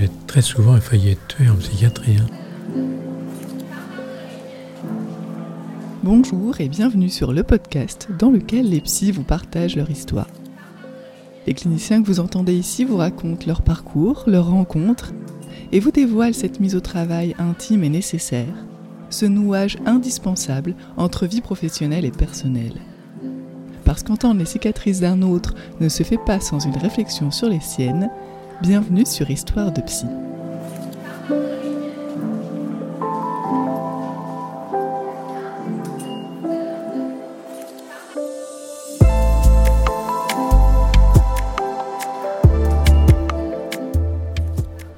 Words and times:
j'ai 0.00 0.08
très 0.26 0.40
souvent 0.40 0.76
failli 0.78 1.10
être 1.10 1.26
tué 1.26 1.50
en 1.50 1.56
psychiatrie. 1.56 2.16
Hein. 2.16 2.26
Bonjour 6.02 6.58
et 6.58 6.70
bienvenue 6.70 7.10
sur 7.10 7.34
le 7.34 7.42
podcast 7.42 8.08
dans 8.18 8.30
lequel 8.30 8.70
les 8.70 8.80
psys 8.80 9.12
vous 9.12 9.24
partagent 9.24 9.76
leur 9.76 9.90
histoire. 9.90 10.28
Les 11.46 11.52
cliniciens 11.52 12.02
que 12.02 12.06
vous 12.06 12.20
entendez 12.20 12.54
ici 12.54 12.84
vous 12.84 12.96
racontent 12.96 13.46
leur 13.46 13.60
parcours, 13.60 14.24
leurs 14.26 14.48
rencontres 14.48 15.12
et 15.70 15.80
vous 15.80 15.90
dévoilent 15.90 16.34
cette 16.34 16.60
mise 16.60 16.76
au 16.76 16.80
travail 16.80 17.34
intime 17.38 17.84
et 17.84 17.90
nécessaire, 17.90 18.54
ce 19.10 19.26
nouage 19.26 19.76
indispensable 19.84 20.76
entre 20.96 21.26
vie 21.26 21.42
professionnelle 21.42 22.06
et 22.06 22.10
personnelle. 22.10 22.80
Parce 23.84 24.02
qu'entendre 24.02 24.40
les 24.40 24.46
cicatrices 24.46 25.00
d'un 25.00 25.20
autre 25.20 25.54
ne 25.80 25.90
se 25.90 26.04
fait 26.04 26.20
pas 26.24 26.40
sans 26.40 26.60
une 26.60 26.76
réflexion 26.76 27.30
sur 27.30 27.50
les 27.50 27.60
siennes, 27.60 28.10
bienvenue 28.62 29.06
sur 29.06 29.30
Histoire 29.30 29.72
de 29.72 29.80
Psy. 29.80 30.04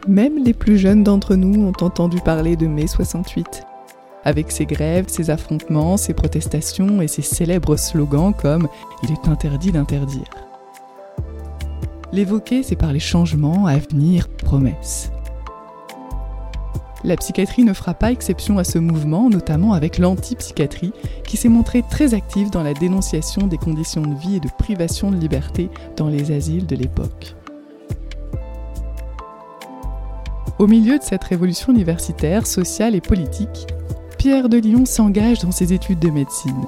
Même 0.09 0.43
les 0.45 0.53
plus 0.53 0.77
jeunes 0.77 1.05
d'entre 1.05 1.37
nous 1.37 1.65
ont 1.65 1.73
entendu 1.81 2.21
parler 2.21 2.57
de 2.57 2.67
mai 2.67 2.89
68. 2.89 3.63
Avec 4.25 4.51
ses 4.51 4.67
grèves, 4.67 5.07
ses 5.09 5.31
affrontements, 5.31 5.97
ses 5.97 6.15
protestations 6.15 7.01
et 7.01 7.09
ses 7.09 7.23
célèbres 7.23 7.77
slogans 7.77 8.35
comme⁇ 8.35 8.65
Il 9.05 9.13
est 9.13 9.29
interdit 9.29 9.71
d'interdire⁇ 9.71 10.23
L'évoquer, 12.13 12.63
c'est 12.63 12.77
parler 12.77 13.01
changement, 13.01 13.67
avenir, 13.67 14.29
promesse. 14.29 15.11
La 17.05 17.17
psychiatrie 17.17 17.65
ne 17.65 17.73
fera 17.73 17.95
pas 17.95 18.13
exception 18.13 18.59
à 18.59 18.65
ce 18.65 18.79
mouvement, 18.79 19.31
notamment 19.31 19.73
avec 19.73 19.99
l'anti-psychiatrie, 19.99 20.93
qui 21.27 21.37
s'est 21.37 21.49
montrée 21.49 21.83
très 21.83 22.15
active 22.15 22.51
dans 22.51 22.63
la 22.63 22.75
dénonciation 22.75 23.47
des 23.47 23.57
conditions 23.57 24.03
de 24.03 24.15
vie 24.15 24.37
et 24.37 24.41
de 24.41 24.49
privation 24.59 25.11
de 25.11 25.17
liberté 25.17 25.71
dans 25.97 26.09
les 26.09 26.31
asiles 26.31 26.67
de 26.67 26.77
l'époque. 26.77 27.35
Au 30.59 30.67
milieu 30.69 30.99
de 30.99 31.03
cette 31.03 31.25
révolution 31.25 31.73
universitaire, 31.73 32.47
sociale 32.47 32.95
et 32.95 33.01
politique, 33.01 33.67
Pierre 34.19 34.49
de 34.49 34.59
Lyon 34.59 34.85
s'engage 34.87 35.41
dans 35.41 35.51
ses 35.51 35.73
études 35.73 35.99
de 35.99 36.11
médecine. 36.11 36.67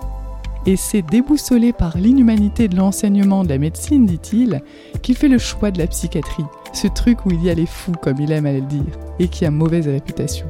Et 0.67 0.77
c'est 0.77 1.03
déboussolé 1.03 1.75
par 1.75 1.99
l'inhumanité 1.99 2.69
de 2.69 2.77
l'enseignement 2.77 3.45
de 3.45 3.51
la 3.51 3.59
médecine, 3.59 4.07
dit-il, 4.07 4.63
qu'il 5.03 5.15
fait 5.15 5.29
le 5.29 5.37
choix 5.37 5.71
de 5.71 5.79
la 5.79 5.87
psychiatrie, 5.87 6.45
ce 6.73 6.87
truc 6.87 7.27
où 7.27 7.31
il 7.31 7.43
y 7.45 7.51
a 7.51 7.55
les 7.55 7.67
fous, 7.67 7.93
comme 8.01 8.19
il 8.19 8.33
aime 8.33 8.47
à 8.47 8.53
le 8.53 8.63
dire, 8.63 8.99
et 9.19 9.29
qui 9.29 9.45
a 9.45 9.51
mauvaise 9.51 9.87
réputation. 9.87 10.47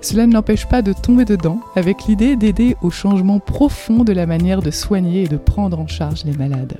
Cela 0.00 0.26
ne 0.26 0.34
l'empêche 0.34 0.66
pas 0.66 0.82
de 0.82 0.92
tomber 0.92 1.24
dedans, 1.24 1.58
avec 1.74 2.04
l'idée 2.04 2.36
d'aider 2.36 2.76
au 2.82 2.90
changement 2.90 3.40
profond 3.40 4.04
de 4.04 4.12
la 4.12 4.26
manière 4.26 4.62
de 4.62 4.70
soigner 4.70 5.24
et 5.24 5.28
de 5.28 5.38
prendre 5.38 5.80
en 5.80 5.88
charge 5.88 6.24
les 6.24 6.36
malades. 6.36 6.78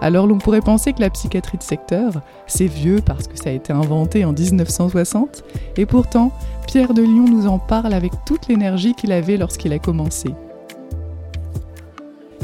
Alors 0.00 0.26
l'on 0.26 0.38
pourrait 0.38 0.60
penser 0.60 0.92
que 0.92 1.00
la 1.00 1.10
psychiatrie 1.10 1.58
de 1.58 1.62
secteur, 1.62 2.12
c'est 2.46 2.66
vieux 2.66 3.00
parce 3.04 3.28
que 3.28 3.38
ça 3.38 3.50
a 3.50 3.52
été 3.52 3.72
inventé 3.72 4.24
en 4.24 4.32
1960, 4.32 5.44
et 5.76 5.86
pourtant, 5.86 6.32
Pierre 6.66 6.92
de 6.92 7.02
Lyon 7.02 7.26
nous 7.28 7.46
en 7.46 7.58
parle 7.58 7.94
avec 7.94 8.12
toute 8.26 8.48
l'énergie 8.48 8.94
qu'il 8.94 9.12
avait 9.12 9.36
lorsqu'il 9.36 9.72
a 9.72 9.78
commencé. 9.78 10.34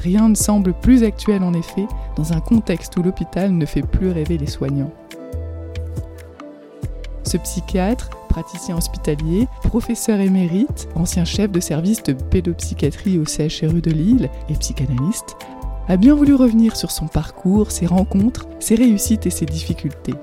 Rien 0.03 0.29
ne 0.29 0.35
semble 0.35 0.73
plus 0.73 1.05
actuel 1.05 1.45
en 1.45 1.55
effet 1.55 1.87
dans 2.17 2.33
un 2.33 2.41
contexte 2.41 2.97
où 2.97 3.03
l'hôpital 3.05 3.53
ne 3.53 3.65
fait 3.65 3.83
plus 3.83 4.11
rêver 4.11 4.37
les 4.37 4.49
soignants. 4.49 4.91
Ce 7.23 7.37
psychiatre, 7.37 8.11
praticien 8.29 8.77
hospitalier, 8.77 9.47
professeur 9.63 10.19
émérite, 10.19 10.89
ancien 10.97 11.25
chef 11.25 11.53
de 11.53 11.61
service 11.61 12.03
de 12.03 12.15
pédopsychiatrie 12.15 13.19
au 13.21 13.25
CHRU 13.25 13.81
de 13.81 13.93
Lille 13.93 14.29
et 14.49 14.55
psychanalyste, 14.55 15.37
a 15.89 15.97
bien 15.97 16.17
voulu 16.17 16.35
revenir 16.35 16.75
sur 16.75 16.91
son 16.91 17.07
parcours, 17.07 17.71
ses 17.71 17.87
rencontres, 17.87 18.49
ses 18.59 18.75
réussites 18.75 19.27
et 19.27 19.31
ses 19.31 19.47
difficultés. 19.47 20.15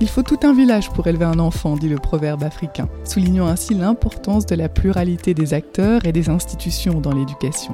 Il 0.00 0.08
faut 0.08 0.22
tout 0.22 0.40
un 0.42 0.52
village 0.52 0.90
pour 0.90 1.06
élever 1.06 1.24
un 1.24 1.38
enfant, 1.38 1.76
dit 1.76 1.88
le 1.88 1.96
proverbe 1.96 2.42
africain, 2.42 2.88
soulignant 3.04 3.46
ainsi 3.46 3.72
l'importance 3.72 4.44
de 4.44 4.54
la 4.54 4.68
pluralité 4.68 5.32
des 5.32 5.54
acteurs 5.54 6.04
et 6.04 6.12
des 6.12 6.28
institutions 6.28 7.00
dans 7.00 7.14
l'éducation. 7.14 7.72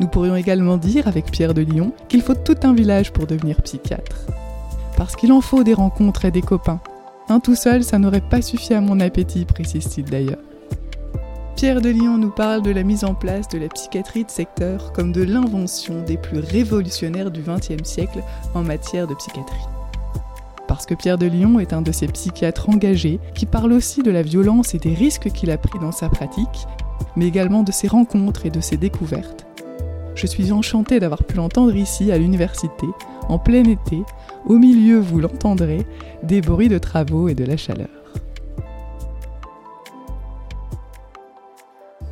Nous 0.00 0.08
pourrions 0.08 0.34
également 0.34 0.78
dire, 0.78 1.06
avec 1.06 1.30
Pierre 1.30 1.52
de 1.52 1.60
Lyon, 1.60 1.92
qu'il 2.08 2.22
faut 2.22 2.34
tout 2.34 2.56
un 2.62 2.72
village 2.72 3.12
pour 3.12 3.26
devenir 3.26 3.60
psychiatre. 3.60 4.16
Parce 4.96 5.14
qu'il 5.14 5.30
en 5.30 5.42
faut 5.42 5.62
des 5.62 5.74
rencontres 5.74 6.24
et 6.24 6.30
des 6.30 6.40
copains. 6.40 6.80
Un 7.28 7.38
tout 7.38 7.54
seul, 7.54 7.84
ça 7.84 7.98
n'aurait 7.98 8.22
pas 8.22 8.40
suffi 8.40 8.72
à 8.72 8.80
mon 8.80 8.98
appétit, 8.98 9.44
précise-t-il 9.44 10.06
d'ailleurs. 10.06 10.38
Pierre 11.54 11.82
de 11.82 11.90
Lyon 11.90 12.16
nous 12.16 12.30
parle 12.30 12.62
de 12.62 12.70
la 12.70 12.82
mise 12.82 13.04
en 13.04 13.14
place 13.14 13.46
de 13.48 13.58
la 13.58 13.68
psychiatrie 13.68 14.24
de 14.24 14.30
secteur 14.30 14.94
comme 14.94 15.12
de 15.12 15.22
l'invention 15.22 16.02
des 16.02 16.16
plus 16.16 16.38
révolutionnaires 16.38 17.30
du 17.30 17.42
XXe 17.42 17.86
siècle 17.86 18.22
en 18.54 18.62
matière 18.62 19.06
de 19.06 19.14
psychiatrie. 19.14 19.66
Parce 20.66 20.86
que 20.86 20.94
Pierre 20.94 21.18
de 21.18 21.26
Lyon 21.26 21.60
est 21.60 21.74
un 21.74 21.82
de 21.82 21.92
ces 21.92 22.06
psychiatres 22.06 22.70
engagés 22.70 23.20
qui 23.34 23.44
parle 23.44 23.74
aussi 23.74 24.02
de 24.02 24.10
la 24.10 24.22
violence 24.22 24.74
et 24.74 24.78
des 24.78 24.94
risques 24.94 25.30
qu'il 25.30 25.50
a 25.50 25.58
pris 25.58 25.78
dans 25.78 25.92
sa 25.92 26.08
pratique, 26.08 26.66
mais 27.16 27.26
également 27.26 27.62
de 27.62 27.72
ses 27.72 27.88
rencontres 27.88 28.46
et 28.46 28.50
de 28.50 28.60
ses 28.60 28.78
découvertes. 28.78 29.49
Je 30.14 30.26
suis 30.26 30.52
enchantée 30.52 31.00
d'avoir 31.00 31.24
pu 31.24 31.36
l'entendre 31.36 31.74
ici 31.74 32.12
à 32.12 32.18
l'université, 32.18 32.86
en 33.28 33.38
plein 33.38 33.64
été, 33.64 34.02
au 34.46 34.58
milieu, 34.58 34.98
vous 34.98 35.20
l'entendrez, 35.20 35.86
des 36.22 36.40
bruits 36.40 36.68
de 36.68 36.78
travaux 36.78 37.28
et 37.28 37.34
de 37.34 37.44
la 37.44 37.56
chaleur. 37.56 37.88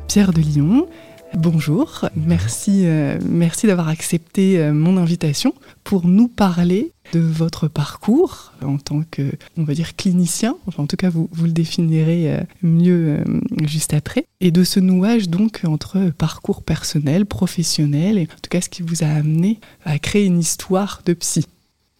Pierre 0.07 0.33
de 0.33 0.41
Lyon. 0.41 0.87
Bonjour, 1.35 2.09
merci, 2.15 2.81
euh, 2.85 3.19
merci 3.23 3.67
d'avoir 3.67 3.87
accepté 3.87 4.59
euh, 4.59 4.73
mon 4.73 4.97
invitation 4.97 5.53
pour 5.83 6.07
nous 6.07 6.27
parler 6.27 6.91
de 7.13 7.19
votre 7.19 7.67
parcours 7.67 8.51
en 8.63 8.77
tant 8.77 9.03
que, 9.09 9.31
on 9.55 9.63
va 9.63 9.75
dire, 9.75 9.95
clinicien, 9.95 10.55
enfin, 10.65 10.83
en 10.83 10.87
tout 10.87 10.95
cas 10.95 11.09
vous, 11.09 11.29
vous 11.31 11.45
le 11.45 11.51
définirez 11.51 12.33
euh, 12.33 12.41
mieux 12.63 13.23
juste 13.63 13.93
après, 13.93 14.25
et 14.41 14.49
de 14.49 14.63
ce 14.63 14.79
nouage 14.79 15.29
donc 15.29 15.61
entre 15.65 16.11
parcours 16.17 16.63
personnel, 16.63 17.25
professionnel, 17.25 18.17
et 18.17 18.23
en 18.23 18.39
tout 18.41 18.49
cas 18.49 18.61
ce 18.61 18.69
qui 18.69 18.81
vous 18.81 19.03
a 19.03 19.07
amené 19.07 19.59
à 19.85 19.99
créer 19.99 20.25
une 20.25 20.39
histoire 20.39 21.01
de 21.05 21.13
psy. 21.13 21.45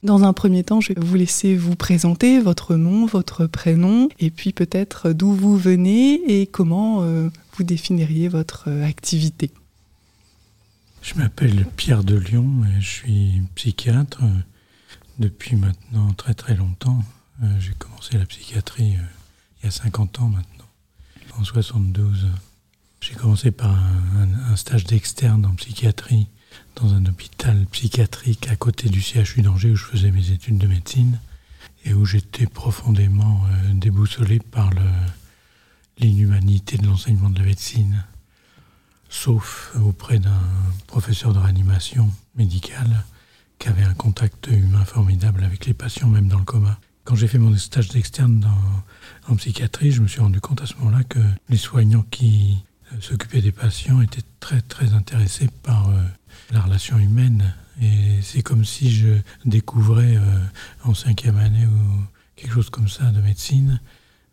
Dans 0.02 0.24
un 0.24 0.34
premier 0.34 0.64
temps, 0.64 0.82
je 0.82 0.94
vais 0.94 1.02
vous 1.02 1.16
laisser 1.16 1.56
vous 1.56 1.76
présenter 1.76 2.40
votre 2.40 2.76
nom, 2.76 3.06
votre 3.06 3.46
prénom, 3.48 4.10
et 4.20 4.32
puis 4.32 4.54
peut-être 4.54 5.12
d'où 5.12 5.34
vous 5.34 5.58
venez 5.58 6.42
et 6.42 6.48
comment 6.48 7.04
vous 7.60 7.66
définiriez 7.66 8.30
votre 8.30 8.70
euh, 8.70 8.86
activité 8.86 9.52
Je 11.02 11.16
m'appelle 11.16 11.66
Pierre 11.76 12.06
de 12.06 12.16
Lyon 12.16 12.64
et 12.64 12.80
je 12.80 12.88
suis 12.88 13.42
psychiatre 13.56 14.24
euh, 14.24 14.30
depuis 15.20 15.58
maintenant 15.58 16.14
très 16.14 16.34
très 16.34 16.56
longtemps. 16.56 17.04
Euh, 17.44 17.48
j'ai 17.60 17.74
commencé 17.74 18.18
la 18.18 18.26
psychiatrie 18.26 18.96
il 19.62 19.66
y 19.66 19.68
a 19.68 19.72
50 19.72 20.22
ans 20.22 20.30
maintenant, 20.30 20.70
en 21.38 21.44
72. 21.44 22.28
J'ai 23.02 23.16
commencé 23.16 23.52
par 23.52 23.78
un, 23.78 24.56
stage 24.56 24.86
d'externe 24.86 25.46
en 25.46 25.54
psychiatrie 25.56 26.28
dans 26.78 26.94
un 26.94 27.06
hôpital 27.08 27.66
psychiatrique 27.74 28.48
à 28.48 28.56
côté 28.56 28.88
du 28.88 29.02
CHU 29.02 29.42
d'Angers 29.42 29.72
où 29.72 29.76
je 29.76 29.86
faisais 29.86 30.12
mes 30.12 30.32
études 30.32 30.58
de 30.58 30.68
médecine 30.68 31.20
et 31.84 31.94
où 31.94 32.06
j'étais 32.06 32.46
profondément 32.46 33.42
déboussolé 33.74 34.40
par 34.40 34.70
le, 34.70 34.82
l'inhumanité 36.00 36.78
de 36.78 36.86
l'enseignement 36.86 37.30
de 37.30 37.40
la 37.40 37.46
médecine, 37.46 38.04
sauf 39.10 39.76
auprès 39.82 40.20
d'un 40.20 40.42
professeur 40.88 41.34
de 41.34 41.40
réanimation 41.40 42.10
médicale 42.36 43.04
qui 43.58 43.68
avait 43.68 43.84
un 43.84 43.94
contact 43.94 44.48
humain 44.48 44.86
formidable 44.86 45.44
avec 45.44 45.66
les 45.66 45.74
patients, 45.74 46.08
même 46.08 46.28
dans 46.28 46.40
le 46.40 46.46
coma. 46.46 46.80
Quand 47.04 47.16
j'ai 47.16 47.28
fait 47.28 47.40
mon 47.40 47.56
stage 47.58 47.90
d'externe 47.90 48.48
en 49.28 49.36
psychiatrie, 49.36 49.92
je 49.92 50.02
me 50.02 50.08
suis 50.08 50.22
rendu 50.22 50.40
compte 50.40 50.62
à 50.62 50.66
ce 50.66 50.76
moment-là 50.76 51.04
que 51.04 51.20
les 51.50 51.58
soignants 51.58 52.06
qui 52.12 52.64
euh, 52.94 53.02
s'occupaient 53.02 53.42
des 53.42 53.52
patients 53.52 54.02
étaient 54.02 54.24
très 54.40 54.62
très 54.62 54.94
intéressés 54.94 55.50
par 55.64 55.90
euh, 55.90 56.04
la 56.52 56.62
relation 56.62 56.98
humaine. 56.98 57.54
Et 57.82 58.22
c'est 58.22 58.42
comme 58.42 58.64
si 58.64 58.92
je 58.92 59.10
découvrais 59.46 60.18
euh, 60.18 60.40
en 60.84 60.94
cinquième 60.94 61.38
année 61.38 61.66
ou 61.66 62.04
quelque 62.36 62.54
chose 62.54 62.70
comme 62.70 62.88
ça 62.88 63.06
de 63.06 63.22
médecine, 63.22 63.82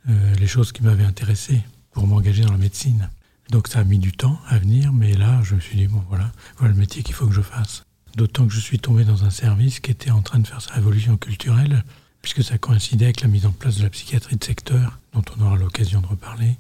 euh, 0.09 0.35
les 0.39 0.47
choses 0.47 0.73
qui 0.73 0.83
m'avaient 0.83 1.05
intéressé 1.05 1.63
pour 1.93 2.07
m'engager 2.07 2.43
dans 2.45 2.53
la 2.53 2.59
médecine. 2.59 3.09
Donc 3.51 3.69
ça 3.69 3.81
a 3.81 3.85
mis 3.85 3.99
du 3.99 4.13
temps 4.13 4.39
à 4.49 4.59
venir, 4.59 4.93
mais 4.93 5.15
là, 5.15 5.41
je 5.43 5.55
me 5.55 5.61
suis 5.61 5.77
dit, 5.77 5.87
bon 5.87 6.03
voilà, 6.09 6.33
voilà 6.59 6.75
le 6.75 6.81
métier 6.81 7.03
qu'il 7.03 7.15
faut 7.15 7.27
que 7.27 7.35
je 7.35 7.43
fasse. 7.43 7.85
D'autant 8.17 8.47
que 8.47 8.53
je 8.53 8.61
suis 8.61 8.79
tombé 8.79 9.05
dans 9.05 9.25
un 9.25 9.31
service 9.31 9.81
qui 9.81 9.91
était 9.91 10.11
en 10.11 10.23
train 10.23 10.39
de 10.39 10.47
faire 10.47 10.61
sa 10.61 10.75
révolution 10.75 11.17
culturelle, 11.17 11.85
puisque 12.23 12.43
ça 12.43 12.59
coïncidait 12.59 13.05
avec 13.07 13.21
la 13.21 13.29
mise 13.29 13.47
en 13.47 13.53
place 13.53 13.77
de 13.77 13.83
la 13.83 13.91
psychiatrie 13.91 14.37
de 14.37 14.45
secteur, 14.45 14.99
dont 15.13 15.23
on 15.37 15.45
aura 15.45 15.57
l'occasion 15.57 16.01
de 16.01 16.07
reparler, 16.07 16.57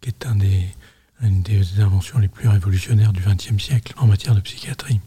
qui 0.00 0.08
est 0.08 0.26
un 0.26 0.34
des, 0.34 0.66
une 1.22 1.42
des 1.42 1.80
inventions 1.80 2.18
les 2.18 2.28
plus 2.28 2.48
révolutionnaires 2.48 3.12
du 3.12 3.22
XXe 3.22 3.62
siècle 3.62 3.94
en 3.96 4.06
matière 4.06 4.34
de 4.34 4.40
psychiatrie. 4.40 5.00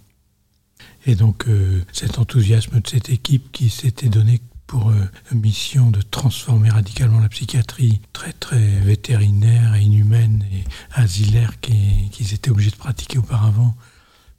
Et 1.05 1.15
donc 1.15 1.47
euh, 1.47 1.83
cet 1.91 2.19
enthousiasme 2.19 2.79
de 2.79 2.87
cette 2.87 3.09
équipe 3.09 3.51
qui 3.51 3.69
s'était 3.69 4.09
donné 4.09 4.41
pour 4.71 4.93
mission 5.33 5.91
de 5.91 6.01
transformer 6.01 6.69
radicalement 6.69 7.19
la 7.19 7.27
psychiatrie 7.27 7.99
très 8.13 8.31
très 8.31 8.79
vétérinaire 8.79 9.75
et 9.75 9.81
inhumaine 9.81 10.45
et 10.53 10.63
asilaire 10.93 11.59
qu'ils 11.59 12.33
étaient 12.33 12.49
obligés 12.49 12.71
de 12.71 12.77
pratiquer 12.77 13.17
auparavant 13.17 13.75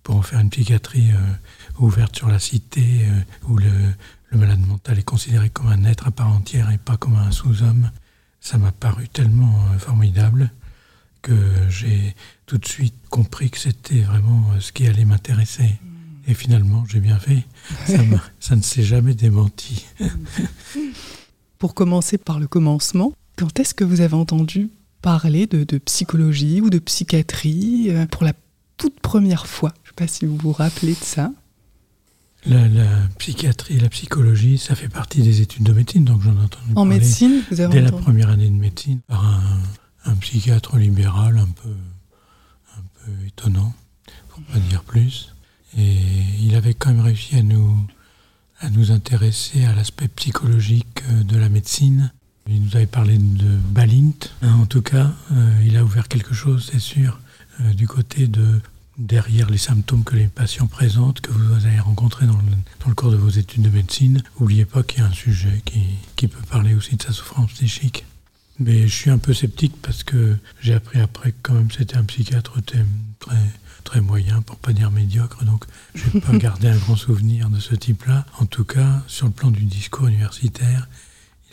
pour 0.03 0.17
en 0.17 0.23
faire 0.23 0.41
une 0.41 0.49
psychiatrie 0.49 1.11
ouverte 1.79 2.17
sur 2.17 2.29
la 2.29 2.39
cité 2.39 3.07
où 3.47 3.59
le, 3.59 3.69
malade 4.33 4.67
mental 4.67 4.99
est 4.99 5.03
considéré 5.03 5.51
comme 5.51 5.67
un 5.67 5.85
être 5.85 6.07
à 6.07 6.11
part 6.11 6.33
entière 6.33 6.71
et 6.71 6.79
pas 6.79 6.97
comme 6.97 7.17
un 7.17 7.31
sous-homme. 7.31 7.91
Ça 8.41 8.57
m'a 8.57 8.73
paru 8.73 9.09
tellement 9.09 9.55
formidable 9.79 10.51
que 11.21 11.35
j'ai 11.69 12.17
tout 12.47 12.57
de 12.57 12.67
suite 12.67 12.95
compris 13.11 13.51
que 13.51 13.59
c'était 13.59 14.01
vraiment 14.01 14.45
euh, 14.53 14.61
ce 14.61 14.73
qui 14.73 14.87
allait 14.87 15.05
m'intéresser. 15.05 15.79
Et 16.27 16.35
finalement, 16.35 16.85
j'ai 16.89 17.01
bien 17.01 17.19
fait. 17.19 17.45
Ça, 17.87 18.57
ne 18.57 18.63
s'est 18.63 18.83
jamais 18.83 19.15
démenti. 19.15 19.87
Pour 21.59 21.75
commencer 21.75 22.19
par 22.19 22.41
le 22.41 22.47
commencement, 22.47 23.13
quand 23.37 23.59
est-ce 23.61 23.75
que 23.75 23.85
vous 23.85 24.01
avez 24.01 24.15
entendu 24.15 24.71
parler 25.01 25.47
de, 25.47 25.79
psychologie 25.79 26.61
ou 26.61 26.71
de 26.71 26.79
psychiatrie 26.79 27.87
euh, 27.91 28.07
pour 28.07 28.25
la 28.25 28.33
toute 28.77 29.01
première 29.01 29.47
fois? 29.47 29.73
Je 29.83 29.91
ne 29.91 29.93
sais 29.93 29.95
pas 29.97 30.07
si 30.07 30.27
vous 30.27 30.37
vous 30.37 30.53
rappelez 30.53 30.93
de 30.93 31.05
ça. 31.05 31.33
La, 32.45 32.67
psychiatrie 33.19 33.77
et 33.77 33.81
la 33.81 33.89
psychologie, 33.89 34.59
ça 34.59 34.75
fait 34.75 34.89
partie 34.89 35.23
des 35.23 35.41
études 35.41 35.63
de 35.63 35.73
médecine, 35.73 36.05
donc 36.05 36.23
j'en 36.23 36.35
ai 36.35 36.45
entendu 36.45 36.71
en 36.71 36.75
parler. 36.75 36.91
médecine, 36.91 37.43
vous 37.51 37.61
avez 37.61 37.75
Dès 37.75 37.81
la 37.81 37.93
première 37.93 38.31
année 38.31 38.49
de 38.49 38.57
médecine, 38.57 39.01
par 39.07 39.25
un, 39.25 39.61
un 40.05 40.15
psychiatre 40.17 40.77
libéral 40.77 41.39
un 41.39 41.47
peu, 41.47 41.69
un 42.77 42.83
peu 43.05 43.27
étonnant, 43.27 43.73
pour 44.29 44.43
pas 44.43 44.59
dire 44.59 44.83
plus. 44.83 45.33
Et 45.77 45.97
il 46.41 46.55
avait 46.55 46.75
quand 46.75 46.91
même 46.93 47.05
réussi 47.05 47.37
à 47.37 47.43
nous, 47.43 47.79
à 48.61 48.71
nous 48.71 48.91
intéresser 48.91 49.65
à 49.65 49.75
l'aspect 49.75 50.09
psychologique 50.09 51.03
euh, 51.11 51.23
de 51.23 51.37
la 51.37 51.49
médecine. 51.49 52.13
Il 52.49 52.63
nous 52.63 52.77
avait 52.77 52.87
parlé 52.87 53.19
de 53.19 53.57
Balint. 53.71 54.13
Hein, 54.43 54.55
en 54.55 54.67
tout 54.67 54.83
cas, 54.83 55.13
euh, 55.33 55.63
il 55.65 55.77
a 55.77 55.85
ouvert 55.85 56.09
quelque 56.09 56.35
chose, 56.35 56.69
c'est 56.73 56.81
sûr, 56.81 57.21
euh, 57.61 57.73
du 57.75 57.87
côté 57.87 58.27
de 58.27 58.61
derrière 58.99 59.49
les 59.49 59.59
symptômes 59.59 60.05
que 60.05 60.17
les 60.17 60.27
patients 60.27 60.67
présentent, 60.67 61.21
que 61.21 61.33
vous 61.33 61.67
avez 61.67 61.81
rencontrés 61.81 62.27
dans 62.27 62.37
le, 62.37 62.53
dans 62.81 62.89
le 62.89 62.95
cours 62.95 63.11
de 63.11 63.17
vos 63.17 63.31
études 63.31 63.63
de 63.63 63.71
médecine. 63.71 64.23
N'oubliez 64.39 64.67
pas 64.67 64.83
qu'il 64.83 65.01
y 65.01 65.03
a 65.03 65.07
un 65.07 65.13
sujet 65.13 65.63
qui, 65.65 65.81
qui 66.15 66.29
peut 66.29 66.43
parler 66.51 66.75
aussi 66.75 66.97
de 66.97 67.03
sa 67.03 67.13
souffrance 67.13 67.53
psychique. 67.53 68.05
Mais 68.59 68.87
je 68.87 68.95
suis 68.95 69.11
un 69.11 69.19
peu 69.19 69.33
sceptique 69.33 69.75
parce 69.81 70.05
que 70.05 70.37
j'ai 70.61 70.75
appris 70.75 71.01
après 71.01 71.33
que 71.33 71.39
quand 71.43 71.55
même 71.55 71.71
c'était 71.71 71.97
un 71.97 72.05
psychiatre 72.05 72.63
très, 72.63 72.85
très 73.83 74.01
moyen, 74.01 74.43
pour 74.43 74.57
pas 74.57 74.73
dire 74.73 74.91
médiocre. 74.91 75.45
Donc 75.45 75.65
je 75.95 76.05
n'ai 76.13 76.21
pas 76.21 76.33
gardé 76.39 76.69
un 76.69 76.77
grand 76.77 76.97
souvenir 76.97 77.51
de 77.51 77.61
ce 77.61 77.75
type-là. 77.75 78.25
En 78.39 78.47
tout 78.47 78.65
cas, 78.65 79.03
sur 79.07 79.27
le 79.27 79.33
plan 79.33 79.51
du 79.51 79.65
discours 79.65 80.07
universitaire, 80.07 80.89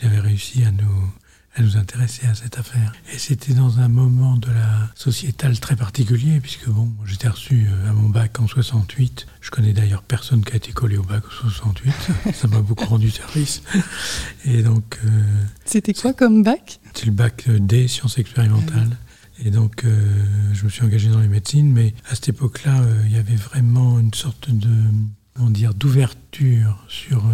il 0.00 0.08
avait 0.08 0.20
réussi 0.20 0.64
à 0.64 0.70
nous, 0.70 1.10
à 1.56 1.62
nous 1.62 1.76
intéresser 1.76 2.26
à 2.26 2.34
cette 2.34 2.58
affaire. 2.58 2.92
Et 3.12 3.18
c'était 3.18 3.54
dans 3.54 3.80
un 3.80 3.88
moment 3.88 4.36
de 4.36 4.48
la 4.48 4.88
sociétale 4.94 5.58
très 5.58 5.76
particulier, 5.76 6.40
puisque 6.40 6.68
bon, 6.68 6.88
j'étais 7.04 7.28
reçu 7.28 7.66
euh, 7.68 7.90
à 7.90 7.92
mon 7.92 8.08
bac 8.08 8.40
en 8.40 8.46
68. 8.46 9.26
Je 9.40 9.50
connais 9.50 9.72
d'ailleurs 9.72 10.02
personne 10.02 10.44
qui 10.44 10.52
a 10.52 10.56
été 10.56 10.72
collé 10.72 10.96
au 10.96 11.02
bac 11.02 11.22
en 11.26 11.48
68. 11.50 11.92
Ça 12.34 12.48
m'a 12.48 12.60
beaucoup 12.60 12.86
rendu 12.86 13.10
service. 13.10 13.62
Et 14.44 14.62
donc. 14.62 14.98
Euh, 15.04 15.08
c'était 15.64 15.94
quoi 15.94 16.12
comme 16.12 16.42
bac? 16.42 16.80
C'est 16.94 17.06
le 17.06 17.12
bac 17.12 17.44
euh, 17.48 17.58
D, 17.58 17.88
sciences 17.88 18.18
expérimentales. 18.18 18.96
Et 19.44 19.50
donc, 19.50 19.84
je 20.52 20.64
me 20.64 20.68
suis 20.68 20.82
engagé 20.82 21.08
dans 21.08 21.20
les 21.20 21.28
médecines, 21.28 21.72
mais 21.72 21.94
à 22.08 22.14
cette 22.14 22.28
époque-là, 22.28 22.84
il 23.06 23.12
y 23.12 23.16
avait 23.16 23.36
vraiment 23.36 23.98
une 23.98 24.12
sorte 24.12 24.50
de, 24.50 24.68
comment 25.34 25.50
dire, 25.50 25.72
d'ouverture 25.72 26.84
sur 26.88 27.24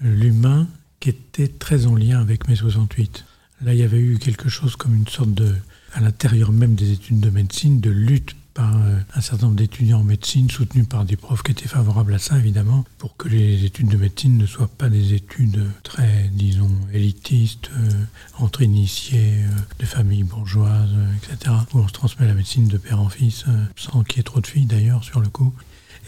l'humain 0.00 0.66
qui 0.98 1.10
était 1.10 1.48
très 1.48 1.86
en 1.86 1.94
lien 1.94 2.20
avec 2.20 2.48
mai 2.48 2.56
68. 2.56 3.24
Là, 3.62 3.74
il 3.74 3.80
y 3.80 3.82
avait 3.82 4.00
eu 4.00 4.18
quelque 4.18 4.48
chose 4.48 4.74
comme 4.76 4.94
une 4.94 5.06
sorte 5.06 5.32
de, 5.32 5.54
à 5.92 6.00
l'intérieur 6.00 6.50
même 6.50 6.74
des 6.74 6.92
études 6.92 7.20
de 7.20 7.30
médecine, 7.30 7.80
de 7.80 7.90
lutte 7.90 8.34
par 8.54 8.76
euh, 8.76 8.98
un 9.14 9.20
certain 9.20 9.46
nombre 9.46 9.58
d'étudiants 9.58 10.00
en 10.00 10.04
médecine, 10.04 10.48
soutenus 10.48 10.88
par 10.88 11.04
des 11.04 11.16
profs 11.16 11.42
qui 11.42 11.50
étaient 11.50 11.68
favorables 11.68 12.14
à 12.14 12.18
ça, 12.18 12.38
évidemment, 12.38 12.84
pour 12.98 13.16
que 13.16 13.28
les 13.28 13.64
études 13.64 13.88
de 13.88 13.96
médecine 13.96 14.38
ne 14.38 14.46
soient 14.46 14.68
pas 14.68 14.88
des 14.88 15.12
études 15.12 15.68
très, 15.82 16.30
disons, 16.32 16.70
élitistes, 16.92 17.70
euh, 17.76 17.90
entre 18.38 18.62
initiés, 18.62 19.42
euh, 19.44 19.48
de 19.80 19.84
familles 19.84 20.22
bourgeoises, 20.22 20.94
etc., 21.16 21.54
où 21.74 21.80
on 21.80 21.88
se 21.88 21.92
transmet 21.92 22.26
la 22.26 22.34
médecine 22.34 22.68
de 22.68 22.78
père 22.78 23.00
en 23.00 23.08
fils, 23.08 23.44
sans 23.76 24.04
qu'il 24.04 24.18
y 24.18 24.20
ait 24.20 24.24
trop 24.24 24.40
de 24.40 24.46
filles 24.46 24.66
d'ailleurs, 24.66 25.02
sur 25.04 25.20
le 25.20 25.28
coup, 25.28 25.52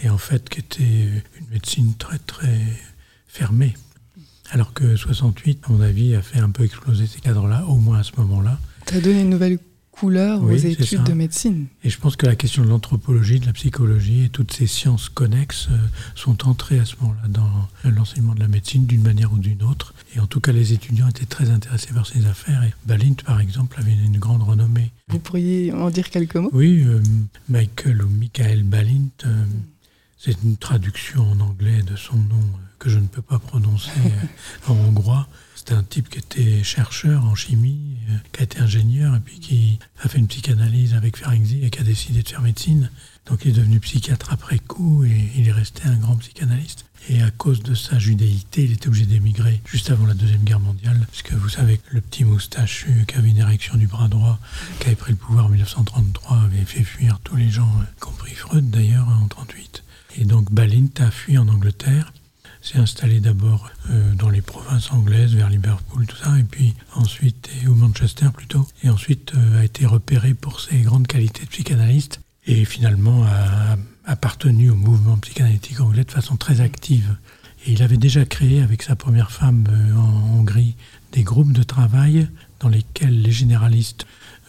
et 0.02 0.08
en 0.08 0.18
fait, 0.18 0.48
qui 0.48 0.60
était 0.60 0.82
une 0.82 1.48
médecine 1.50 1.94
très, 1.98 2.18
très 2.18 2.60
fermée. 3.26 3.74
Alors 4.50 4.72
que 4.72 4.94
68, 4.94 5.64
à 5.64 5.72
mon 5.72 5.80
avis, 5.80 6.14
a 6.14 6.22
fait 6.22 6.38
un 6.38 6.50
peu 6.50 6.64
exploser 6.64 7.06
ces 7.06 7.20
cadres-là, 7.20 7.64
au 7.66 7.76
moins 7.76 7.98
à 7.98 8.02
ce 8.04 8.12
moment-là. 8.18 8.58
Ça 8.88 8.96
a 8.96 9.00
donné 9.00 9.22
une 9.22 9.30
nouvelle 9.30 9.58
couleur 9.98 10.42
aux 10.42 10.54
études 10.54 11.04
de 11.04 11.12
médecine. 11.12 11.66
Et 11.82 11.90
je 11.90 11.98
pense 11.98 12.16
que 12.16 12.26
la 12.26 12.36
question 12.36 12.62
de 12.64 12.68
l'anthropologie, 12.68 13.40
de 13.40 13.46
la 13.46 13.52
psychologie 13.52 14.24
et 14.24 14.28
toutes 14.28 14.52
ces 14.52 14.66
sciences 14.66 15.08
connexes 15.08 15.68
euh, 15.70 15.76
sont 16.14 16.48
entrées 16.48 16.78
à 16.78 16.84
ce 16.84 16.96
moment-là 17.00 17.28
dans 17.28 17.90
l'enseignement 17.90 18.34
de 18.34 18.40
la 18.40 18.48
médecine 18.48 18.86
d'une 18.86 19.02
manière 19.02 19.32
ou 19.32 19.38
d'une 19.38 19.62
autre. 19.62 19.94
Et 20.14 20.20
en 20.20 20.26
tout 20.26 20.40
cas, 20.40 20.52
les 20.52 20.72
étudiants 20.72 21.08
étaient 21.08 21.26
très 21.26 21.50
intéressés 21.50 21.92
par 21.94 22.06
ces 22.06 22.26
affaires. 22.26 22.62
Et 22.62 22.72
Balint, 22.86 23.14
par 23.24 23.40
exemple, 23.40 23.76
avait 23.80 23.92
une 23.92 24.18
grande 24.18 24.42
renommée. 24.42 24.90
Vous 25.08 25.18
pourriez 25.18 25.72
en 25.72 25.90
dire 25.90 26.10
quelques 26.10 26.36
mots? 26.36 26.50
Oui, 26.52 26.82
euh, 26.84 27.00
Michael 27.48 28.02
ou 28.02 28.08
Michael 28.08 28.64
Balint, 28.64 29.08
euh, 29.24 29.44
c'est 30.18 30.42
une 30.42 30.56
traduction 30.56 31.30
en 31.30 31.40
anglais 31.40 31.82
de 31.82 31.96
son 31.96 32.16
nom 32.16 32.42
que 32.78 32.90
je 32.90 32.98
ne 32.98 33.06
peux 33.06 33.22
pas 33.22 33.38
prononcer 33.38 33.90
en 34.68 34.74
hongrois. 34.74 35.26
C'était 35.54 35.74
un 35.74 35.82
type 35.82 36.08
qui 36.08 36.18
était 36.18 36.62
chercheur 36.62 37.24
en 37.24 37.34
chimie, 37.34 37.96
euh, 38.10 38.16
qui 38.32 38.40
a 38.40 38.44
été 38.44 38.60
ingénieur 38.60 39.14
et 39.16 39.20
puis 39.20 39.40
qui 39.40 39.78
a 40.02 40.08
fait 40.08 40.18
une 40.18 40.28
psychanalyse 40.28 40.94
avec 40.94 41.16
Ferenczi 41.16 41.64
et 41.64 41.70
qui 41.70 41.80
a 41.80 41.82
décidé 41.82 42.22
de 42.22 42.28
faire 42.28 42.42
médecine. 42.42 42.90
Donc 43.26 43.44
il 43.44 43.50
est 43.50 43.54
devenu 43.54 43.80
psychiatre 43.80 44.32
après 44.32 44.58
coup 44.58 45.04
et 45.04 45.30
il 45.36 45.48
est 45.48 45.52
resté 45.52 45.82
un 45.86 45.96
grand 45.96 46.16
psychanalyste. 46.16 46.86
Et 47.08 47.22
à 47.22 47.30
cause 47.30 47.62
de 47.62 47.74
sa 47.74 47.98
judéité, 47.98 48.64
il 48.64 48.72
était 48.72 48.88
obligé 48.88 49.06
d'émigrer 49.06 49.60
juste 49.64 49.90
avant 49.90 50.06
la 50.06 50.14
Deuxième 50.14 50.42
Guerre 50.42 50.60
mondiale, 50.60 51.06
puisque 51.10 51.32
vous 51.32 51.48
savez 51.48 51.78
que 51.78 51.94
le 51.94 52.00
petit 52.00 52.24
moustachu 52.24 53.04
qui 53.06 53.14
avait 53.14 53.30
une 53.30 53.38
érection 53.38 53.76
du 53.76 53.86
bras 53.86 54.08
droit, 54.08 54.40
qui 54.80 54.86
avait 54.86 54.96
pris 54.96 55.12
le 55.12 55.18
pouvoir 55.18 55.46
en 55.46 55.50
1933, 55.50 56.42
avait 56.42 56.64
fait 56.64 56.82
fuir 56.82 57.20
tous 57.22 57.36
les 57.36 57.48
gens, 57.48 57.70
y 57.96 58.00
compris 58.00 58.34
Freud 58.34 58.70
d'ailleurs, 58.70 59.06
en 59.06 59.26
1938. 59.26 59.84
Et 60.18 60.24
donc 60.24 60.52
Balint 60.52 60.88
a 60.98 61.10
fui 61.10 61.38
en 61.38 61.48
Angleterre 61.48 62.12
s'est 62.66 62.78
installé 62.78 63.20
d'abord 63.20 63.70
euh, 63.90 64.14
dans 64.14 64.28
les 64.28 64.40
provinces 64.40 64.90
anglaises, 64.90 65.34
vers 65.34 65.48
Liverpool, 65.48 66.04
tout 66.06 66.16
ça, 66.16 66.36
et 66.38 66.42
puis 66.42 66.74
ensuite, 66.94 67.48
ou 67.66 67.74
Manchester 67.74 68.26
plutôt, 68.34 68.66
et 68.82 68.90
ensuite 68.90 69.32
euh, 69.36 69.60
a 69.60 69.64
été 69.64 69.86
repéré 69.86 70.34
pour 70.34 70.60
ses 70.60 70.80
grandes 70.80 71.06
qualités 71.06 71.44
de 71.44 71.48
psychanalyste, 71.50 72.20
et 72.46 72.64
finalement 72.64 73.24
a 73.24 73.76
appartenu 74.04 74.70
au 74.70 74.76
mouvement 74.76 75.16
psychanalytique 75.18 75.80
anglais 75.80 76.04
de 76.04 76.10
façon 76.10 76.36
très 76.36 76.60
active. 76.60 77.16
Et 77.66 77.72
il 77.72 77.82
avait 77.82 77.96
déjà 77.96 78.24
créé 78.24 78.62
avec 78.62 78.82
sa 78.82 78.96
première 78.96 79.30
femme 79.30 79.64
euh, 79.70 79.96
en 79.96 80.38
Hongrie 80.38 80.74
des 81.12 81.22
groupes 81.22 81.52
de 81.52 81.62
travail 81.62 82.28
dans 82.60 82.68
lesquels 82.68 83.22
les 83.22 83.32
généralistes 83.32 84.06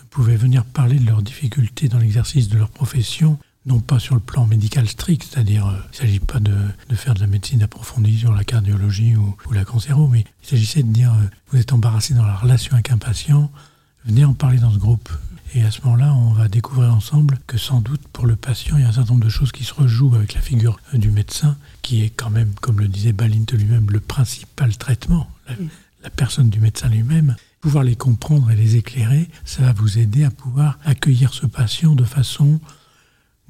pouvaient 0.10 0.38
venir 0.38 0.66
parler 0.66 0.98
de 0.98 1.06
leurs 1.06 1.22
difficultés 1.22 1.88
dans 1.88 2.00
l'exercice 2.00 2.50
de 2.50 2.58
leur 2.58 2.70
profession 2.70 3.38
non 3.68 3.82
pas 3.82 4.00
sur 4.00 4.16
le 4.16 4.22
plan 4.22 4.48
médical 4.48 4.88
strict, 4.88 5.28
c'est-à-dire 5.30 5.68
euh, 5.68 5.74
il 5.74 5.92
ne 5.92 5.96
s'agit 5.98 6.20
pas 6.20 6.40
de, 6.40 6.56
faire 6.96 7.14
de 7.14 7.20
la 7.20 7.28
médecine 7.28 7.62
approfondie 7.62 8.18
sur 8.18 8.34
la 8.34 8.44
cardiologie 8.44 9.16
ou, 9.16 9.36
la 9.52 9.66
cancéro, 9.66 10.08
mais 10.08 10.24
il 10.44 10.48
s'agissait 10.48 10.84
de 10.84 10.92
dire 10.92 11.14
euh, 11.14 11.28
vous 11.52 11.60
êtes 11.60 11.74
embarrassé 11.74 12.14
dans 12.14 12.26
la 12.26 12.36
relation 12.36 12.74
avec 12.74 12.92
un 12.92 12.98
patient, 12.98 13.52
venez 14.06 14.24
en 14.26 14.34
parler 14.34 14.58
dans 14.58 14.72
ce 14.72 14.78
groupe. 14.78 15.10
Et 15.54 15.64
à 15.64 15.72
ce 15.72 15.82
moment-là, 15.84 16.14
on 16.14 16.34
va 16.34 16.48
découvrir 16.50 16.94
ensemble 16.94 17.40
que 17.48 17.58
sans 17.58 17.80
doute 17.80 18.02
pour 18.12 18.26
le 18.26 18.36
patient, 18.36 18.78
il 18.78 18.84
y 18.84 18.86
a 18.86 18.90
un 18.90 18.94
certain 18.94 19.14
nombre 19.14 19.26
de 19.26 19.30
choses 19.30 19.52
qui 19.52 19.64
se 19.64 19.74
rejouent 19.74 20.16
avec 20.16 20.34
la 20.34 20.42
figure 20.42 20.80
euh, 20.94 20.98
du 20.98 21.12
médecin, 21.12 21.58
qui 21.82 22.04
est 22.04 22.10
quand 22.10 22.30
même, 22.30 22.54
comme 22.62 22.80
le 22.80 22.88
disait 22.88 23.14
Balint 23.14 23.46
lui-même, 23.52 23.88
le 23.92 24.00
principal 24.00 24.76
traitement, 24.78 25.30
la, 25.48 25.56
la 26.04 26.10
personne 26.10 26.50
du 26.50 26.62
médecin 26.62 26.88
lui-même. 26.88 27.36
Pouvoir 27.60 27.84
les 27.84 27.96
comprendre 27.96 28.50
et 28.52 28.56
les 28.56 28.78
éclairer, 28.78 29.28
ça 29.44 29.64
va 29.64 29.74
vous 29.74 29.98
aider 29.98 30.24
à 30.24 30.32
pouvoir 30.32 30.78
accueillir 30.86 31.34
ce 31.34 31.48
patient 31.48 31.96
de 31.96 32.06
façon 32.06 32.62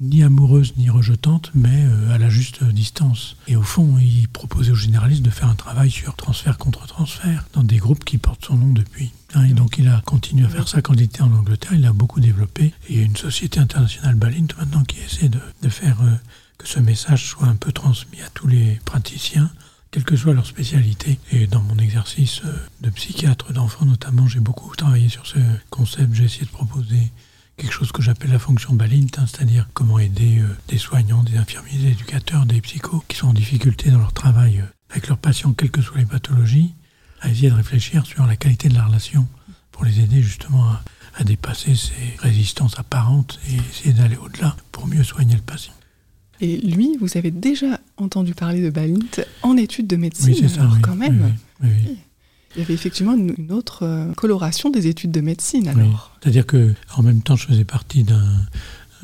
ni 0.00 0.22
amoureuse 0.22 0.74
ni 0.76 0.90
rejetante, 0.90 1.50
mais 1.54 1.84
euh, 1.84 2.14
à 2.14 2.18
la 2.18 2.28
juste 2.28 2.62
distance. 2.64 3.36
Et 3.46 3.56
au 3.56 3.62
fond, 3.62 3.98
il 3.98 4.28
proposait 4.28 4.70
aux 4.72 4.76
généralistes 4.76 5.22
de 5.22 5.30
faire 5.30 5.48
un 5.48 5.54
travail 5.54 5.90
sur 5.90 6.14
transfert 6.14 6.58
contre 6.58 6.86
transfert 6.86 7.44
dans 7.52 7.64
des 7.64 7.78
groupes 7.78 8.04
qui 8.04 8.18
portent 8.18 8.44
son 8.44 8.56
nom 8.56 8.72
depuis. 8.72 9.10
Hein, 9.34 9.44
et 9.44 9.52
donc 9.52 9.78
il 9.78 9.88
a 9.88 10.00
continué 10.06 10.46
à 10.46 10.48
faire 10.48 10.68
ça 10.68 10.82
quand 10.82 10.94
il 10.94 11.02
était 11.02 11.22
en 11.22 11.32
Angleterre, 11.32 11.74
il 11.74 11.84
a 11.84 11.92
beaucoup 11.92 12.20
développé. 12.20 12.72
Et 12.88 12.92
il 12.92 12.98
y 12.98 13.02
a 13.02 13.04
une 13.04 13.16
société 13.16 13.60
internationale 13.60 14.14
Balint 14.14 14.46
maintenant 14.58 14.84
qui 14.84 15.00
essaie 15.00 15.28
de, 15.28 15.68
faire 15.68 16.00
euh, 16.02 16.14
que 16.56 16.68
ce 16.68 16.78
message 16.78 17.26
soit 17.26 17.46
un 17.46 17.56
peu 17.56 17.72
transmis 17.72 18.20
à 18.22 18.28
tous 18.34 18.46
les 18.46 18.80
praticiens 18.84 19.50
quelle 19.90 20.04
que 20.04 20.16
soit 20.16 20.34
leur 20.34 20.46
spécialité. 20.46 21.18
Et 21.32 21.46
dans 21.46 21.62
mon 21.62 21.78
exercice 21.78 22.42
euh, 22.44 22.52
de 22.82 22.90
psychiatre 22.90 23.52
d'enfants 23.52 23.86
notamment, 23.86 24.28
j'ai 24.28 24.40
beaucoup 24.40 24.74
travaillé 24.76 25.08
sur 25.08 25.26
ce 25.26 25.38
concept. 25.70 26.14
J'ai 26.14 26.24
essayé 26.24 26.44
de 26.44 26.50
proposer 26.50 27.10
quelque 27.58 27.72
chose 27.72 27.92
que 27.92 28.00
j'appelle 28.02 28.30
la 28.30 28.38
fonction 28.38 28.72
Balint, 28.74 29.06
hein, 29.18 29.26
c'est-à-dire 29.26 29.68
comment 29.74 29.98
aider 29.98 30.38
euh, 30.38 30.46
des 30.68 30.78
soignants, 30.78 31.22
des 31.22 31.36
infirmiers, 31.36 31.76
des 31.76 31.90
éducateurs, 31.90 32.46
des 32.46 32.60
psychos 32.60 33.02
qui 33.08 33.16
sont 33.16 33.28
en 33.28 33.32
difficulté 33.34 33.90
dans 33.90 33.98
leur 33.98 34.12
travail 34.12 34.60
euh, 34.60 34.64
avec 34.90 35.08
leurs 35.08 35.18
patients, 35.18 35.52
quelles 35.52 35.70
que 35.70 35.82
soient 35.82 35.98
les 35.98 36.06
pathologies, 36.06 36.72
à 37.20 37.28
essayer 37.30 37.50
de 37.50 37.54
réfléchir 37.54 38.06
sur 38.06 38.24
la 38.26 38.36
qualité 38.36 38.68
de 38.68 38.74
la 38.74 38.84
relation 38.84 39.26
pour 39.72 39.84
les 39.84 40.00
aider 40.00 40.22
justement 40.22 40.64
à, 40.64 40.82
à 41.16 41.24
dépasser 41.24 41.74
ces 41.74 42.16
résistances 42.20 42.78
apparentes 42.78 43.38
et 43.50 43.54
essayer 43.70 43.92
d'aller 43.92 44.16
au-delà 44.16 44.56
pour 44.72 44.86
mieux 44.86 45.02
soigner 45.04 45.34
le 45.34 45.42
patient. 45.42 45.74
Et 46.40 46.56
lui, 46.58 46.96
vous 47.00 47.16
avez 47.18 47.32
déjà 47.32 47.80
entendu 47.96 48.32
parler 48.32 48.62
de 48.62 48.70
Balint 48.70 48.98
en 49.42 49.56
études 49.56 49.88
de 49.88 49.96
médecine, 49.96 50.28
Oui, 50.32 50.38
c'est 50.40 50.48
ça, 50.48 50.60
alors 50.60 50.74
oui. 50.74 50.80
quand 50.80 50.94
même. 50.94 51.34
Oui. 51.62 51.98
Il 52.56 52.60
y 52.60 52.64
avait 52.64 52.74
effectivement 52.74 53.14
une, 53.14 53.34
une 53.38 53.52
autre 53.52 53.84
euh, 53.84 54.12
coloration 54.14 54.70
des 54.70 54.86
études 54.86 55.10
de 55.10 55.20
médecine 55.20 55.64
Oui. 55.74 55.80
alors. 55.82 56.16
C'est-à-dire 56.22 56.46
que 56.46 56.74
en 56.96 57.02
même 57.02 57.22
temps, 57.22 57.36
je 57.36 57.46
faisais 57.46 57.64
partie 57.64 58.04
d'un. 58.04 58.24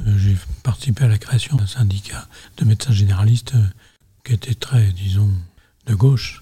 euh, 0.00 0.18
J'ai 0.18 0.36
participé 0.62 1.04
à 1.04 1.08
la 1.08 1.18
création 1.18 1.56
d'un 1.56 1.66
syndicat 1.66 2.26
de 2.56 2.64
médecins 2.64 2.92
généralistes 2.92 3.54
euh, 3.54 3.62
qui 4.24 4.32
était 4.32 4.54
très, 4.54 4.90
disons, 4.92 5.30
de 5.86 5.94
gauche, 5.94 6.40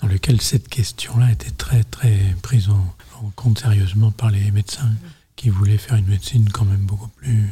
dans 0.00 0.06
lequel 0.06 0.40
cette 0.40 0.68
question-là 0.68 1.32
était 1.32 1.50
très, 1.50 1.82
très 1.84 2.16
prise 2.42 2.68
en, 2.68 2.94
en 3.22 3.30
compte 3.34 3.58
sérieusement 3.58 4.10
par 4.12 4.30
les 4.30 4.50
médecins 4.52 4.92
qui 5.36 5.48
voulaient 5.48 5.78
faire 5.78 5.96
une 5.96 6.06
médecine 6.06 6.48
quand 6.50 6.64
même 6.64 6.84
beaucoup 6.86 7.08
plus, 7.08 7.48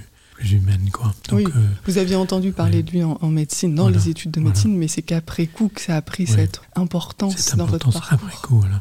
humaine, 0.50 0.88
quoi. 0.92 1.14
Donc, 1.28 1.38
Oui. 1.38 1.46
euh, 1.54 1.68
Vous 1.86 1.98
aviez 1.98 2.16
entendu 2.16 2.50
parler 2.52 2.82
de 2.82 2.90
lui 2.90 3.02
en, 3.04 3.16
en 3.20 3.28
médecine, 3.28 3.74
dans 3.76 3.84
Voilà, 3.84 3.96
les 3.98 4.08
études 4.08 4.32
de 4.32 4.40
voilà. 4.40 4.50
médecine, 4.54 4.76
mais 4.76 4.88
c'est 4.88 5.02
qu'après 5.02 5.46
coup 5.46 5.70
que 5.72 5.80
ça 5.80 5.96
a 5.96 6.02
pris 6.02 6.26
cette 6.26 6.60
importance 6.74 7.36
cette 7.36 7.56
dans 7.56 7.66
votre 7.66 7.90
parcours. 7.92 8.12
après 8.12 8.36
coup, 8.42 8.58
voilà. 8.58 8.80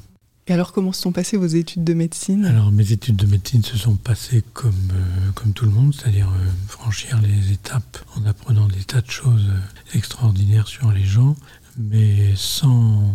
Et 0.52 0.54
alors, 0.54 0.74
comment 0.74 0.92
se 0.92 1.04
sont 1.04 1.14
passées 1.14 1.38
vos 1.38 1.46
études 1.46 1.86
de 1.86 1.94
médecine? 1.94 2.44
Alors 2.44 2.74
mes 2.74 2.92
études 2.92 3.16
de 3.16 3.26
médecine 3.26 3.64
se 3.64 3.78
sont 3.78 3.96
passées 3.96 4.44
comme, 4.52 4.92
euh, 4.92 5.32
comme 5.34 5.54
tout 5.54 5.64
le 5.64 5.72
monde, 5.72 5.96
c'est-à-dire 5.96 6.28
euh, 6.28 6.50
franchir 6.68 7.22
les 7.22 7.54
étapes 7.54 8.00
en 8.18 8.26
apprenant 8.26 8.68
des 8.68 8.84
tas 8.84 9.00
de 9.00 9.10
choses 9.10 9.48
euh, 9.48 9.98
extraordinaires 9.98 10.68
sur 10.68 10.92
les 10.92 11.06
gens, 11.06 11.38
mais 11.78 12.36
sans 12.36 13.14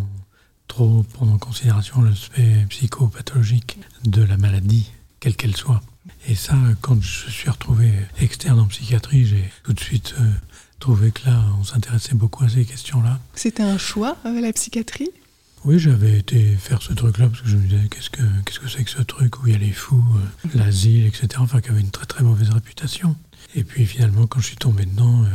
trop 0.67 1.03
prendre 1.13 1.31
en 1.31 1.37
considération 1.37 2.01
l'aspect 2.01 2.65
psychopathologique 2.69 3.77
de 4.03 4.23
la 4.23 4.37
maladie, 4.37 4.89
quelle 5.19 5.35
qu'elle 5.35 5.55
soit. 5.55 5.83
Et 6.27 6.33
ça, 6.33 6.55
quand 6.81 6.99
je 6.99 7.29
suis 7.29 7.51
retrouvé 7.51 7.91
externe 8.19 8.59
en 8.59 8.65
psychiatrie, 8.65 9.27
j'ai 9.27 9.43
tout 9.61 9.73
de 9.73 9.79
suite 9.79 10.15
euh, 10.19 10.23
trouvé 10.79 11.11
que 11.11 11.29
là, 11.29 11.43
on 11.59 11.63
s'intéressait 11.63 12.15
beaucoup 12.15 12.45
à 12.45 12.49
ces 12.49 12.65
questions-là. 12.65 13.19
C'était 13.35 13.61
un 13.61 13.77
choix, 13.77 14.17
la 14.25 14.51
psychiatrie? 14.53 15.11
Oui, 15.65 15.79
j'avais 15.79 16.19
été 16.19 16.55
faire 16.55 16.81
ce 16.81 16.93
truc-là 16.93 17.27
parce 17.27 17.41
que 17.41 17.49
je 17.49 17.57
me 17.57 17.67
disais 17.67 17.87
qu'est-ce 17.89 18.09
que 18.09 18.21
qu'est-ce 18.45 18.59
que 18.59 18.69
c'est 18.69 18.83
que 18.83 18.89
ce 18.89 19.01
truc 19.01 19.41
où 19.41 19.47
il 19.47 19.53
y 19.53 19.55
a 19.55 19.59
les 19.59 19.71
fous, 19.71 20.03
euh, 20.45 20.49
l'asile, 20.55 21.05
etc. 21.05 21.27
Enfin, 21.39 21.61
qui 21.61 21.69
avait 21.69 21.81
une 21.81 21.91
très 21.91 22.05
très 22.05 22.23
mauvaise 22.23 22.49
réputation. 22.49 23.15
Et 23.55 23.63
puis 23.63 23.85
finalement, 23.85 24.27
quand 24.27 24.39
je 24.39 24.47
suis 24.47 24.57
tombé 24.57 24.85
dedans, 24.85 25.23
euh, 25.23 25.27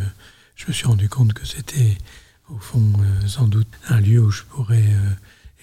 je 0.56 0.66
me 0.68 0.72
suis 0.72 0.86
rendu 0.86 1.08
compte 1.08 1.32
que 1.32 1.46
c'était 1.46 1.98
au 2.48 2.58
fond 2.58 2.92
euh, 3.00 3.26
sans 3.26 3.48
doute 3.48 3.68
un 3.88 4.00
lieu 4.00 4.20
où 4.20 4.30
je 4.30 4.42
pourrais 4.44 4.84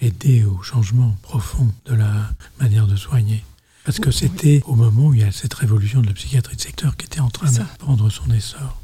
aider 0.00 0.44
au 0.44 0.62
changement 0.62 1.16
profond 1.22 1.68
de 1.86 1.94
la 1.94 2.30
manière 2.58 2.86
de 2.86 2.96
soigner. 2.96 3.44
Parce 3.84 3.98
que 3.98 4.10
c'était 4.10 4.62
au 4.66 4.74
moment 4.74 5.06
où 5.06 5.14
il 5.14 5.20
y 5.20 5.24
a 5.24 5.32
cette 5.32 5.54
révolution 5.54 6.00
de 6.02 6.06
la 6.06 6.12
psychiatrie 6.12 6.56
de 6.56 6.60
secteur 6.60 6.96
qui 6.96 7.06
était 7.06 7.20
en 7.20 7.30
train 7.30 7.50
de 7.50 7.60
prendre 7.78 8.10
son 8.10 8.30
essor. 8.30 8.80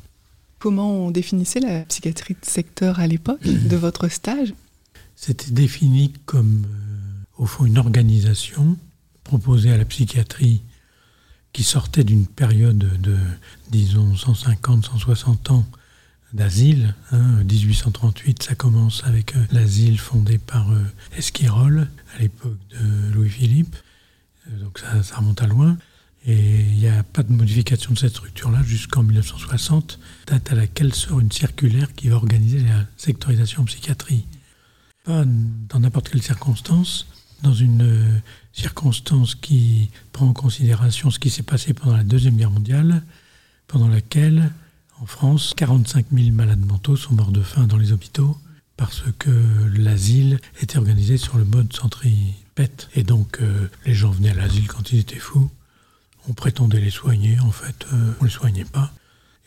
Comment 0.58 1.06
on 1.06 1.10
définissait 1.10 1.60
la 1.60 1.82
psychiatrie 1.82 2.34
de 2.34 2.46
secteur 2.46 2.98
à 2.98 3.06
l'époque 3.06 3.42
de 3.44 3.76
votre 3.76 4.08
stage? 4.08 4.54
C'était 5.16 5.50
défini 5.50 6.12
comme, 6.26 6.66
euh, 6.66 7.42
au 7.42 7.46
fond, 7.46 7.64
une 7.64 7.78
organisation 7.78 8.76
proposée 9.24 9.72
à 9.72 9.78
la 9.78 9.86
psychiatrie 9.86 10.62
qui 11.52 11.64
sortait 11.64 12.04
d'une 12.04 12.26
période 12.26 12.78
de, 12.78 13.16
disons, 13.70 14.14
150, 14.14 14.84
160 14.84 15.50
ans 15.50 15.66
d'asile. 16.34 16.94
hein. 17.12 17.42
1838, 17.44 18.42
ça 18.42 18.54
commence 18.54 19.02
avec 19.04 19.34
euh, 19.34 19.44
l'asile 19.52 19.98
fondé 19.98 20.36
par 20.36 20.70
euh, 20.70 20.84
Esquirol, 21.16 21.88
à 22.14 22.20
l'époque 22.20 22.58
de 22.70 23.14
Louis-Philippe. 23.14 23.74
Donc 24.60 24.78
ça, 24.78 25.02
ça 25.02 25.16
remonte 25.16 25.40
à 25.40 25.46
loin. 25.46 25.78
Et 26.26 26.60
il 26.60 26.78
n'y 26.78 26.88
a 26.88 27.02
pas 27.04 27.22
de 27.22 27.32
modification 27.32 27.92
de 27.94 27.98
cette 27.98 28.10
structure-là 28.10 28.62
jusqu'en 28.64 29.02
1960, 29.02 29.98
date 30.26 30.52
à 30.52 30.56
laquelle 30.56 30.92
sort 30.92 31.20
une 31.20 31.32
circulaire 31.32 31.94
qui 31.94 32.08
va 32.08 32.16
organiser 32.16 32.58
la 32.58 32.84
sectorisation 32.96 33.62
en 33.62 33.64
psychiatrie 33.64 34.26
pas 35.06 35.24
dans 35.24 35.80
n'importe 35.80 36.08
quelle 36.08 36.22
circonstance, 36.22 37.06
dans 37.42 37.54
une 37.54 37.82
euh, 37.82 38.18
circonstance 38.52 39.34
qui 39.36 39.90
prend 40.12 40.26
en 40.26 40.32
considération 40.32 41.10
ce 41.10 41.18
qui 41.18 41.30
s'est 41.30 41.44
passé 41.44 41.74
pendant 41.74 41.96
la 41.96 42.04
Deuxième 42.04 42.36
Guerre 42.36 42.50
mondiale, 42.50 43.02
pendant 43.68 43.88
laquelle, 43.88 44.50
en 45.00 45.06
France, 45.06 45.54
45 45.56 46.06
000 46.12 46.30
malades 46.32 46.64
mentaux 46.64 46.96
sont 46.96 47.14
morts 47.14 47.32
de 47.32 47.42
faim 47.42 47.66
dans 47.66 47.76
les 47.76 47.92
hôpitaux 47.92 48.36
parce 48.76 49.04
que 49.18 49.30
l'asile 49.76 50.38
était 50.60 50.76
organisé 50.76 51.16
sur 51.16 51.38
le 51.38 51.44
mode 51.44 51.72
centripète. 51.72 52.88
Et 52.94 53.04
donc, 53.04 53.38
euh, 53.40 53.68
les 53.86 53.94
gens 53.94 54.10
venaient 54.10 54.30
à 54.30 54.34
l'asile 54.34 54.66
quand 54.66 54.92
ils 54.92 54.98
étaient 54.98 55.18
fous. 55.18 55.50
On 56.28 56.34
prétendait 56.34 56.80
les 56.80 56.90
soigner, 56.90 57.38
en 57.40 57.52
fait, 57.52 57.86
euh, 57.92 58.12
on 58.20 58.24
ne 58.24 58.28
les 58.28 58.34
soignait 58.34 58.64
pas. 58.64 58.92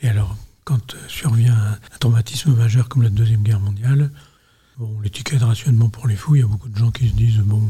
Et 0.02 0.08
alors, 0.08 0.36
quand 0.64 0.96
survient 1.08 1.56
un 1.94 1.98
traumatisme 2.00 2.54
majeur 2.56 2.88
comme 2.90 3.04
la 3.04 3.10
Deuxième 3.10 3.44
Guerre 3.44 3.60
mondiale, 3.60 4.10
Bon, 4.80 4.98
les 5.04 5.10
tickets 5.10 5.40
de 5.40 5.44
rationnement 5.46 5.90
pour 5.90 6.08
les 6.08 6.16
fous, 6.16 6.36
il 6.36 6.40
y 6.40 6.44
a 6.44 6.48
beaucoup 6.48 6.70
de 6.70 6.78
gens 6.78 6.90
qui 6.90 7.10
se 7.10 7.14
disent 7.14 7.40
bon, 7.40 7.62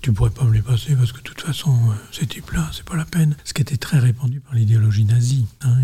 tu 0.00 0.12
pourrais 0.12 0.30
pas 0.30 0.42
me 0.44 0.52
les 0.52 0.62
passer 0.62 0.96
parce 0.96 1.12
que 1.12 1.18
de 1.18 1.22
toute 1.22 1.40
façon, 1.40 1.70
euh, 1.90 1.94
ces 2.10 2.26
types-là, 2.26 2.68
c'est 2.72 2.84
pas 2.84 2.96
la 2.96 3.04
peine. 3.04 3.36
Ce 3.44 3.54
qui 3.54 3.62
était 3.62 3.76
très 3.76 4.00
répandu 4.00 4.40
par 4.40 4.54
l'idéologie 4.54 5.04
nazie. 5.04 5.46
Hein, 5.62 5.76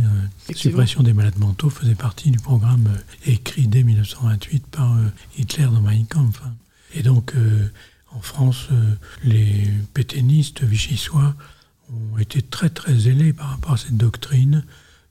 euh, 0.48 0.54
suppression 0.54 1.04
des 1.04 1.12
malades 1.12 1.38
mentaux 1.38 1.70
faisait 1.70 1.94
partie 1.94 2.32
du 2.32 2.38
programme 2.40 2.88
euh, 2.88 3.30
écrit 3.30 3.68
dès 3.68 3.84
1928 3.84 4.66
par 4.66 4.96
euh, 4.96 5.06
Hitler 5.38 5.64
dans 5.66 5.80
Mein 5.80 6.04
Kampf. 6.06 6.40
hein. 6.44 6.52
Et 6.94 7.04
donc, 7.04 7.34
en 8.10 8.20
France, 8.20 8.66
les 9.22 9.70
pétainistes 9.94 10.64
vichysois 10.64 11.36
ont 11.88 12.18
été 12.18 12.42
très 12.42 12.68
très 12.68 12.96
zélés 12.98 13.32
par 13.32 13.50
rapport 13.50 13.74
à 13.74 13.76
cette 13.76 13.96
doctrine. 13.96 14.64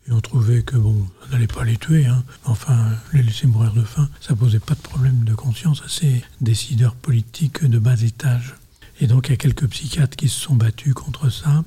Et 0.09 0.11
on 0.11 0.21
trouvait 0.21 0.63
que, 0.63 0.75
bon, 0.75 1.07
ça 1.25 1.33
n'allait 1.33 1.45
pas 1.47 1.63
les 1.63 1.77
tuer, 1.77 2.07
hein. 2.07 2.23
enfin, 2.45 2.89
les 3.13 3.21
laisser 3.21 3.45
mourir 3.45 3.73
de 3.73 3.83
faim, 3.83 4.09
ça 4.21 4.35
posait 4.35 4.59
pas 4.59 4.73
de 4.73 4.79
problème 4.79 5.23
de 5.23 5.35
conscience 5.35 5.83
à 5.85 5.89
ces 5.89 6.23
décideurs 6.41 6.95
politiques 6.95 7.63
de 7.63 7.77
bas 7.77 8.01
étage. 8.01 8.55
Et 8.99 9.07
donc, 9.07 9.27
il 9.27 9.31
y 9.31 9.33
a 9.33 9.37
quelques 9.37 9.67
psychiatres 9.67 10.17
qui 10.17 10.27
se 10.27 10.39
sont 10.39 10.55
battus 10.55 10.93
contre 10.95 11.29
ça, 11.29 11.63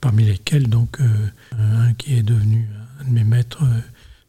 parmi 0.00 0.24
lesquels, 0.24 0.68
donc, 0.68 1.00
euh, 1.00 1.28
un 1.58 1.94
qui 1.94 2.14
est 2.14 2.22
devenu 2.22 2.68
un 3.00 3.04
de 3.04 3.10
mes 3.10 3.24
maîtres 3.24 3.64
euh, 3.64 3.80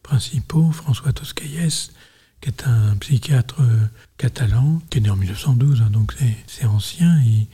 principaux, 0.02 0.72
François 0.72 1.12
Toscaïès, 1.12 1.92
qui 2.40 2.48
est 2.48 2.64
un 2.66 2.96
psychiatre 2.96 3.60
euh, 3.60 3.86
catalan, 4.16 4.80
qui 4.88 4.98
est 4.98 5.00
né 5.02 5.10
en 5.10 5.16
1912, 5.16 5.82
hein, 5.82 5.90
donc 5.90 6.14
c'est- 6.46 6.64
ancien. 6.64 7.20
Il, 7.22 7.46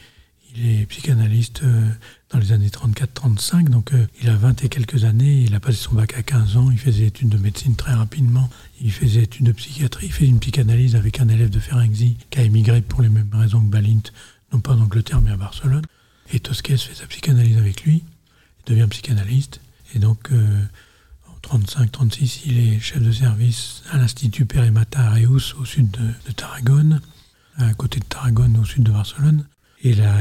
il 0.54 0.80
est 0.80 0.86
psychanalyste 0.86 1.62
euh, 1.62 1.88
dans 2.30 2.38
les 2.38 2.52
années 2.52 2.68
34-35, 2.68 3.68
donc 3.68 3.92
euh, 3.92 4.06
il 4.20 4.28
a 4.28 4.36
20 4.36 4.64
et 4.64 4.68
quelques 4.68 5.04
années, 5.04 5.44
il 5.46 5.54
a 5.54 5.60
passé 5.60 5.78
son 5.78 5.94
bac 5.94 6.14
à 6.14 6.22
15 6.22 6.56
ans, 6.56 6.70
il 6.70 6.78
faisait 6.78 7.00
des 7.00 7.06
études 7.06 7.28
de 7.30 7.38
médecine 7.38 7.74
très 7.74 7.92
rapidement, 7.92 8.50
il 8.80 8.92
faisait 8.92 9.20
des 9.20 9.24
études 9.24 9.46
de 9.46 9.52
psychiatrie, 9.52 10.06
il 10.06 10.12
fait 10.12 10.26
une 10.26 10.40
psychanalyse 10.40 10.94
avec 10.96 11.20
un 11.20 11.28
élève 11.28 11.50
de 11.50 11.58
Ferenczi 11.58 12.16
qui 12.30 12.38
a 12.38 12.42
émigré 12.42 12.82
pour 12.82 13.02
les 13.02 13.08
mêmes 13.08 13.30
raisons 13.32 13.60
que 13.60 13.70
Balint, 13.70 14.02
non 14.52 14.60
pas 14.60 14.72
en 14.72 14.80
Angleterre 14.80 15.20
mais 15.20 15.30
à 15.30 15.36
Barcelone. 15.36 15.84
Et 16.32 16.40
Tosques 16.40 16.68
fait 16.68 16.94
sa 16.94 17.06
psychanalyse 17.06 17.56
avec 17.58 17.82
lui, 17.84 18.04
il 18.66 18.70
devient 18.70 18.86
psychanalyste, 18.90 19.60
et 19.94 19.98
donc 19.98 20.32
euh, 20.32 20.64
en 21.28 21.56
35-36, 21.58 22.42
il 22.46 22.58
est 22.58 22.80
chef 22.80 23.02
de 23.02 23.12
service 23.12 23.82
à 23.90 23.96
l'Institut 23.96 24.44
Peremata 24.44 25.00
à 25.00 25.14
Reus, 25.14 25.54
au 25.58 25.64
sud 25.64 25.90
de 25.90 26.32
Tarragone, 26.32 27.00
à 27.56 27.72
côté 27.74 28.00
de 28.00 28.04
Tarragone, 28.04 28.58
au 28.58 28.64
sud 28.64 28.82
de 28.82 28.92
Barcelone. 28.92 29.46
Et 29.84 29.94
la 29.94 30.14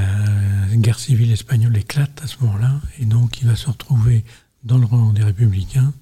guerre 0.73 0.97
civile 0.97 1.31
espagnole 1.31 1.77
éclate 1.77 2.19
à 2.23 2.27
ce 2.27 2.37
moment-là, 2.41 2.81
et 2.99 3.05
donc 3.05 3.41
il 3.41 3.47
va 3.47 3.55
se 3.55 3.67
retrouver 3.69 4.25
dans 4.63 4.79
le 4.79 4.85
rang 4.85 5.13
des 5.13 5.23
républicains, 5.23 5.93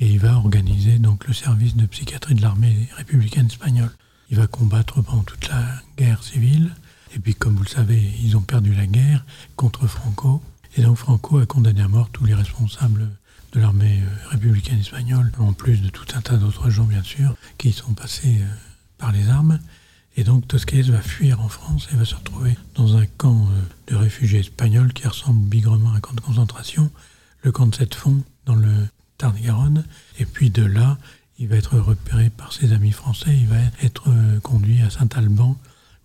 et 0.00 0.08
il 0.08 0.18
va 0.18 0.34
organiser 0.34 0.98
donc 0.98 1.26
le 1.28 1.32
service 1.32 1.76
de 1.76 1.86
psychiatrie 1.86 2.34
de 2.34 2.42
l'armée 2.42 2.88
républicaine 2.96 3.46
espagnole. 3.46 3.92
Il 4.28 4.36
va 4.36 4.48
combattre 4.48 5.02
pendant 5.02 5.22
toute 5.22 5.48
la 5.48 5.80
guerre 5.96 6.24
civile, 6.24 6.72
et 7.14 7.20
puis 7.20 7.36
comme 7.36 7.54
vous 7.54 7.62
le 7.62 7.68
savez, 7.68 8.02
ils 8.24 8.36
ont 8.36 8.42
perdu 8.42 8.74
la 8.74 8.86
guerre 8.86 9.24
contre 9.54 9.86
Franco, 9.86 10.42
et 10.76 10.82
donc 10.82 10.96
Franco 10.96 11.38
a 11.38 11.46
condamné 11.46 11.82
à 11.82 11.88
mort 11.88 12.10
tous 12.10 12.24
les 12.24 12.34
responsables 12.34 13.08
de 13.52 13.60
l'armée 13.60 14.02
euh, 14.02 14.28
républicaine 14.30 14.80
espagnole, 14.80 15.30
en 15.38 15.52
plus 15.52 15.80
de 15.80 15.90
tout 15.90 16.06
un 16.16 16.20
tas 16.22 16.36
d'autres 16.36 16.70
gens 16.70 16.84
bien 16.84 17.04
sûr, 17.04 17.36
qui 17.56 17.70
sont 17.70 17.94
passés 17.94 18.40
euh, 18.40 18.46
par 18.98 19.12
les 19.12 19.28
armes. 19.28 19.60
Et 20.16 20.24
donc 20.24 20.48
Toscaès 20.48 20.88
va 20.88 21.02
fuir 21.02 21.40
en 21.40 21.48
France 21.48 21.88
et 21.92 21.96
va 21.96 22.06
se 22.06 22.14
retrouver 22.14 22.56
dans 22.74 22.96
un 22.96 23.04
camp 23.04 23.48
euh, 23.50 23.92
de 23.92 23.96
réfugiés 23.96 24.40
espagnols 24.40 24.94
qui 24.94 25.06
ressemble 25.06 25.46
bigrement 25.46 25.92
à 25.92 25.96
un 25.96 26.00
camp 26.00 26.14
de 26.14 26.20
concentration, 26.20 26.90
le 27.42 27.52
camp 27.52 27.66
de 27.66 27.74
Sept-Fonds 27.74 28.22
dans 28.46 28.54
le 28.54 28.72
Tarn-et-Garonne. 29.18 29.84
Et 30.18 30.24
puis 30.24 30.48
de 30.48 30.64
là, 30.64 30.96
il 31.38 31.48
va 31.48 31.56
être 31.56 31.78
repéré 31.78 32.30
par 32.30 32.54
ses 32.54 32.72
amis 32.72 32.92
français, 32.92 33.36
il 33.36 33.46
va 33.46 33.58
être 33.82 34.08
euh, 34.08 34.40
conduit 34.40 34.80
à 34.80 34.88
Saint-Alban, 34.88 35.56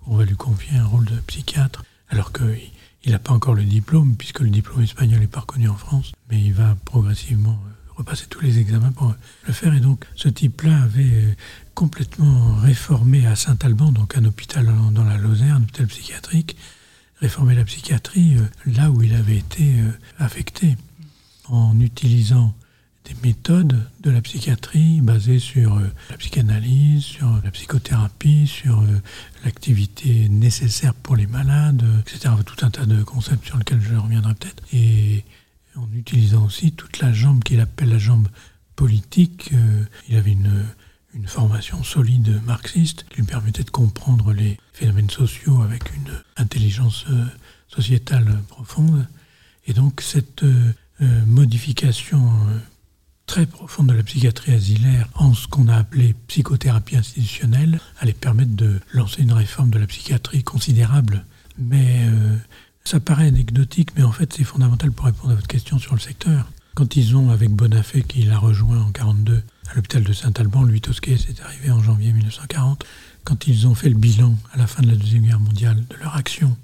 où 0.05 0.13
on 0.13 0.17
va 0.17 0.25
lui 0.25 0.35
confier 0.35 0.77
un 0.77 0.85
rôle 0.85 1.05
de 1.05 1.15
psychiatre, 1.27 1.85
alors 2.09 2.33
qu'il 2.33 3.11
n'a 3.11 3.19
pas 3.19 3.31
encore 3.31 3.53
le 3.53 3.63
diplôme, 3.63 4.15
puisque 4.17 4.41
le 4.41 4.49
diplôme 4.49 4.81
espagnol 4.83 5.21
n'est 5.21 5.27
pas 5.27 5.39
reconnu 5.39 5.69
en 5.69 5.77
France, 5.77 6.11
mais 6.29 6.41
il 6.41 6.53
va 6.53 6.75
progressivement 6.83 7.57
euh, 7.65 7.93
repasser 7.95 8.25
tous 8.29 8.41
les 8.41 8.59
examens 8.59 8.91
pour 8.91 9.15
le 9.47 9.53
faire. 9.53 9.73
Et 9.73 9.79
donc, 9.79 10.05
ce 10.15 10.27
type-là 10.27 10.81
avait 10.83 11.37
complètement 11.73 12.55
réformé 12.55 13.25
à 13.25 13.35
Saint-Alban, 13.35 13.91
donc 13.91 14.15
un 14.17 14.25
hôpital 14.25 14.71
dans 14.91 15.03
la 15.03 15.17
Lozère, 15.17 15.55
un 15.55 15.61
hôpital 15.61 15.87
psychiatrique, 15.87 16.55
réformé 17.19 17.55
la 17.55 17.65
psychiatrie 17.65 18.35
là 18.65 18.89
où 18.89 19.01
il 19.01 19.13
avait 19.13 19.37
été 19.37 19.75
affecté, 20.17 20.75
en 21.49 21.79
utilisant 21.79 22.53
des 23.05 23.15
méthodes 23.23 23.79
de 24.01 24.11
la 24.11 24.21
psychiatrie 24.21 25.01
basées 25.01 25.39
sur 25.39 25.77
euh, 25.77 25.87
la 26.09 26.17
psychanalyse, 26.17 27.03
sur 27.03 27.39
la 27.43 27.51
psychothérapie, 27.51 28.47
sur 28.47 28.79
euh, 28.81 29.01
l'activité 29.43 30.29
nécessaire 30.29 30.93
pour 30.93 31.15
les 31.15 31.27
malades, 31.27 31.83
etc. 32.01 32.33
Tout 32.45 32.65
un 32.65 32.69
tas 32.69 32.85
de 32.85 33.03
concepts 33.03 33.45
sur 33.45 33.57
lesquels 33.57 33.81
je 33.81 33.95
reviendrai 33.95 34.35
peut-être. 34.35 34.63
Et 34.71 35.23
en 35.75 35.87
utilisant 35.93 36.45
aussi 36.45 36.73
toute 36.73 36.99
la 36.99 37.11
jambe 37.11 37.43
qu'il 37.43 37.59
appelle 37.59 37.89
la 37.89 37.97
jambe 37.97 38.27
politique. 38.75 39.49
Euh, 39.53 39.83
il 40.09 40.15
avait 40.17 40.33
une, 40.33 40.65
une 41.13 41.27
formation 41.27 41.83
solide 41.83 42.41
marxiste 42.45 43.05
qui 43.09 43.17
lui 43.17 43.27
permettait 43.27 43.63
de 43.63 43.69
comprendre 43.69 44.33
les 44.33 44.57
phénomènes 44.73 45.09
sociaux 45.09 45.61
avec 45.61 45.93
une 45.95 46.11
intelligence 46.37 47.05
sociétale 47.67 48.39
profonde. 48.47 49.07
Et 49.67 49.73
donc 49.73 50.01
cette 50.01 50.43
modification 51.25 52.31
très 53.31 53.45
profonde 53.45 53.87
de 53.87 53.93
la 53.93 54.03
psychiatrie 54.03 54.51
asilaire 54.51 55.07
en 55.15 55.33
ce 55.33 55.47
qu'on 55.47 55.69
a 55.69 55.77
appelé 55.77 56.13
psychothérapie 56.27 56.97
institutionnelle 56.97 57.79
allait 58.01 58.11
permettre 58.11 58.57
de 58.57 58.81
lancer 58.91 59.21
une 59.21 59.31
réforme 59.31 59.69
de 59.69 59.79
la 59.79 59.87
psychiatrie 59.87 60.43
considérable. 60.43 61.23
Mais 61.57 62.01
euh, 62.09 62.35
ça 62.83 62.99
paraît 62.99 63.27
anecdotique, 63.27 63.91
mais 63.95 64.03
en 64.03 64.11
fait 64.11 64.33
c'est 64.33 64.43
fondamental 64.43 64.91
pour 64.91 65.05
répondre 65.05 65.31
à 65.31 65.35
votre 65.35 65.47
question 65.47 65.79
sur 65.79 65.93
le 65.93 66.01
secteur. 66.01 66.51
Quand 66.75 66.97
ils 66.97 67.15
ont, 67.15 67.29
avec 67.29 67.51
Bonafé, 67.51 68.01
qui 68.01 68.23
l'a 68.23 68.37
rejoint 68.37 68.81
en 68.81 68.91
1942 69.13 69.43
à 69.71 69.75
l'hôpital 69.75 70.03
de 70.03 70.13
Saint-Alban, 70.13 70.63
Louis 70.63 70.81
Tosquet, 70.81 71.17
c'est 71.17 71.41
arrivé 71.41 71.71
en 71.71 71.81
janvier 71.81 72.11
1940, 72.11 72.83
quand 73.23 73.47
ils 73.47 73.67
ont 73.67 73.75
fait 73.75 73.89
le 73.89 73.95
bilan 73.95 74.35
à 74.53 74.57
la 74.57 74.67
fin 74.67 74.81
de 74.81 74.87
la 74.87 74.95
Deuxième 74.95 75.23
Guerre 75.23 75.39
mondiale 75.39 75.83
de 75.89 75.95
leur 75.97 76.15
action, 76.15 76.57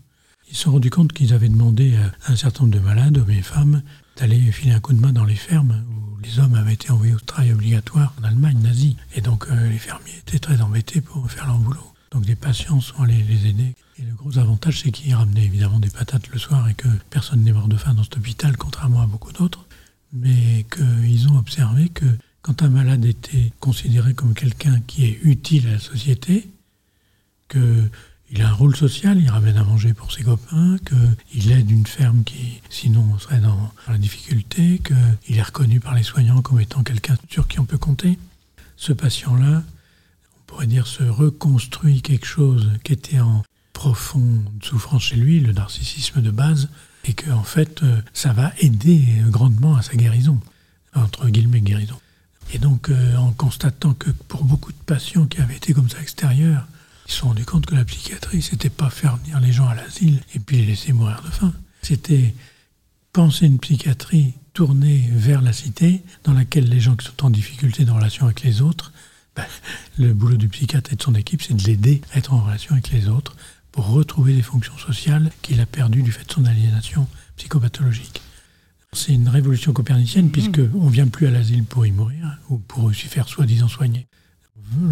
ils 0.50 0.56
se 0.56 0.64
sont 0.64 0.72
rendus 0.72 0.90
compte 0.90 1.14
qu'ils 1.14 1.34
avaient 1.34 1.50
demandé 1.50 1.96
à 1.96 2.32
un 2.32 2.36
certain 2.36 2.64
nombre 2.64 2.76
de 2.76 2.80
malades, 2.80 3.18
hommes 3.18 3.32
et 3.32 3.42
femmes, 3.42 3.82
d'aller 4.18 4.40
filer 4.52 4.74
un 4.74 4.80
coup 4.80 4.94
de 4.94 5.00
main 5.00 5.14
dans 5.14 5.26
les 5.26 5.36
fermes 5.36 5.84
les 6.24 6.40
hommes 6.40 6.56
avaient 6.56 6.74
été 6.74 6.92
envoyés 6.92 7.14
au 7.14 7.20
travail 7.20 7.54
obligatoire 7.54 8.14
en 8.20 8.24
Allemagne 8.24 8.58
nazie. 8.62 8.98
Et 9.16 9.22
donc 9.22 9.48
euh, 9.50 9.70
les 9.70 9.78
fermiers 9.78 10.18
étaient 10.20 10.40
très 10.40 10.62
embêtés 10.62 11.02
pour 11.02 11.30
faire 11.30 11.48
leur 11.48 11.58
boulot. 11.58 11.94
Donc 12.12 12.26
des 12.26 12.36
patients 12.36 12.82
sont 12.82 13.04
allés 13.04 13.24
les 13.24 13.48
aider. 13.48 13.76
Et 13.98 14.02
le 14.04 14.14
gros 14.14 14.38
avantage, 14.38 14.82
c'est 14.82 14.92
qu'ils 14.92 15.14
ramenaient 15.16 15.46
évidemment 15.46 15.80
des 15.80 15.90
patates 15.90 16.30
le 16.30 16.40
soir 16.40 16.68
et 16.70 16.74
que 16.74 16.88
personne 17.10 17.44
n'est 17.44 17.52
mort 17.52 17.68
de 17.68 17.78
faim 17.78 17.94
dans 17.94 18.04
cet 18.04 18.18
hôpital, 18.18 18.58
contrairement 18.58 19.02
à 19.02 19.08
beaucoup 19.08 19.32
d'autres. 19.32 19.66
Mais 20.14 20.66
qu'ils 20.72 21.28
ont 21.30 21.38
observé 21.38 21.90
que 21.90 22.06
quand 22.48 22.64
un 22.64 22.70
malade 22.70 23.04
était 23.04 23.52
considéré 23.60 24.14
comme 24.14 24.34
quelqu'un 24.34 24.80
qui 24.88 25.04
est 25.04 25.20
utile 25.22 25.68
à 25.68 25.72
la 25.74 25.80
société, 25.80 26.48
que 27.50 27.84
il 28.32 28.42
a 28.42 28.50
un 28.50 28.54
rôle 28.54 28.76
social, 28.76 29.20
il 29.20 29.30
ramène 29.30 29.58
à 29.58 29.64
manger 29.64 29.94
pour 29.94 30.14
ses 30.14 30.24
copains, 30.24 30.78
qu'il 30.86 31.52
aide 31.52 31.70
une 31.70 31.86
ferme 31.86 32.24
qui 32.24 32.62
sinon 32.70 33.20
serait 33.20 33.40
dans, 33.40 33.72
la 33.88 33.98
difficulté, 33.98 34.80
qu'il 34.80 35.38
est 35.38 35.42
reconnu 35.42 35.82
par 35.82 35.94
les 35.94 36.04
soignants 36.04 36.42
comme 36.42 36.62
étant 36.62 36.84
quelqu'un 36.84 37.18
sur 37.30 37.50
qui 37.50 37.60
on 37.60 37.66
peut 37.66 37.78
compter. 37.78 38.18
Ce 38.78 38.94
patient-là, 38.94 39.64
on 40.38 40.44
pourrait 40.46 40.68
dire, 40.68 40.88
se 40.88 41.04
reconstruit 41.04 42.02
quelque 42.02 42.26
chose 42.26 42.72
qui 42.84 42.94
était 42.94 43.20
en 43.20 43.44
profonde 43.74 44.46
souffrance 44.62 45.04
chez 45.04 45.18
lui, 45.18 45.42
le 45.42 45.52
narcissisme 45.52 46.22
de 46.22 46.32
base, 46.32 46.70
et 47.04 47.14
que 47.14 47.30
en 47.32 47.44
fait, 47.44 47.84
euh, 47.84 48.02
ça 48.14 48.32
va 48.32 48.54
aider 48.60 49.04
grandement 49.28 49.76
à 49.76 49.82
sa 49.82 49.96
guérison, 49.96 50.40
entre 50.96 51.28
guillemets 51.30 51.62
guérison. 51.62 51.98
Et 52.54 52.60
donc, 52.60 52.90
euh, 52.90 53.16
en 53.18 53.32
constatant 53.32 53.94
que 53.94 54.10
pour 54.10 54.44
beaucoup 54.44 54.72
de 54.72 54.78
patients 54.78 55.26
qui 55.26 55.42
avaient 55.42 55.58
été 55.58 55.74
comme 55.74 55.90
ça 55.90 56.02
extérieurs, 56.02 56.68
ils 57.08 57.12
se 57.12 57.20
sont 57.20 57.28
rendus 57.28 57.46
compte 57.46 57.66
que 57.66 57.76
la 57.76 57.86
psychiatrie, 57.86 58.42
c'était 58.42 58.70
pas 58.70 58.90
faire 58.90 59.18
venir 59.18 59.40
les 59.40 59.52
gens 59.52 59.68
à 59.68 59.76
l'asile 59.76 60.22
et 60.36 60.40
puis 60.40 60.58
les 60.58 60.66
laisser 60.66 60.94
mourir 60.94 61.22
de 61.26 61.30
faim. 61.30 61.54
C'était 61.82 62.34
penser 63.14 63.46
une 63.46 63.60
psychiatrie 63.60 64.34
tournée 64.54 65.10
vers 65.12 65.42
la 65.42 65.54
cité, 65.54 66.02
dans 66.24 66.34
laquelle 66.34 66.70
les 66.70 66.80
gens 66.80 66.96
qui 66.96 67.06
sont 67.06 67.26
en 67.26 67.30
difficulté 67.30 67.86
de 67.86 67.92
relation 67.92 68.26
avec 68.26 68.42
les 68.44 68.62
autres, 68.62 68.92
ben, 69.36 69.46
le 69.98 70.14
boulot 70.14 70.38
du 70.38 70.50
psychiatre 70.50 70.94
et 70.94 70.96
de 70.96 71.02
son 71.02 71.16
équipe, 71.16 71.42
c'est 71.42 71.54
de 71.54 71.64
l'aider 71.64 72.02
à 72.14 72.18
être 72.18 72.34
en 72.34 72.44
relation 72.44 72.74
avec 72.74 72.90
les 72.92 73.08
autres 73.08 73.36
pour 73.72 73.88
retrouver 73.88 74.34
des 74.34 74.42
fonctions 74.42 74.78
sociales 74.78 75.32
qu'il 75.42 75.62
a 75.62 75.66
perdues 75.66 76.02
du 76.02 76.12
fait 76.12 76.28
de 76.28 76.32
son 76.34 76.46
aliénation 76.46 77.08
psychopathologique. 77.38 78.22
C'est 78.94 79.14
une 79.14 79.30
révolution 79.30 79.74
copernicienne 79.74 80.32
puisqu'on 80.32 80.86
ne 80.86 80.90
vient 80.90 81.08
plus 81.08 81.28
à 81.28 81.32
l'asile 81.32 81.64
pour 81.64 81.86
y 81.86 81.92
mourir 81.92 82.38
ou 82.50 82.58
pour 82.58 82.94
s'y 82.94 83.08
faire 83.08 83.28
soi-disant 83.28 83.68
soigner 83.68 84.08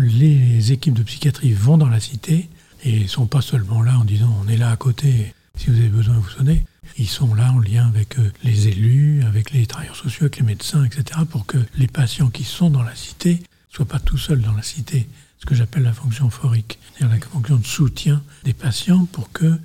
les 0.01 0.71
équipes 0.71 0.93
de 0.93 1.03
psychiatrie 1.03 1.53
vont 1.53 1.77
dans 1.77 1.89
la 1.89 1.99
cité 1.99 2.49
et 2.83 3.01
ne 3.01 3.07
sont 3.07 3.27
pas 3.27 3.41
seulement 3.41 3.81
là 3.81 3.97
en 3.97 4.05
disant 4.05 4.35
on 4.43 4.47
est 4.47 4.57
là 4.57 4.71
à 4.71 4.77
côté, 4.77 5.33
si 5.57 5.69
vous 5.69 5.77
avez 5.77 5.89
besoin, 5.89 6.15
vous 6.15 6.29
sonnez. 6.29 6.63
Ils 6.97 7.07
sont 7.07 7.33
là 7.33 7.51
en 7.51 7.59
lien 7.59 7.87
avec 7.87 8.19
euh, 8.19 8.31
les 8.43 8.67
élus, 8.67 9.23
avec 9.23 9.51
les 9.51 9.65
travailleurs 9.65 9.95
sociaux, 9.95 10.23
avec 10.23 10.37
les 10.37 10.45
médecins, 10.45 10.85
etc., 10.85 11.21
pour 11.29 11.45
que 11.45 11.57
les 11.77 11.87
patients 11.87 12.29
qui 12.29 12.43
sont 12.43 12.69
dans 12.69 12.83
la 12.83 12.95
cité 12.95 13.33
ne 13.33 13.75
soient 13.75 13.87
pas 13.87 13.99
tout 13.99 14.17
seuls 14.17 14.41
dans 14.41 14.53
la 14.53 14.61
cité. 14.61 15.07
Ce 15.39 15.45
que 15.45 15.55
j'appelle 15.55 15.83
la 15.83 15.93
fonction 15.93 16.29
phorique, 16.29 16.79
c'est-à-dire 16.93 17.17
la 17.17 17.25
fonction 17.25 17.55
de 17.57 17.65
soutien 17.65 18.21
des 18.43 18.53
patients 18.53 19.05
pour 19.05 19.31
que 19.31 19.59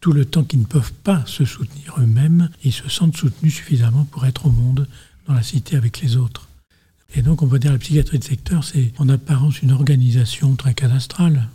tout 0.00 0.12
le 0.12 0.24
temps 0.24 0.44
qu'ils 0.44 0.60
ne 0.60 0.64
peuvent 0.64 0.92
pas 1.04 1.22
se 1.26 1.44
soutenir 1.44 1.94
eux-mêmes, 1.98 2.50
ils 2.64 2.72
se 2.72 2.88
sentent 2.88 3.16
soutenus 3.16 3.54
suffisamment 3.54 4.04
pour 4.04 4.26
être 4.26 4.46
au 4.46 4.50
monde 4.50 4.88
dans 5.26 5.34
la 5.34 5.42
cité 5.42 5.76
avec 5.76 6.00
les 6.00 6.16
autres. 6.16 6.48
Et 7.16 7.22
donc, 7.22 7.42
on 7.42 7.48
peut 7.48 7.58
dire 7.58 7.72
la 7.72 7.78
psychiatrie 7.78 8.20
de 8.20 8.24
secteur, 8.24 8.62
c'est 8.62 8.92
en 8.98 9.08
apparence 9.08 9.62
une 9.62 9.72
organisation 9.72 10.54
très 10.54 10.74
cadastrale. 10.74 11.48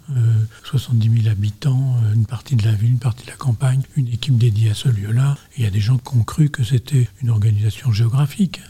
70 0.65 1.07
euh, 1.07 1.21
000 1.21 1.29
habitants, 1.29 1.95
euh, 2.03 2.13
une 2.13 2.25
partie 2.25 2.57
de 2.57 2.65
la 2.65 2.73
ville, 2.73 2.91
une 2.91 2.99
partie 2.99 3.25
de 3.25 3.31
la 3.31 3.37
campagne, 3.37 3.81
une 3.95 4.09
équipe 4.09 4.37
dédiée 4.37 4.71
à 4.71 4.73
ce 4.73 4.89
lieu-là. 4.89 5.37
Il 5.57 5.63
y 5.63 5.67
a 5.67 5.69
des 5.69 5.79
gens 5.79 5.97
qui 5.97 6.17
ont 6.17 6.23
cru 6.23 6.49
que 6.49 6.63
c'était 6.63 7.07
une 7.21 7.29
organisation 7.29 7.93
géographique. 7.93 8.61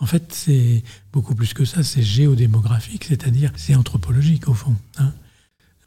En 0.00 0.06
fait, 0.06 0.34
c'est 0.34 0.82
beaucoup 1.12 1.34
plus 1.34 1.54
que 1.54 1.64
ça, 1.64 1.84
c'est 1.84 2.02
géodémographique, 2.02 3.04
c'est-à-dire 3.04 3.52
c'est 3.54 3.76
anthropologique 3.76 4.48
au 4.48 4.54
fond. 4.54 4.74
Hein. 4.98 5.12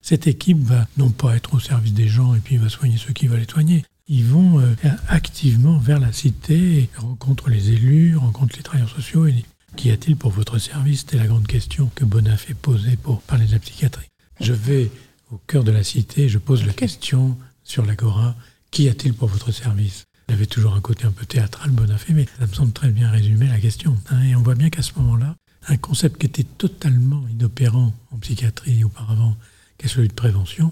Cette 0.09 0.25
équipe 0.25 0.63
va 0.63 0.87
non 0.97 1.11
pas 1.11 1.35
être 1.35 1.53
au 1.53 1.59
service 1.59 1.93
des 1.93 2.07
gens 2.07 2.33
et 2.33 2.39
puis 2.39 2.57
va 2.57 2.67
soigner 2.67 2.97
ceux 2.97 3.13
qui 3.13 3.27
veulent 3.27 3.41
les 3.41 3.47
soigner. 3.47 3.85
Ils 4.07 4.25
vont 4.25 4.59
euh, 4.59 4.73
activement 5.07 5.77
vers 5.77 5.99
la 5.99 6.11
cité, 6.11 6.89
rencontrent 6.97 7.51
les 7.51 7.69
élus, 7.69 8.17
rencontrent 8.17 8.55
les 8.57 8.63
travailleurs 8.63 8.89
sociaux 8.89 9.27
et 9.27 9.45
Qu'y 9.75 9.91
a-t-il 9.91 10.15
pour 10.15 10.31
votre 10.31 10.57
service? 10.57 11.01
C'était 11.01 11.17
la 11.17 11.27
grande 11.27 11.45
question 11.45 11.91
que 11.93 12.05
Bonafé 12.05 12.55
posait 12.55 12.97
pour 12.97 13.21
parler 13.21 13.45
de 13.45 13.51
la 13.51 13.59
psychiatrie. 13.59 14.07
Je 14.41 14.51
vais 14.51 14.89
au 15.31 15.39
cœur 15.45 15.63
de 15.63 15.69
la 15.69 15.83
cité, 15.83 16.27
je 16.27 16.39
pose 16.39 16.65
la 16.65 16.73
question 16.73 17.37
sur 17.63 17.85
l'agora, 17.85 18.35
qu'y 18.71 18.89
a-t-il 18.89 19.13
pour 19.13 19.27
votre 19.27 19.51
service? 19.51 20.05
Il 20.27 20.33
avait 20.33 20.47
toujours 20.47 20.73
un 20.73 20.81
côté 20.81 21.05
un 21.05 21.11
peu 21.11 21.27
théâtral, 21.27 21.69
Bonafé, 21.69 22.13
mais 22.13 22.25
ça 22.39 22.47
me 22.47 22.53
semble 22.53 22.71
très 22.71 22.89
bien 22.89 23.11
résumer 23.11 23.47
la 23.47 23.59
question. 23.59 23.95
Hein. 24.09 24.23
et 24.23 24.35
on 24.35 24.41
voit 24.41 24.55
bien 24.55 24.71
qu'à 24.71 24.81
ce 24.81 24.93
moment-là, 24.95 25.35
un 25.67 25.77
concept 25.77 26.17
qui 26.17 26.25
était 26.25 26.47
totalement 26.57 27.23
inopérant 27.29 27.93
en 28.09 28.17
psychiatrie 28.17 28.83
auparavant, 28.83 29.37
qui 29.79 29.87
est 29.87 29.89
celui 29.89 30.09
de 30.09 30.13
prévention, 30.13 30.71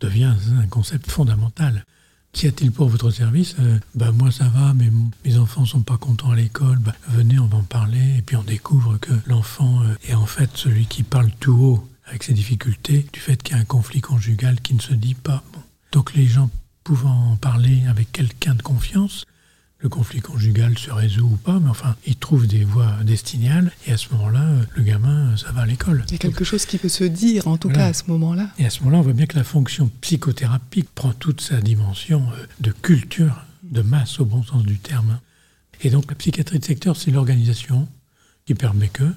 devient 0.00 0.34
un 0.58 0.66
concept 0.66 1.10
fondamental. 1.10 1.84
Qu'y 2.32 2.46
a-t-il 2.46 2.72
pour 2.72 2.88
votre 2.88 3.10
service 3.10 3.56
euh, 3.60 3.78
bah, 3.94 4.12
Moi 4.12 4.30
ça 4.30 4.48
va, 4.48 4.72
mais 4.72 4.90
mes 5.24 5.36
enfants 5.36 5.64
sont 5.64 5.82
pas 5.82 5.96
contents 5.96 6.30
à 6.30 6.36
l'école. 6.36 6.78
Bah, 6.78 6.94
venez, 7.08 7.38
on 7.38 7.46
va 7.46 7.58
en 7.58 7.62
parler. 7.62 8.18
Et 8.18 8.22
puis 8.22 8.36
on 8.36 8.42
découvre 8.42 8.98
que 8.98 9.12
l'enfant 9.26 9.82
euh, 9.82 9.94
est 10.08 10.14
en 10.14 10.26
fait 10.26 10.50
celui 10.54 10.86
qui 10.86 11.02
parle 11.02 11.30
tout 11.40 11.52
haut 11.52 11.88
avec 12.06 12.22
ses 12.22 12.32
difficultés 12.32 13.06
du 13.12 13.20
fait 13.20 13.40
qu'il 13.42 13.54
y 13.56 13.58
a 13.58 13.62
un 13.62 13.64
conflit 13.64 14.00
conjugal 14.00 14.60
qui 14.60 14.74
ne 14.74 14.80
se 14.80 14.94
dit 14.94 15.14
pas. 15.14 15.44
Donc 15.92 16.14
les 16.14 16.26
gens 16.26 16.50
pouvant 16.84 17.32
en 17.32 17.36
parler 17.36 17.84
avec 17.88 18.10
quelqu'un 18.12 18.54
de 18.54 18.62
confiance, 18.62 19.26
le 19.82 19.88
conflit 19.88 20.20
conjugal 20.20 20.76
se 20.78 20.90
résout 20.90 21.24
ou 21.24 21.36
pas, 21.36 21.58
mais 21.58 21.70
enfin, 21.70 21.96
il 22.06 22.16
trouve 22.16 22.46
des 22.46 22.64
voies 22.64 22.92
destinales, 23.04 23.72
et 23.86 23.92
à 23.92 23.96
ce 23.96 24.12
moment-là, 24.12 24.46
le 24.74 24.82
gamin, 24.82 25.36
ça 25.36 25.52
va 25.52 25.62
à 25.62 25.66
l'école. 25.66 26.04
Il 26.08 26.12
y 26.12 26.14
a 26.16 26.18
quelque 26.18 26.44
chose 26.44 26.66
qui 26.66 26.76
peut 26.76 26.90
se 26.90 27.04
dire, 27.04 27.48
en 27.48 27.56
tout 27.56 27.70
cas, 27.70 27.86
à 27.86 27.92
ce 27.92 28.04
moment-là. 28.08 28.50
Et 28.58 28.66
à 28.66 28.70
ce 28.70 28.80
moment-là, 28.80 28.98
on 28.98 29.02
voit 29.02 29.12
bien 29.14 29.26
que 29.26 29.36
la 29.36 29.44
fonction 29.44 29.90
psychothérapique 30.02 30.88
prend 30.94 31.12
toute 31.12 31.40
sa 31.40 31.60
dimension 31.60 32.22
euh, 32.34 32.46
de 32.60 32.72
culture, 32.72 33.44
de 33.62 33.80
masse 33.80 34.20
au 34.20 34.26
bon 34.26 34.42
sens 34.42 34.64
du 34.64 34.78
terme. 34.78 35.18
Et 35.82 35.88
donc, 35.88 36.10
la 36.10 36.14
psychiatrie 36.14 36.58
de 36.58 36.64
secteur, 36.64 36.96
c'est 36.96 37.10
l'organisation 37.10 37.88
qui 38.44 38.54
permet 38.54 38.88
que, 38.88 39.10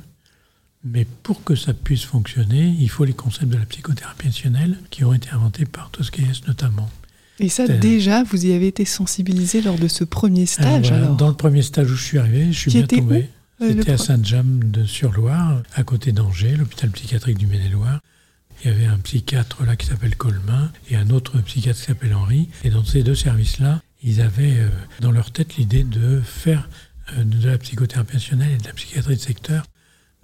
mais 0.86 1.06
pour 1.24 1.44
que 1.44 1.56
ça 1.56 1.74
puisse 1.74 2.04
fonctionner, 2.04 2.76
il 2.80 2.90
faut 2.90 3.06
les 3.06 3.14
concepts 3.14 3.52
de 3.52 3.58
la 3.58 3.66
psychothérapie 3.66 4.28
institutionnelle 4.28 4.78
qui 4.90 5.04
ont 5.04 5.14
été 5.14 5.30
inventés 5.32 5.66
par 5.66 5.90
Tosquelles 5.92 6.42
notamment. 6.48 6.90
Et 7.44 7.50
ça, 7.50 7.68
déjà, 7.68 8.24
vous 8.24 8.46
y 8.46 8.54
avez 8.54 8.68
été 8.68 8.86
sensibilisé 8.86 9.62
lors 9.62 9.78
de 9.78 9.90
ce 9.90 10.06
premier 10.06 10.46
stage 10.46 10.94
alors, 10.94 11.18
Dans 11.18 11.28
le 11.28 11.34
premier 11.34 11.62
stage 11.62 11.92
où 11.92 11.96
je 11.96 12.04
suis 12.04 12.18
arrivé, 12.18 12.54
je 12.54 12.58
suis 12.58 12.72
bien 12.72 12.88
tombé. 12.88 13.30
Euh, 13.62 13.74
J'étais 13.76 13.92
à 13.92 13.98
Saint-James-sur-Loire, 13.98 15.62
à 15.76 15.84
côté 15.84 16.14
d'Angers, 16.14 16.56
l'hôpital 16.56 16.90
psychiatrique 16.92 17.38
du 17.38 17.46
Maine-et-Loire. 17.48 18.00
Il 18.64 18.72
y 18.72 18.74
avait 18.74 18.86
un 18.86 18.98
psychiatre 19.00 19.66
là 19.66 19.76
qui 19.76 19.88
s'appelle 19.88 20.16
Colmin 20.16 20.72
et 20.90 20.96
un 20.96 21.10
autre 21.10 21.38
psychiatre 21.42 21.82
qui 21.82 21.86
s'appelle 21.86 22.16
Henri. 22.16 22.48
Et 22.64 22.70
dans 22.70 22.86
ces 22.86 23.04
deux 23.04 23.14
services-là, 23.14 23.82
ils 24.04 24.22
avaient 24.22 24.60
euh, 24.60 24.70
dans 25.02 25.12
leur 25.12 25.32
tête 25.32 25.58
l'idée 25.58 25.84
de 25.84 26.22
faire 26.24 26.70
euh, 27.18 27.26
de 27.26 27.50
la 27.50 27.58
psychothérapie 27.58 28.16
et 28.16 28.58
de 28.58 28.66
la 28.66 28.74
psychiatrie 28.74 29.18
de 29.18 29.22
secteur 29.22 29.66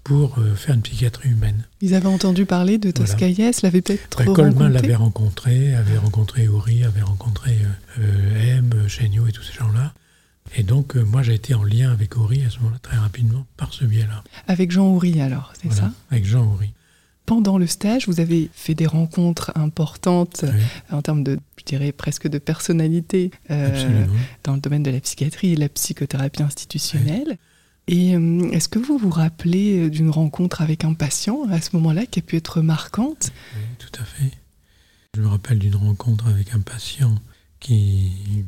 pour 0.04 0.38
euh, 0.38 0.54
faire 0.54 0.74
une 0.74 0.82
psychiatrie 0.82 1.30
humaine. 1.30 1.64
Ils 1.80 1.94
avaient 1.94 2.06
entendu 2.06 2.46
parler 2.46 2.78
de 2.78 2.90
Toscaïès, 2.90 3.62
l'avaient 3.62 3.82
peut-être 3.82 4.18
ben, 4.18 4.32
Coleman 4.32 4.72
l'avait 4.72 4.94
rencontré, 4.94 5.74
avait 5.74 5.98
rencontré 5.98 6.44
Uri, 6.44 6.84
avait 6.84 7.02
rencontré 7.02 7.58
euh, 7.98 8.58
M, 8.58 8.88
Chéniaud 8.88 9.26
et 9.26 9.32
tous 9.32 9.42
ces 9.42 9.52
gens-là. 9.52 9.92
Et 10.56 10.62
donc, 10.62 10.96
moi, 10.96 11.22
j'ai 11.22 11.34
été 11.34 11.54
en 11.54 11.62
lien 11.62 11.92
avec 11.92 12.16
Uri 12.16 12.44
à 12.44 12.50
ce 12.50 12.58
moment-là, 12.58 12.78
très 12.82 12.96
rapidement, 12.96 13.46
par 13.56 13.72
ce 13.72 13.84
biais-là. 13.84 14.24
Avec 14.48 14.72
Jean 14.72 14.96
Uri, 14.96 15.20
alors, 15.20 15.52
c'est 15.60 15.72
ça? 15.72 15.92
Avec 16.10 16.24
Jean 16.24 16.44
Uri 16.56 16.72
pendant 17.30 17.58
le 17.58 17.68
stage, 17.68 18.08
vous 18.08 18.18
avez 18.18 18.50
fait 18.52 18.74
des 18.74 18.88
rencontres 18.88 19.52
importantes 19.54 20.44
en 20.90 21.00
termes 21.00 21.22
de, 21.22 21.38
je 21.58 21.64
dirais, 21.64 21.92
presque 21.92 22.26
de 22.26 22.38
personnalité 22.38 23.30
euh, 23.52 24.04
dans 24.42 24.54
le 24.54 24.58
domaine 24.58 24.82
de 24.82 24.90
la 24.90 24.98
psychiatrie 24.98 25.52
et 25.52 25.56
la 25.56 25.68
psychothérapie 25.68 26.42
institutionnelle. 26.42 27.38
Et 27.92 28.14
euh, 28.14 28.48
est-ce 28.52 28.68
que 28.68 28.78
vous 28.78 28.98
vous 28.98 29.10
rappelez 29.10 29.80
euh, 29.80 29.90
d'une 29.90 30.10
rencontre 30.10 30.62
avec 30.62 30.84
un 30.84 30.94
patient 30.94 31.48
à 31.50 31.60
ce 31.60 31.74
moment-là 31.74 32.06
qui 32.06 32.20
a 32.20 32.22
pu 32.22 32.36
être 32.36 32.60
marquante? 32.60 33.32
Oui, 33.56 33.62
tout 33.80 34.00
à 34.00 34.04
fait. 34.04 34.30
Je 35.16 35.20
me 35.20 35.26
rappelle 35.26 35.58
d'une 35.58 35.74
rencontre 35.74 36.28
avec 36.28 36.54
un 36.54 36.60
patient 36.60 37.16
qui 37.58 38.44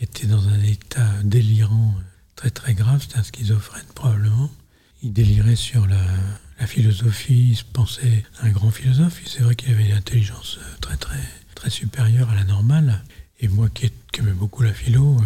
était 0.00 0.26
dans 0.26 0.48
un 0.48 0.60
état 0.64 1.08
délirant 1.22 1.94
très 2.34 2.50
très 2.50 2.74
grave, 2.74 3.00
c'était 3.02 3.18
un 3.18 3.22
schizophrène 3.22 3.86
probablement. 3.94 4.50
Il 5.04 5.12
délirait 5.12 5.54
sur 5.54 5.86
la, 5.86 6.02
philosophie, 6.66 7.50
il 7.50 7.56
se 7.56 7.64
pensait 7.64 8.24
un 8.42 8.50
grand 8.50 8.72
philosophe. 8.72 9.22
C'est 9.26 9.42
vrai 9.42 9.54
qu'il 9.54 9.72
avait 9.72 9.86
une 9.86 9.96
intelligence 9.96 10.58
euh, 10.60 10.76
très 10.80 10.96
très 10.96 11.22
très 11.54 11.70
supérieure 11.70 12.30
à 12.30 12.34
la 12.34 12.44
normale. 12.44 13.04
Et 13.38 13.46
moi 13.46 13.68
qui, 13.68 13.92
aimais 14.18 14.32
beaucoup 14.32 14.64
la 14.64 14.74
philo, 14.74 15.18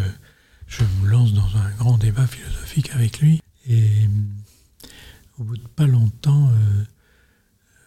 je 0.79 0.85
me 1.03 1.09
lance 1.09 1.33
dans 1.33 1.57
un 1.57 1.71
grand 1.79 1.99
débat 1.99 2.27
philosophique 2.27 2.91
avec 2.95 3.21
lui. 3.21 3.41
Et 3.67 3.83
euh, 3.83 4.89
au 5.39 5.45
bout 5.45 5.57
de 5.57 5.67
pas 5.67 5.87
longtemps, 5.87 6.51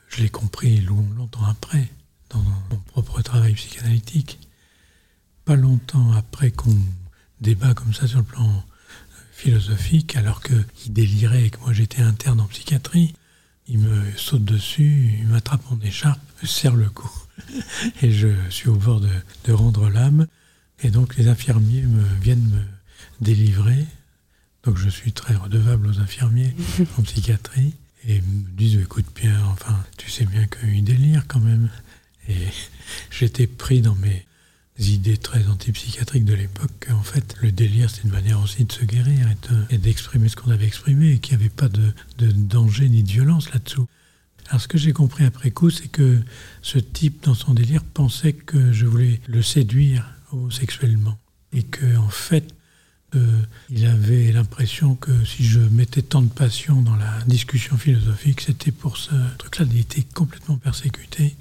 je 0.10 0.21
l'ai 0.21 0.30
compris 0.30 0.82
longtemps 0.82 1.45
après, 1.45 1.89
dans 2.30 2.41
mon 2.41 2.78
propre 2.88 3.21
travail 3.21 3.54
psychanalytique. 3.54 4.39
Pas 5.45 5.56
longtemps 5.56 6.12
après 6.13 6.52
qu'on 6.52 6.78
débat 7.41 7.73
comme 7.73 7.93
ça 7.93 8.08
sur 8.08 8.19
le 8.19 8.26
plan 8.26 8.63
philosophique, 9.32 10.15
alors 10.15 10.41
qu'il 10.41 10.93
délirait 10.93 11.45
et 11.45 11.50
que 11.50 11.60
moi 11.60 11.73
j'étais 11.73 12.02
interne 12.02 12.39
en 12.41 12.47
psychiatrie, 12.47 13.13
il 13.67 13.80
me 13.80 14.12
saute 14.15 14.45
dessus, 14.45 15.13
il 15.19 15.28
m'attrape 15.28 15.62
mon 15.69 15.80
écharpe, 15.82 16.21
me 16.41 16.47
serre 16.47 16.76
le 16.76 16.89
cou. 16.89 17.10
Et 18.02 18.12
je 18.12 18.30
suis 18.50 18.69
au 18.69 18.76
bord 18.76 19.02
de, 19.02 19.52
rendre 19.52 19.89
l'âme. 19.89 20.28
Et 20.84 20.89
donc 20.89 21.17
les 21.17 21.28
infirmiers 21.28 21.84
viennent 22.21 22.50
me 22.50 22.63
délivrer. 23.21 23.86
Donc 24.63 24.77
je 24.77 24.89
suis 24.89 25.12
très 25.12 25.36
redevable 25.36 25.88
aux 25.88 25.99
infirmiers 25.99 26.53
en 26.97 27.01
psychiatrie. 27.03 27.73
Et 28.08 28.21
me 28.21 28.49
disent, 28.56 28.80
écoute 28.80 29.08
Pierre, 29.13 29.49
enfin, 29.51 29.84
tu 29.97 30.10
sais 30.10 30.25
bien 30.25 30.45
qu'il 30.47 30.84
délire 30.84 31.25
quand 31.27 31.39
même. 31.39 31.69
Et 32.30 32.36
j'étais 33.12 33.47
pris 33.47 33.82
dans 33.82 33.95
mes 33.95 34.25
idées 34.80 35.17
très 35.17 35.47
antipsychiatriques 35.47 36.25
de 36.25 36.36
l'époque 36.36 36.77
en 36.91 37.01
fait, 37.01 37.36
le 37.41 37.51
délire, 37.51 37.89
c'est 37.89 38.03
une 38.03 38.12
manière 38.12 38.41
aussi 38.41 38.65
de 38.65 38.71
se 38.71 38.86
guérir 38.86 39.27
et 39.69 39.77
d'exprimer 39.77 40.30
ce 40.30 40.36
qu'on 40.36 40.51
avait 40.51 40.65
exprimé 40.65 41.13
et 41.13 41.19
qu'il 41.19 41.38
n'y 41.38 41.43
avait 41.43 41.53
pas 41.53 41.69
de, 41.69 41.93
danger 42.19 42.89
ni 42.89 43.03
de 43.03 43.10
violence 43.10 43.51
là-dessous. 43.51 43.88
Alors 44.49 44.62
ce 44.62 44.67
que 44.67 44.77
j'ai 44.77 44.93
compris 44.93 45.25
après 45.25 45.51
coup, 45.51 45.69
c'est 45.69 45.88
que 45.88 46.19
ce 46.62 46.80
type, 46.80 47.23
dans 47.23 47.34
son 47.34 47.53
délire, 47.53 47.84
pensait 47.84 48.34
que 48.34 48.71
je 48.71 48.86
voulais 48.86 49.19
le 49.27 49.41
séduire 49.41 50.10
homosexuellement. 50.32 51.17
Et 51.53 51.63
que 51.63 51.97
en 51.97 52.10
fait, 52.10 52.53
euh, 53.17 53.41
il 53.69 53.86
avait 53.86 54.32
l'impression 54.32 54.95
que 54.95 55.25
si 55.25 55.45
je 55.45 55.60
mettais 55.60 56.01
tant 56.01 56.21
de 56.21 56.30
passion 56.30 56.82
dans 56.82 56.95
la 56.95 57.21
discussion 57.27 57.77
philosophique, 57.77 58.41
c'était 58.41 58.71
pour 58.71 58.97
ce 58.97 59.12
truc-là. 59.38 59.65
Il 59.71 59.80
était 59.80 60.03
complètement 60.13 60.58
persécuté. 60.58 61.36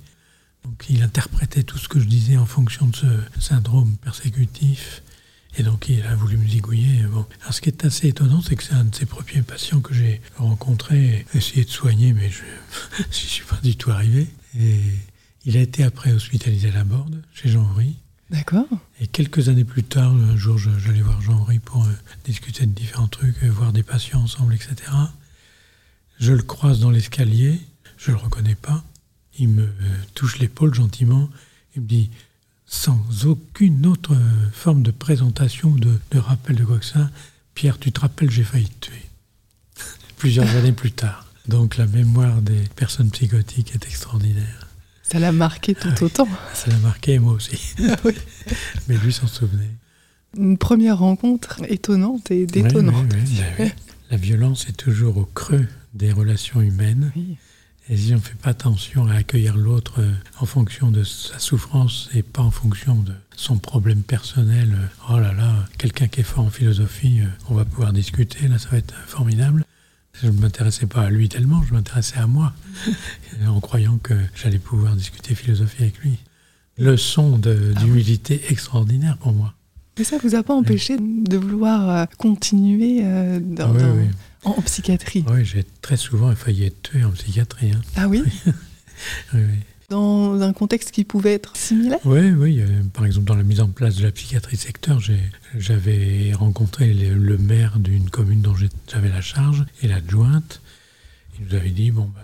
Donc 0.64 0.84
il 0.90 1.02
interprétait 1.02 1.62
tout 1.62 1.78
ce 1.78 1.88
que 1.88 2.00
je 2.00 2.06
disais 2.06 2.36
en 2.36 2.46
fonction 2.46 2.86
de 2.86 2.96
ce 2.96 3.40
syndrome 3.40 3.96
persécutif. 4.02 5.02
Et 5.58 5.62
donc 5.62 5.88
il 5.88 6.02
a 6.02 6.14
voulu 6.14 6.36
me 6.36 6.48
zigouiller. 6.48 7.02
Bon. 7.04 7.24
Ce 7.50 7.60
qui 7.60 7.68
est 7.68 7.84
assez 7.84 8.08
étonnant, 8.08 8.42
c'est 8.42 8.56
que 8.56 8.62
c'est 8.64 8.74
un 8.74 8.84
de 8.84 8.94
ses 8.94 9.06
premiers 9.06 9.42
patients 9.42 9.80
que 9.80 9.94
j'ai 9.94 10.20
rencontré, 10.36 11.24
essayé 11.34 11.64
de 11.64 11.70
soigner, 11.70 12.12
mais 12.12 12.30
je 12.30 12.42
n'y 13.04 13.12
suis 13.12 13.44
pas 13.44 13.58
du 13.62 13.76
tout 13.76 13.90
arrivé. 13.90 14.26
Et 14.58 14.80
il 15.44 15.56
a 15.56 15.60
été 15.60 15.84
après 15.84 16.12
hospitalisé 16.12 16.68
à 16.70 16.72
la 16.72 16.84
Borde, 16.84 17.22
chez 17.32 17.48
Jean-Henri. 17.48 17.96
D'accord. 18.30 18.66
Et 19.00 19.06
quelques 19.06 19.48
années 19.48 19.64
plus 19.64 19.84
tard, 19.84 20.12
un 20.12 20.36
jour, 20.36 20.58
j'allais 20.58 21.00
voir 21.00 21.20
Jean-Henri 21.20 21.60
pour 21.60 21.84
euh, 21.84 21.92
discuter 22.24 22.66
de 22.66 22.72
différents 22.72 23.06
trucs, 23.06 23.42
euh, 23.44 23.50
voir 23.50 23.72
des 23.72 23.84
patients 23.84 24.22
ensemble, 24.22 24.54
etc. 24.54 24.74
Je 26.18 26.32
le 26.32 26.42
croise 26.42 26.80
dans 26.80 26.90
l'escalier, 26.90 27.60
je 27.96 28.10
ne 28.10 28.16
le 28.16 28.22
reconnais 28.22 28.56
pas 28.56 28.84
il 29.38 29.48
me 29.48 29.68
touche 30.14 30.38
l'épaule 30.38 30.74
gentiment 30.74 31.28
et 31.74 31.80
me 31.80 31.86
dit, 31.86 32.10
sans 32.66 33.26
aucune 33.26 33.86
autre 33.86 34.16
forme 34.52 34.82
de 34.82 34.90
présentation, 34.90 35.70
de, 35.70 35.98
de 36.10 36.18
rappel 36.18 36.56
de 36.56 36.64
quoi 36.64 36.78
que 36.78 36.84
ça, 36.84 37.10
Pierre, 37.54 37.78
tu 37.78 37.92
te 37.92 38.00
rappelles, 38.00 38.30
j'ai 38.30 38.44
failli 38.44 38.68
te 38.68 38.86
tuer. 38.86 39.02
Plusieurs 40.16 40.48
années 40.56 40.72
plus 40.72 40.92
tard. 40.92 41.26
Donc 41.48 41.76
la 41.76 41.86
mémoire 41.86 42.42
des 42.42 42.64
personnes 42.74 43.10
psychotiques 43.10 43.74
est 43.74 43.86
extraordinaire. 43.86 44.65
Ça 45.10 45.20
l'a 45.20 45.32
marqué 45.32 45.74
tout 45.74 45.88
ah 45.96 46.02
autant. 46.02 46.28
Ça 46.52 46.70
l'a 46.70 46.78
marqué 46.78 47.18
moi 47.18 47.34
aussi. 47.34 47.74
Ah 47.88 47.96
Mais 48.88 48.96
lui 48.96 49.12
s'en 49.12 49.28
souvenait. 49.28 49.70
Une 50.36 50.58
première 50.58 50.98
rencontre 50.98 51.60
étonnante 51.68 52.30
et 52.30 52.46
détonnante. 52.46 53.14
La 54.10 54.16
violence 54.16 54.66
est 54.68 54.76
toujours 54.76 55.16
au 55.16 55.24
creux 55.24 55.66
des 55.94 56.12
relations 56.12 56.60
humaines. 56.60 57.12
Et 57.88 57.96
si 57.96 58.12
on 58.12 58.16
ne 58.16 58.20
fait 58.20 58.34
pas 58.34 58.50
attention 58.50 59.06
à 59.06 59.14
accueillir 59.14 59.56
l'autre 59.56 60.00
euh, 60.00 60.12
en 60.40 60.46
fonction 60.46 60.90
de 60.90 61.04
sa 61.04 61.38
souffrance 61.38 62.10
et 62.14 62.24
pas 62.24 62.42
en 62.42 62.50
fonction 62.50 62.96
de 62.96 63.12
son 63.36 63.58
problème 63.58 64.02
personnel, 64.02 64.76
euh, 64.76 65.12
oh 65.14 65.20
là 65.20 65.32
là, 65.32 65.66
quelqu'un 65.78 66.08
qui 66.08 66.20
est 66.20 66.24
fort 66.24 66.44
en 66.44 66.50
philosophie, 66.50 67.20
euh, 67.20 67.28
on 67.48 67.54
va 67.54 67.64
pouvoir 67.64 67.92
discuter, 67.92 68.48
là 68.48 68.58
ça 68.58 68.70
va 68.70 68.78
être 68.78 68.94
formidable. 69.06 69.64
Je 70.22 70.28
ne 70.28 70.40
m'intéressais 70.40 70.86
pas 70.86 71.02
à 71.02 71.10
lui 71.10 71.28
tellement, 71.28 71.62
je 71.62 71.74
m'intéressais 71.74 72.18
à 72.18 72.26
moi, 72.26 72.52
en 73.46 73.60
croyant 73.60 73.98
que 73.98 74.14
j'allais 74.34 74.58
pouvoir 74.58 74.96
discuter 74.96 75.34
philosophie 75.34 75.82
avec 75.82 75.98
lui. 75.98 76.18
Leçon 76.78 77.38
d'humilité 77.38 78.40
extraordinaire 78.50 79.16
pour 79.18 79.32
moi. 79.32 79.54
Mais 79.98 80.04
ça 80.04 80.18
vous 80.22 80.34
a 80.34 80.42
pas 80.42 80.54
empêché 80.54 80.98
de 80.98 81.36
vouloir 81.38 82.06
continuer 82.18 83.00
dans, 83.40 83.74
oui, 83.74 83.82
oui. 83.96 84.04
En, 84.44 84.60
psychiatrie? 84.60 85.24
Oui, 85.30 85.44
j'ai 85.44 85.64
très 85.80 85.96
souvent 85.96 86.34
failli 86.34 86.64
être 86.64 86.82
tué 86.82 87.04
en 87.04 87.10
psychiatrie. 87.12 87.72
Hein. 87.72 87.80
Ah 87.96 88.08
oui, 88.08 88.22
oui, 89.34 89.40
Dans 89.88 90.40
un 90.40 90.52
contexte 90.52 90.90
qui 90.90 91.04
pouvait 91.04 91.34
être 91.34 91.56
similaire? 91.56 92.00
Oui, 92.04 92.30
oui. 92.30 92.60
Euh, 92.60 92.82
par 92.92 93.06
exemple, 93.06 93.26
dans 93.26 93.36
la 93.36 93.44
mise 93.44 93.60
en 93.60 93.68
place 93.68 93.96
de 93.96 94.02
la 94.02 94.10
psychiatrie 94.10 94.56
secteur, 94.56 95.00
j'avais 95.54 96.32
rencontré 96.34 96.92
le, 96.92 97.38
maire 97.38 97.78
d'une 97.78 98.10
commune 98.10 98.40
dont 98.40 98.54
j'avais 98.54 99.08
la 99.08 99.20
charge 99.20 99.64
et 99.82 99.88
l'adjointe. 99.88 100.60
Il 101.38 101.46
nous 101.46 101.54
avait 101.54 101.70
dit, 101.70 101.92
bon, 101.92 102.10
bah, 102.14 102.20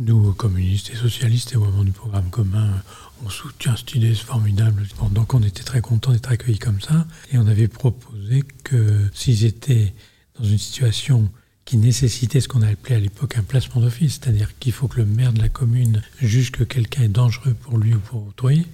nous, 0.00 0.32
communistes 0.32 0.90
et 0.90 0.96
socialistes, 0.96 1.54
et 1.54 1.56
au 1.56 1.64
moment 1.64 1.82
du 1.82 1.92
programme 1.92 2.28
commun, 2.30 2.82
on 3.24 3.30
soutient 3.30 3.74
cette 3.76 3.94
idée, 3.94 4.14
c'est 4.14 4.26
formidable. 4.26 4.86
donc 5.10 5.34
on 5.34 5.42
était 5.42 5.64
très 5.64 5.80
contents 5.80 6.12
d'être 6.12 6.30
accueillis 6.30 6.58
comme 6.58 6.80
ça. 6.80 7.06
Et 7.32 7.38
on 7.38 7.46
avait 7.46 7.68
proposé 7.68 8.42
que 8.64 9.08
s'ils 9.14 9.44
étaient 9.44 9.94
dans 10.38 10.44
une 10.44 10.58
situation 10.58 11.30
qui 11.68 11.76
nécessitait 11.76 12.40
ce 12.40 12.48
qu'on 12.48 12.62
a 12.62 12.68
appelé 12.68 12.94
à 12.94 12.98
l'époque 12.98 13.36
un 13.36 13.42
placement 13.42 13.82
d'office, 13.82 14.18
c'est-à-dire 14.18 14.58
qu'il 14.58 14.72
faut 14.72 14.88
que 14.88 14.96
le 14.96 15.04
maire 15.04 15.34
de 15.34 15.42
la 15.42 15.50
commune 15.50 16.00
juge 16.18 16.50
que 16.50 16.64
quelqu'un 16.64 17.02
est 17.02 17.08
dangereux 17.08 17.52
pour 17.52 17.76
lui 17.76 17.92
ou 17.92 17.98
pour 17.98 18.26
autrui. 18.26 18.66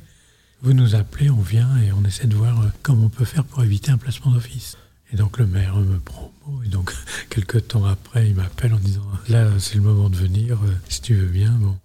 Vous 0.62 0.74
nous 0.74 0.94
appelez, 0.94 1.28
on 1.28 1.40
vient 1.40 1.68
et 1.78 1.90
on 1.90 2.04
essaie 2.04 2.28
de 2.28 2.36
voir 2.36 2.60
euh, 2.60 2.68
comment 2.84 3.06
on 3.06 3.08
peut 3.08 3.24
faire 3.24 3.42
pour 3.42 3.64
éviter 3.64 3.90
un 3.90 3.98
placement 3.98 4.30
d'office. 4.30 4.76
Et 5.12 5.16
donc 5.16 5.38
le 5.38 5.46
maire 5.48 5.74
me 5.74 5.98
prend 5.98 6.32
mot, 6.46 6.62
et 6.62 6.68
donc 6.68 6.94
quelques 7.30 7.66
temps 7.66 7.84
après, 7.84 8.28
il 8.28 8.36
m'appelle 8.36 8.72
en 8.74 8.78
disant 8.78 9.02
là 9.28 9.50
c'est 9.58 9.74
le 9.74 9.82
moment 9.82 10.08
de 10.08 10.16
venir, 10.16 10.60
euh, 10.62 10.72
si 10.88 11.00
tu 11.00 11.14
veux 11.14 11.26
bien. 11.26 11.50
Bon, 11.50 11.76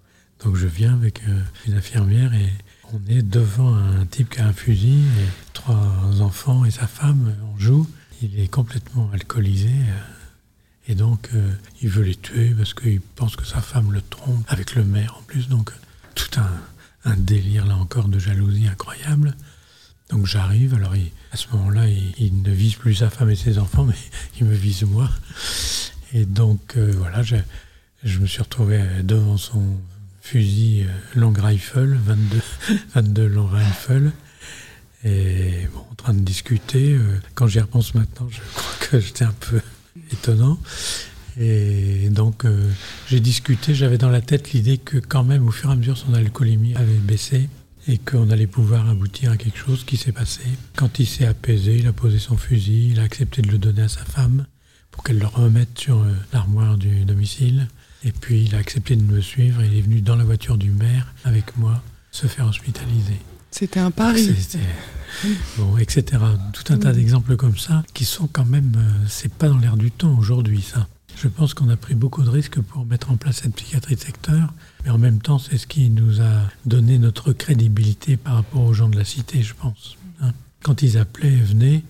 donc 0.46 0.58
je 0.58 0.68
viens 0.68 0.94
avec 0.94 1.24
euh, 1.28 1.42
une 1.66 1.74
infirmière 1.74 2.36
et 2.36 2.54
on 2.94 3.02
est 3.10 3.24
devant 3.24 3.74
un 3.74 4.06
type 4.06 4.30
qui 4.30 4.42
a 4.42 4.46
un 4.46 4.54
fusil 4.54 5.06
trois 5.54 6.22
enfants 6.22 6.66
et 6.66 6.72
sa 6.72 6.86
femme. 6.86 7.36
On 7.56 7.58
joue. 7.58 7.88
Il 8.22 8.40
est 8.40 8.48
complètement 8.48 9.10
alcoolisé. 9.12 9.72
Et 10.90 10.96
donc, 10.96 11.30
euh, 11.36 11.52
il 11.84 11.90
veut 11.90 12.02
les 12.02 12.16
tuer 12.16 12.50
parce 12.58 12.74
qu'il 12.74 13.00
pense 13.00 13.36
que 13.36 13.46
sa 13.46 13.62
femme 13.62 13.94
le 13.94 14.02
trompe 14.02 14.44
avec 14.48 14.74
le 14.74 14.84
maire 14.84 15.18
en 15.20 15.22
plus. 15.22 15.48
Donc, 15.48 15.70
tout 16.16 16.40
un, 17.06 17.16
délire, 17.16 17.66
là 17.66 17.76
encore, 17.76 18.08
de 18.08 18.18
jalousie 18.18 18.68
incroyable. 18.68 19.36
Donc, 20.10 20.26
j'arrive. 20.26 20.74
Alors, 20.74 20.94
à 21.32 21.38
ce 21.38 21.48
moment-là, 21.54 21.88
il, 21.88 22.42
ne 22.42 22.52
vise 22.52 22.74
plus 22.74 22.96
sa 22.96 23.12
femme 23.12 23.30
et 23.30 23.36
ses 23.36 23.60
enfants, 23.60 23.86
mais 23.86 23.94
il 24.40 24.48
me 24.48 24.56
vise 24.56 24.82
moi. 24.84 25.08
Et 26.12 26.26
donc, 26.26 26.74
euh, 26.76 26.92
voilà, 26.98 27.22
je, 27.22 27.38
me 28.20 28.26
suis 28.26 28.42
retrouvé 28.42 28.82
devant 29.04 29.38
son 29.38 29.64
fusil 30.22 30.88
euh, 30.88 31.20
long 31.20 31.34
rifle, 31.38 32.00
22, 32.04 32.42
22 32.96 33.28
long 33.28 33.48
rifle. 33.48 34.12
Et 35.04 35.68
bon, 35.72 35.86
en 35.92 35.96
train 35.96 36.14
de 36.16 36.22
discuter, 36.22 36.94
euh, 36.94 37.22
quand 37.36 37.46
j'y 37.46 37.60
repense 37.60 37.94
maintenant, 37.94 38.28
je 38.32 38.40
crois 38.56 38.88
que 38.88 39.00
j'étais 39.00 39.26
un 39.26 39.36
peu 39.40 39.62
étonnant. 40.12 40.60
Et 41.40 42.10
donc, 42.10 42.46
euh, 42.46 42.70
j'ai 43.08 43.20
discuté, 43.20 43.74
j'avais 43.74 43.98
dans 43.98 44.10
la 44.10 44.22
tête 44.22 44.52
l'idée 44.52 44.78
que 44.78 44.98
quand 44.98 45.24
même, 45.24 45.48
au 45.48 45.52
fur 45.52 45.70
et 45.70 45.74
à 45.74 45.76
mesure, 45.76 45.98
son 45.98 46.14
alcoolémie 46.14 46.76
avait 46.76 46.94
baissé 46.94 47.50
et 47.88 47.98
qu'on 47.98 48.30
allait 48.30 48.48
pouvoir 48.48 48.90
aboutir 48.90 49.32
à 49.32 49.38
quelque 49.38 49.58
chose 49.58 49.84
qui 49.86 49.96
s'est 49.96 50.12
passé. 50.12 50.42
Quand 50.76 51.00
il 51.00 51.08
s'est 51.08 51.26
apaisé, 51.26 51.78
il 51.78 51.88
a 51.88 51.94
posé 51.94 52.20
son 52.20 52.36
fusil, 52.36 52.90
il 52.92 53.00
a 53.00 53.04
accepté 53.04 53.42
de 53.42 53.50
le 53.50 53.58
donner 53.58 53.84
à 53.84 53.88
sa 53.88 54.04
femme 54.04 54.46
pour 54.92 55.04
qu'elle 55.04 55.20
le 55.20 55.28
remette 55.28 55.80
sur 55.80 56.00
euh, 56.00 56.14
l'armoire 56.34 56.78
du 56.78 57.06
domicile. 57.06 57.68
Et 58.04 58.12
puis, 58.12 58.44
il 58.44 58.56
a 58.56 58.58
accepté 58.58 58.96
de 58.96 59.04
me 59.04 59.22
suivre 59.22 59.64
il 59.64 59.78
est 59.78 59.82
venu 59.82 60.02
dans 60.02 60.16
la 60.16 60.24
voiture 60.24 60.58
du 60.58 60.72
maire 60.72 61.14
avec 61.24 61.58
moi 61.58 61.82
se 62.12 62.28
faire 62.28 62.48
hospitaliser. 62.48 63.20
C'était 63.52 63.80
un 63.80 63.92
pari. 63.92 64.30
Bon, 65.58 65.78
etc. 65.78 66.04
Tout 66.54 66.74
un 66.74 66.78
tas 66.78 66.94
d'exemples 66.94 67.36
comme 67.36 67.58
ça 67.58 67.84
qui 67.94 68.06
sont 68.06 68.28
quand 68.28 68.46
même. 68.46 68.72
Euh, 68.78 69.06
c'est 69.08 69.34
pas 69.34 69.50
dans 69.50 69.58
l'air 69.58 69.76
du 69.76 69.92
temps 69.92 70.16
aujourd'hui, 70.18 70.62
ça. 70.62 70.88
Je 71.22 71.28
pense 71.28 71.54
qu'on 71.54 71.68
a 71.70 71.76
pris 71.76 71.96
beaucoup 71.96 72.24
de 72.24 72.30
risques 72.30 72.62
pour 72.62 72.86
mettre 72.86 73.12
en 73.12 73.18
place 73.18 73.42
cette 73.42 73.54
psychiatrie 73.56 73.96
de 73.96 74.00
secteur, 74.00 74.54
mais 74.86 74.92
en 74.92 74.98
même 74.98 75.20
temps, 75.20 75.38
c'est 75.38 75.58
ce 75.58 75.68
qui 75.68 75.90
nous 75.90 76.22
a 76.22 76.44
donné 76.66 76.98
notre 76.98 77.34
crédibilité 77.34 78.16
par 78.16 78.36
rapport 78.36 78.62
aux 78.62 78.74
gens 78.74 78.88
de 78.88 78.98
la 78.98 79.04
cité, 79.04 79.42
je 79.42 79.54
pense. 79.54 79.98
Hein. 80.22 80.32
Quand 80.64 80.82
ils 80.82 80.98
appelaient, 80.98 81.36
venaient, 81.36 81.84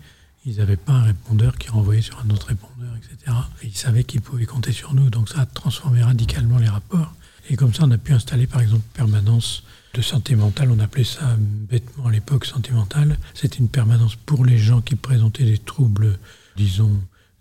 ils 0.47 0.57
n'avaient 0.57 0.77
pas 0.77 0.93
un 0.93 1.03
répondeur 1.03 1.57
qui 1.59 1.69
renvoyait 1.69 2.01
sur 2.01 2.19
un 2.25 2.29
autre 2.31 2.47
répondeur, 2.47 2.91
etc. 2.95 3.37
Et 3.61 3.67
ils 3.67 3.77
savaient 3.77 4.03
qu'ils 4.03 4.21
pouvaient 4.21 4.45
compter 4.47 4.71
sur 4.71 4.95
nous, 4.95 5.11
donc 5.11 5.29
ça 5.29 5.41
a 5.41 5.45
transformé 5.45 6.01
radicalement 6.01 6.57
les 6.57 6.69
rapports. 6.69 7.13
Et 7.51 7.55
comme 7.55 7.73
ça, 7.73 7.83
on 7.85 7.91
a 7.91 7.97
pu 7.99 8.13
installer, 8.13 8.47
par 8.47 8.61
exemple, 8.61 8.83
permanence 8.93 9.63
de 9.93 10.01
santé 10.01 10.35
mentale, 10.35 10.71
on 10.71 10.79
appelait 10.79 11.03
ça 11.03 11.35
bêtement 11.39 12.07
à 12.07 12.11
l'époque 12.11 12.45
santé 12.45 12.71
mentale. 12.71 13.17
C'était 13.33 13.57
une 13.57 13.69
permanence 13.69 14.15
pour 14.15 14.45
les 14.45 14.57
gens 14.57 14.81
qui 14.81 14.95
présentaient 14.95 15.45
des 15.45 15.57
troubles, 15.57 16.19
disons, 16.55 16.91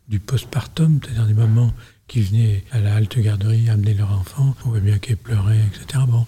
du 0.09 0.21
postpartum, 0.21 1.01
c'est-à-dire 1.03 1.27
des 1.27 1.35
mamans 1.35 1.73
qui 2.07 2.23
venaient 2.23 2.65
à 2.73 2.81
la 2.81 2.95
halte 2.95 3.19
garderie 3.19 3.69
amener 3.69 3.95
leur 3.95 4.13
enfant, 4.13 4.57
on 4.65 4.71
voit 4.71 4.81
bien 4.81 4.99
qu'elle 4.99 5.19
pleurait, 5.19 5.61
etc. 5.67 6.05
Bon, 6.09 6.27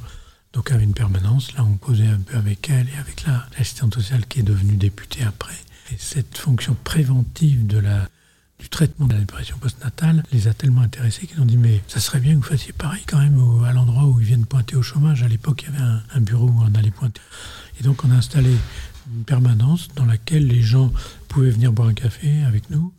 donc 0.53 0.71
avait 0.73 0.85
une 0.85 0.93
permanence, 0.93 1.55
là 1.55 1.65
on 1.65 1.77
posait 1.77 2.07
un 2.07 2.19
peu 2.19 2.37
avec 2.37 2.69
elle 2.69 2.89
et 2.89 2.99
avec 2.99 3.25
l'assistante 3.57 3.95
sociale 3.95 4.27
qui 4.27 4.41
est 4.41 4.45
devenue 4.45 4.77
députée 4.77 5.23
après. 5.23 5.55
Et 5.91 5.97
cette 5.99 6.37
fonction 6.37 6.77
préventive 6.85 7.67
de 7.67 7.79
la 7.79 8.09
du 8.61 8.69
traitement 8.69 9.07
de 9.07 9.15
la 9.15 9.21
dépression 9.21 9.57
postnatale 9.59 10.23
les 10.33 10.47
a 10.47 10.55
tellement 10.55 10.83
intéressés 10.83 11.27
qu'ils 11.27 11.41
ont 11.41 11.47
dit 11.47 11.57
mais 11.57 11.81
ça 11.89 11.99
serait 11.99 12.21
bien 12.21 12.33
que 12.33 12.37
vous 12.39 12.43
fassiez 12.43 12.73
pareil 12.73 13.03
quand 13.07 13.19
même 13.19 13.41
à 13.65 13.73
l'endroit 13.73 14.05
où 14.05 14.21
ils 14.21 14.27
viennent 14.27 14.47
pointer 14.47 14.77
au 14.77 14.83
chômage. 14.83 15.23
À 15.23 15.29
l'époque, 15.29 15.65
il 15.67 15.73
y 15.73 15.77
avait 15.77 15.85
un, 16.15 16.21
bureau 16.21 16.47
où 16.47 16.61
on 16.61 16.75
allait 16.75 16.91
pointer. 16.91 17.23
Et 17.81 17.83
donc 17.83 18.05
on 18.05 18.11
a 18.11 18.15
installé 18.15 18.55
une 19.17 19.25
permanence 19.25 19.89
dans 19.97 20.05
laquelle 20.05 20.47
les 20.47 20.63
gens 20.63 20.93
pouvaient 21.29 21.51
venir 21.51 21.73
boire 21.73 21.89
un 21.89 21.95
café 21.95 22.43
avec 22.45 22.71
nous 22.71 22.93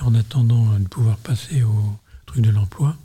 en 0.00 0.14
attendant 0.14 0.78
de 0.78 0.86
pouvoir 0.86 1.16
passer 1.16 1.62
au 1.62 1.98
truc 2.26 2.42
de 2.42 2.50
l'emploi. 2.50 2.96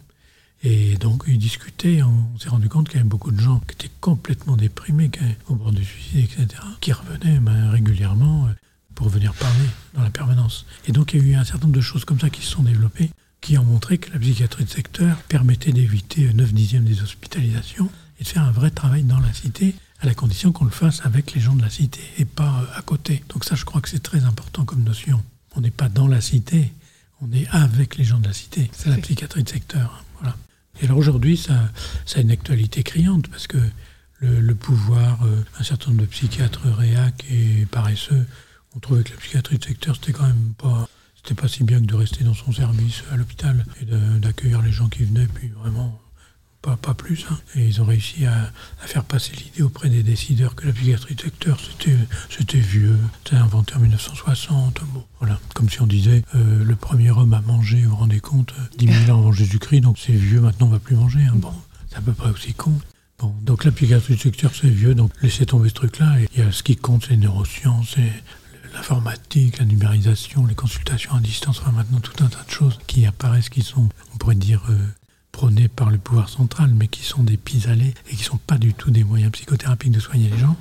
Et 0.66 0.96
donc, 0.96 1.26
ils 1.28 1.38
discutaient. 1.38 2.02
On, 2.04 2.39
s'est 2.39 2.50
rendu 2.50 2.70
compte 2.70 2.88
qu'il 2.88 2.98
y 2.98 3.00
avait 3.00 3.10
beaucoup 3.10 3.32
de 3.32 3.39
gens 3.39 3.60
qui 3.68 3.74
étaient 3.74 3.94
complètement 4.00 4.56
déprimés, 4.56 5.12
au 5.50 5.56
bord 5.56 5.72
du 5.72 5.84
suicide, 5.84 6.24
etc., 6.24 6.62
qui 6.80 6.94
revenaient 6.94 7.39
ben, 7.39 7.70
régulièrement 7.70 8.48
pour 8.96 9.10
venir 9.10 9.34
parler 9.34 9.68
dans 9.94 10.02
la 10.02 10.10
permanence. 10.10 10.66
Et 10.88 10.92
donc 10.92 11.14
il 11.14 11.26
y 11.26 11.30
a 11.30 11.34
eu 11.34 11.36
un 11.36 11.44
certain 11.44 11.66
nombre 11.68 11.76
de 11.78 11.82
choses 11.82 12.06
comme 12.06 12.20
ça 12.20 12.30
qui 12.30 12.42
se 12.42 12.52
sont 12.52 12.64
développées, 12.64 13.12
qui 13.42 13.58
ont 13.58 13.64
montré 13.64 13.98
que 13.98 14.12
la 14.12 14.20
psychiatrie 14.20 14.64
de 14.64 14.70
secteur 14.70 15.18
permettait 15.28 15.72
d'éviter 15.72 16.34
9 16.34 16.54
dixièmes 16.54 16.86
des 16.86 17.02
hospitalisations 17.02 17.90
et 18.20 18.24
de 18.24 18.28
faire 18.28 18.44
un 18.44 18.52
vrai 18.52 18.72
travail 18.72 19.04
dans 19.04 19.20
la 19.20 19.34
cité, 19.34 19.76
à 20.00 20.06
la 20.06 20.14
condition 20.14 20.52
qu'on 20.52 20.66
le 20.66 20.72
fasse 20.72 21.02
avec 21.06 21.34
les 21.34 21.42
gens 21.42 21.56
de 21.56 21.62
la 21.62 21.70
cité 21.70 22.02
et 22.18 22.26
pas 22.26 22.62
euh, 22.62 22.78
à 22.80 22.82
côté. 22.82 23.24
Donc 23.30 23.46
ça, 23.46 23.56
je 23.56 23.66
crois 23.66 23.82
que 23.82 23.90
c'est 23.90 24.04
très 24.04 24.24
important 24.24 24.66
comme 24.66 24.84
notion. 24.84 25.24
On 25.56 25.62
n'est 25.62 25.72
pas 25.72 25.90
dans 25.90 26.08
la 26.08 26.22
cité, 26.22 26.74
on 27.22 27.32
est 27.32 27.48
avec 27.50 27.98
les 27.98 28.04
gens 28.04 28.20
de 28.20 28.28
la 28.28 28.34
cité. 28.34 28.70
C'est 28.74 28.90
la 28.90 28.98
psychiatrie 28.98 29.44
de 29.44 29.50
secteur. 29.50 29.94
Hein, 29.98 30.04
voilà. 30.20 30.38
Et 30.82 30.86
alors 30.86 30.98
aujourd'hui, 30.98 31.38
ça, 31.38 31.70
ça 32.06 32.20
a 32.20 32.22
une 32.22 32.32
actualité 32.32 32.84
criante 32.84 33.28
parce 33.28 33.48
que 33.48 33.58
le, 34.20 34.56
pouvoir, 34.56 35.24
euh, 35.26 35.44
un 35.60 35.64
certain 35.64 35.92
nombre 35.92 36.04
de 36.04 36.08
psychiatres 36.08 36.68
réac 36.70 37.26
et 37.30 37.66
paresseux 37.66 38.26
on 38.76 38.80
trouvait 38.80 39.04
que 39.04 39.12
la 39.12 39.18
psychiatrie 39.18 39.58
de 39.58 39.64
secteur, 39.66 39.96
c'était 39.96 40.14
quand 40.14 40.28
même 40.28 40.54
pas, 40.58 40.88
c'était 41.16 41.40
pas 41.40 41.48
si 41.48 41.64
bien 41.64 41.80
que 41.80 41.86
de 41.86 41.96
rester 41.96 42.24
dans 42.24 42.34
son 42.34 42.52
service 42.52 43.04
à 43.12 43.18
l'hôpital 43.18 43.66
et 43.82 43.86
d'accueillir 44.20 44.62
les 44.62 44.72
gens 44.72 44.90
qui 44.90 45.04
venaient, 45.04 45.28
puis 45.28 45.50
vraiment 45.50 46.00
pas, 46.64 46.78
pas 46.78 46.94
plus. 46.96 47.26
Hein. 47.30 47.38
Et 47.56 47.68
ils 47.68 47.82
ont 47.82 47.86
réussi 47.86 48.26
à, 48.26 48.52
faire 48.80 49.04
passer 49.04 49.34
l'idée 49.36 49.62
auprès 49.62 49.90
des 49.90 50.02
décideurs 50.02 50.56
que 50.56 50.66
la 50.66 50.74
psychiatrie 50.74 51.14
de 51.14 51.22
secteur, 51.22 51.60
c'était, 51.60 52.58
vieux, 52.58 52.98
c'était 53.24 53.36
inventé 53.36 53.76
en 53.76 53.80
1960. 53.80 54.82
Bon, 54.94 55.04
voilà. 55.20 55.40
Comme 55.54 55.70
si 55.70 55.82
on 55.82 55.88
disait, 55.88 56.24
euh, 56.34 56.64
le 56.64 56.76
premier 56.76 57.12
homme 57.12 57.34
à 57.34 57.42
manger, 57.42 57.84
vous 57.84 57.92
vous 57.92 57.98
rendez 57.98 58.22
compte, 58.22 58.54
10 58.78 59.06
000 59.06 59.12
ans 59.12 59.20
avant 59.20 59.32
Jésus-Christ, 59.32 59.82
donc 59.82 60.00
c'est 60.00 60.14
vieux, 60.14 60.40
maintenant 60.40 60.68
on 60.68 60.72
va 60.72 60.80
plus 60.80 60.96
manger. 60.96 61.22
Hein. 61.22 61.36
Bon, 61.36 61.54
c'est 61.90 61.98
à 61.98 62.02
peu 62.02 62.14
près 62.14 62.30
aussi 62.30 62.54
con. 62.54 62.74
Bon, 63.20 63.36
donc 63.44 63.66
la 63.66 63.72
psychiatrie 63.72 64.16
de 64.16 64.22
secteur, 64.22 64.52
c'est 64.56 64.70
vieux, 64.70 64.96
donc 64.96 65.12
laissez 65.22 65.46
tomber 65.46 65.70
ce 65.70 65.76
truc-là. 65.76 66.16
A 66.38 66.52
ce 66.52 66.64
qui 66.64 66.76
compte, 66.78 67.04
c'est 67.04 67.12
les 67.12 67.18
neurosciences, 67.18 67.98
et 67.98 68.12
l'informatique, 68.74 69.60
la 69.60 69.66
numérisation, 69.66 70.46
les 70.46 70.56
consultations 70.56 71.14
à 71.14 71.20
distance, 71.20 71.60
enfin 71.60 71.72
maintenant 71.72 72.00
tout 72.00 72.24
un 72.24 72.28
tas 72.28 72.44
de 72.44 72.52
choses 72.52 72.80
qui 72.88 73.06
apparaissent, 73.06 73.50
qui 73.50 73.62
sont, 73.62 73.88
on 74.14 74.18
pourrait 74.18 74.36
dire, 74.36 74.64
euh, 74.70 74.78
prônées 75.32 75.68
par 75.68 75.90
le 75.90 75.98
pouvoir 75.98 76.30
central, 76.30 76.72
mais 76.76 76.88
qui 76.88 77.04
sont 77.04 77.24
des 77.24 77.38
pis-aller 77.38 77.94
et 78.10 78.16
qui 78.16 78.22
ne 78.22 78.28
sont 78.28 78.38
pas 78.38 78.58
du 78.58 78.74
tout 78.74 78.92
des 78.92 79.04
moyens 79.04 79.32
psychothérapiques 79.32 79.92
de 79.92 80.00
soigner 80.00 80.30
les 80.30 80.38
gens. 80.38 80.58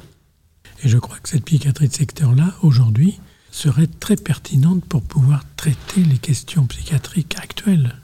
Et 0.85 0.88
je 0.88 0.98
crois 0.98 1.18
que 1.18 1.29
cette 1.29 1.44
psychiatrie 1.44 1.88
de 1.88 1.94
secteur-là, 1.94 2.55
aujourd'hui, 2.62 3.18
serait 3.51 3.87
très 3.87 4.16
pertinente 4.16 4.85
pour 4.87 5.03
pouvoir 5.03 5.44
traiter 5.57 6.03
les 6.03 6.18
questions 6.18 6.66
psychiatriques 6.66 7.37
actuelles. 7.38 7.96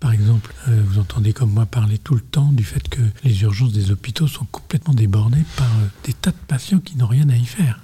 Par 0.00 0.12
exemple, 0.12 0.54
euh, 0.68 0.82
vous 0.86 0.98
entendez 0.98 1.32
comme 1.32 1.50
moi 1.50 1.66
parler 1.66 1.98
tout 1.98 2.14
le 2.14 2.20
temps 2.20 2.52
du 2.52 2.64
fait 2.64 2.88
que 2.88 3.02
les 3.24 3.42
urgences 3.42 3.72
des 3.72 3.90
hôpitaux 3.90 4.28
sont 4.28 4.46
complètement 4.46 4.94
débordées 4.94 5.44
par 5.56 5.66
euh, 5.66 5.88
des 6.04 6.12
tas 6.12 6.30
de 6.30 6.36
patients 6.46 6.78
qui 6.78 6.96
n'ont 6.96 7.06
rien 7.06 7.28
à 7.28 7.36
y 7.36 7.44
faire. 7.44 7.80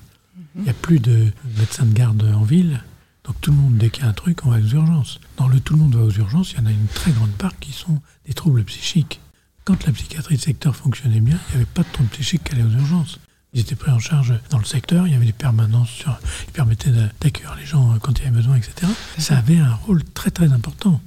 Il 0.57 0.63
n'y 0.63 0.71
a 0.71 0.75
plus 0.75 1.01
de 1.01 1.33
médecins 1.59 1.85
de 1.85 1.93
garde 1.93 2.23
en 2.23 2.45
ville. 2.45 2.81
Donc 3.25 3.41
tout 3.41 3.51
le 3.51 3.57
monde, 3.57 3.77
dès 3.77 3.91
qu'il 3.91 4.05
y 4.05 4.07
a 4.07 4.11
un 4.11 4.15
truc, 4.15 4.45
on 4.45 4.51
va 4.51 4.59
aux 4.59 4.61
urgences. 4.61 5.19
Dans 5.37 5.49
le 5.49 5.59
tout 5.59 5.75
le 5.75 5.81
monde 5.81 5.97
va 5.97 6.03
aux 6.03 6.11
urgences, 6.11 6.53
il 6.53 6.59
y 6.59 6.63
en 6.63 6.67
a 6.67 6.71
une 6.71 6.87
très 6.87 7.11
grande 7.11 7.33
part 7.33 7.59
qui 7.59 7.73
sont 7.73 8.01
des 8.27 8.35
troubles 8.35 8.63
psychiques. 8.65 9.21
Quand 9.65 9.87
la 9.87 9.93
psychiatrie 9.93 10.37
de 10.37 10.43
secteur 10.43 10.77
fonctionnait 10.77 11.21
bien, 11.21 11.39
il 11.49 11.51
n'y 11.51 11.63
avait 11.63 11.73
pas 11.73 11.83
de 11.83 11.89
troubles 11.93 12.11
psychiques 12.11 12.45
qui 12.45 12.53
allaient 12.53 12.63
aux 12.63 12.79
urgences. 12.79 13.19
Ils 13.55 13.61
étaient 13.61 13.77
pris 13.77 13.91
en 13.91 13.99
charge 13.99 14.35
dans 14.51 14.59
le 14.59 14.65
secteur, 14.65 15.07
il 15.07 15.13
y 15.13 15.17
avait 15.17 15.27
des 15.27 15.33
permanences 15.33 15.91
sur, 15.91 16.19
qui 16.45 16.53
permettaient 16.53 16.91
d'accueillir 17.21 17.55
les 17.57 17.65
gens 17.65 17.97
quand 18.01 18.19
il 18.19 18.25
y 18.25 18.27
avait 18.27 18.37
besoin, 18.37 18.57
etc. 18.57 18.93
Ça 19.19 19.39
avait 19.39 19.59
un 19.59 19.75
rôle 19.75 20.05
très 20.05 20.31
très 20.31 20.53
important. 20.53 21.01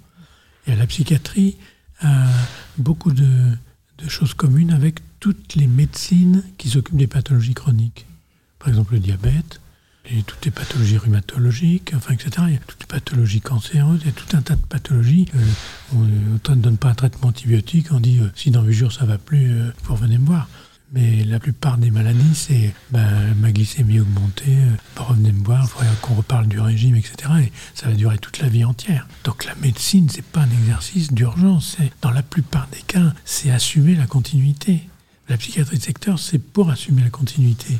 Et 0.65 0.75
la 0.75 0.88
psychiatrie 0.88 1.57
a 2.01 2.25
beaucoup 2.77 3.12
de, 3.12 3.51
de 3.97 4.10
choses 4.10 4.33
communes 4.33 4.71
avec 4.71 5.01
toutes 5.19 5.55
les 5.55 5.67
médecines 5.67 6.43
qui 6.57 6.69
s'occupent 6.69 6.97
des 6.97 7.07
pathologies 7.07 7.53
chroniques 7.53 8.07
par 8.67 8.73
exemple 8.73 8.95
le 8.95 8.99
diabète, 8.99 9.62
et 10.12 10.23
toutes 10.23 10.43
les 10.43 10.51
pathologies 10.51 10.97
rhumatologiques, 10.97 11.93
enfin, 11.95 12.13
etc. 12.13 12.32
Il 12.47 12.53
y 12.56 12.58
a 12.58 12.60
toutes 12.67 12.82
les 12.82 12.88
pathologies 12.88 13.39
cancéreuses, 13.39 14.01
il 14.01 14.08
y 14.08 14.10
a 14.10 14.12
tout 14.12 14.36
un 14.36 14.41
tas 14.41 14.56
de 14.56 14.62
pathologies. 14.62 15.25
Euh, 15.38 15.95
on 15.95 16.01
ne 16.01 16.56
donne 16.56 16.75
pas 16.75 16.89
un 16.89 16.93
traitement 16.93 17.30
antibiotique, 17.30 17.93
on 17.93 18.01
dit 18.01 18.19
euh, 18.19 18.27
si 18.36 18.51
dans 18.51 18.63
8 18.63 18.73
jours 18.73 18.91
ça 18.91 19.06
va 19.06 19.17
plus, 19.17 19.53
euh, 19.53 19.71
vous 19.86 19.93
revenez 19.93 20.17
me 20.17 20.25
voir. 20.25 20.49
Mais 20.91 21.23
la 21.23 21.39
plupart 21.39 21.77
des 21.77 21.91
maladies, 21.91 22.36
c'est 22.36 22.73
ben, 22.91 23.34
ma 23.39 23.53
glycémie 23.53 24.01
augmentée, 24.01 24.58
euh, 24.58 25.01
revenez 25.01 25.32
me 25.32 25.45
voir, 25.45 25.63
il 25.63 25.69
faudrait 25.69 25.88
qu'on 26.01 26.15
reparle 26.15 26.47
du 26.47 26.60
régime, 26.60 26.97
etc. 26.97 27.15
Et 27.45 27.53
ça 27.73 27.88
va 27.88 27.93
durer 27.93 28.17
toute 28.17 28.39
la 28.39 28.49
vie 28.49 28.65
entière. 28.65 29.08
Donc 29.23 29.45
la 29.45 29.56
médecine, 29.56 30.10
c'est 30.10 30.25
pas 30.25 30.41
un 30.41 30.51
exercice 30.51 31.13
d'urgence. 31.13 31.77
Dans 32.01 32.12
la 32.12 32.21
plupart 32.21 32.67
des 32.73 32.82
cas, 32.82 33.13
c'est 33.23 33.49
assumer 33.49 33.95
la 33.95 34.08
continuité. 34.08 34.82
La 35.30 35.38
psychiatrie 35.38 35.77
de 35.77 35.84
secteur, 35.84 36.19
c'est 36.19 36.39
pour 36.39 36.69
assumer 36.69 37.01
la 37.01 37.10
continuité. 37.10 37.80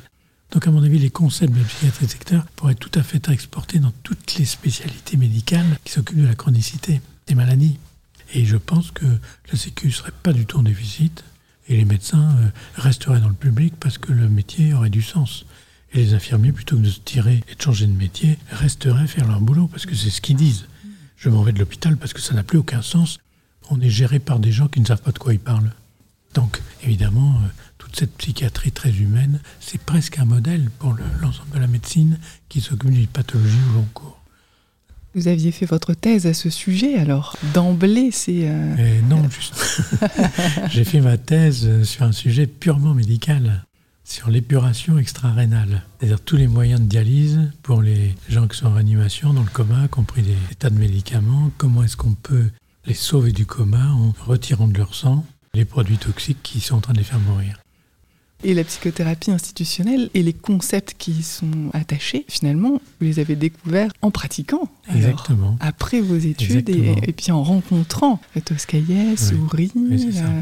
Donc, 0.52 0.66
à 0.68 0.72
mon 0.72 0.84
avis, 0.84 1.00
les 1.00 1.10
concepts 1.10 1.54
de 1.54 1.60
la 1.60 1.66
psychiatrie 1.66 2.06
de 2.06 2.12
secteur 2.12 2.46
pourraient 2.56 2.76
tout 2.76 2.92
à 2.98 3.04
fait 3.04 3.18
être 3.18 3.32
exportés 3.32 3.80
dans 3.80 3.92
toutes 4.04 4.36
les 4.36 4.46
spécialités 4.46 5.18
médicales 5.18 5.78
qui 5.84 5.92
s'occupent 5.92 6.22
de 6.22 6.28
la 6.28 6.36
chronicité 6.36 7.02
des 7.28 7.36
maladies. 7.36 7.78
Et 8.34 8.46
je 8.46 8.58
pense 8.58 8.92
que 8.92 9.06
la 9.52 9.58
Sécu 9.58 9.88
ne 9.88 9.92
serait 9.92 10.12
pas 10.24 10.34
du 10.34 10.46
tout 10.46 10.58
en 10.58 10.64
déficit 10.64 11.24
et 11.68 11.78
les 11.78 11.86
médecins 11.86 12.36
euh, 12.40 12.50
resteraient 12.76 13.20
dans 13.20 13.28
le 13.28 13.34
public 13.34 13.74
parce 13.80 13.98
que 13.98 14.12
le 14.12 14.30
métier 14.30 14.74
aurait 14.74 14.90
du 14.90 15.02
sens. 15.02 15.46
Et 15.94 15.98
les 15.98 16.14
infirmiers, 16.14 16.52
plutôt 16.52 16.78
que 16.78 16.82
de 16.82 16.90
se 16.90 17.00
tirer 17.00 17.44
et 17.50 17.56
de 17.56 17.62
changer 17.62 17.88
de 17.88 17.94
métier, 17.94 18.38
resteraient 18.50 19.08
faire 19.08 19.28
leur 19.28 19.42
boulot 19.42 19.68
parce 19.68 19.86
que 19.86 19.96
c'est 19.96 20.10
ce 20.10 20.22
qu'ils 20.22 20.36
disent. 20.36 20.66
Je 21.18 21.30
m'en 21.30 21.44
vais 21.44 21.54
de 21.54 21.60
l'hôpital 21.60 21.98
parce 21.98 22.14
que 22.14 22.22
ça 22.22 22.34
n'a 22.34 22.44
plus 22.44 22.58
aucun 22.58 22.82
sens. 22.82 23.20
On 23.70 23.82
est 23.82 23.90
géré 23.90 24.20
par 24.20 24.40
des 24.40 24.52
gens 24.52 24.68
qui 24.68 24.80
ne 24.80 24.86
savent 24.86 25.02
pas 25.02 25.12
de 25.12 25.20
quoi 25.20 25.34
ils 25.34 25.40
parlent. 25.40 25.74
Donc, 26.34 26.62
évidemment, 26.84 27.36
euh, 27.36 27.48
cette 27.98 28.16
psychiatrie 28.18 28.72
très 28.72 28.92
humaine, 28.92 29.40
c'est 29.60 29.82
presque 29.82 30.20
un 30.20 30.26
modèle 30.26 30.70
pour 30.78 30.96
l'ensemble 31.20 31.50
de 31.56 31.60
la 31.60 31.66
médecine 31.66 32.20
qui 32.48 32.62
s'occupe 32.62 32.92
d'une 32.92 33.08
pathologie 33.08 33.58
au 33.72 33.74
long 33.74 33.88
cours. 33.96 34.22
Vous 35.16 35.28
aviez 35.28 35.52
fait 35.52 35.66
votre 35.66 35.96
thèse 35.96 36.28
à 36.28 36.36
ce 36.36 36.52
sujet, 36.52 37.00
alors 37.00 37.36
d'emblée, 37.56 38.12
c'est... 38.12 38.50
Euh, 38.50 38.76
eh 38.78 39.02
non, 39.08 39.28
juste. 39.32 39.82
J'ai 40.70 40.84
fait 40.84 41.02
ma 41.02 41.18
thèse 41.18 41.84
sur 41.86 42.04
un 42.04 42.12
sujet 42.12 42.46
purement 42.46 42.94
médical. 42.94 43.64
sur 44.04 44.30
l'épuration 44.30 45.00
extra-rénale, 45.00 45.82
c'est-à-dire 46.00 46.22
tous 46.22 46.38
les 46.38 46.48
moyens 46.48 46.80
de 46.80 46.86
dialyse 46.86 47.40
pour 47.64 47.82
les 47.82 48.16
gens 48.30 48.48
qui 48.48 48.58
sont 48.58 48.68
en 48.68 48.74
réanimation, 48.74 49.34
dans 49.34 49.42
le 49.42 49.50
coma, 49.50 49.88
compris 49.88 50.22
des, 50.22 50.36
des 50.50 50.56
tas 50.56 50.70
de 50.70 50.78
médicaments. 50.78 51.52
Comment 51.58 51.84
est-ce 51.84 51.98
qu'on 51.98 52.14
peut 52.14 52.52
les 52.86 52.94
sauver 52.94 53.32
du 53.32 53.48
coma 53.48 53.88
en 53.88 54.14
retirant 54.26 54.68
de 54.68 54.78
leur 54.78 54.94
sang 54.94 55.26
les 55.58 55.66
produits 55.66 55.98
toxiques 55.98 56.42
qui 56.44 56.62
sont 56.62 56.76
en 56.76 56.82
train 56.82 56.94
de 56.94 57.00
les 57.00 57.04
faire 57.04 57.20
mourir 57.20 57.60
et 58.44 58.54
la 58.54 58.64
psychothérapie 58.64 59.32
institutionnelle 59.32 60.10
et 60.14 60.22
les 60.22 60.34
concepts 60.34 60.96
qui 60.98 61.12
y 61.12 61.24
sont 61.24 61.72
attachés, 61.74 62.26
finalement, 62.28 62.82
vous 63.00 63.08
les 63.08 63.20
avez 63.20 63.36
découverts 63.36 63.92
en 64.02 64.12
pratiquant. 64.12 64.70
Exactement. 64.94 65.58
après 65.60 66.02
vos 66.02 66.18
études 66.18 66.70
et, 66.70 67.14
puis 67.14 67.32
en 67.32 67.44
rencontrant 67.44 68.22
Toscaïès, 68.46 69.34
oui. 69.54 69.72
Euh, 69.76 70.42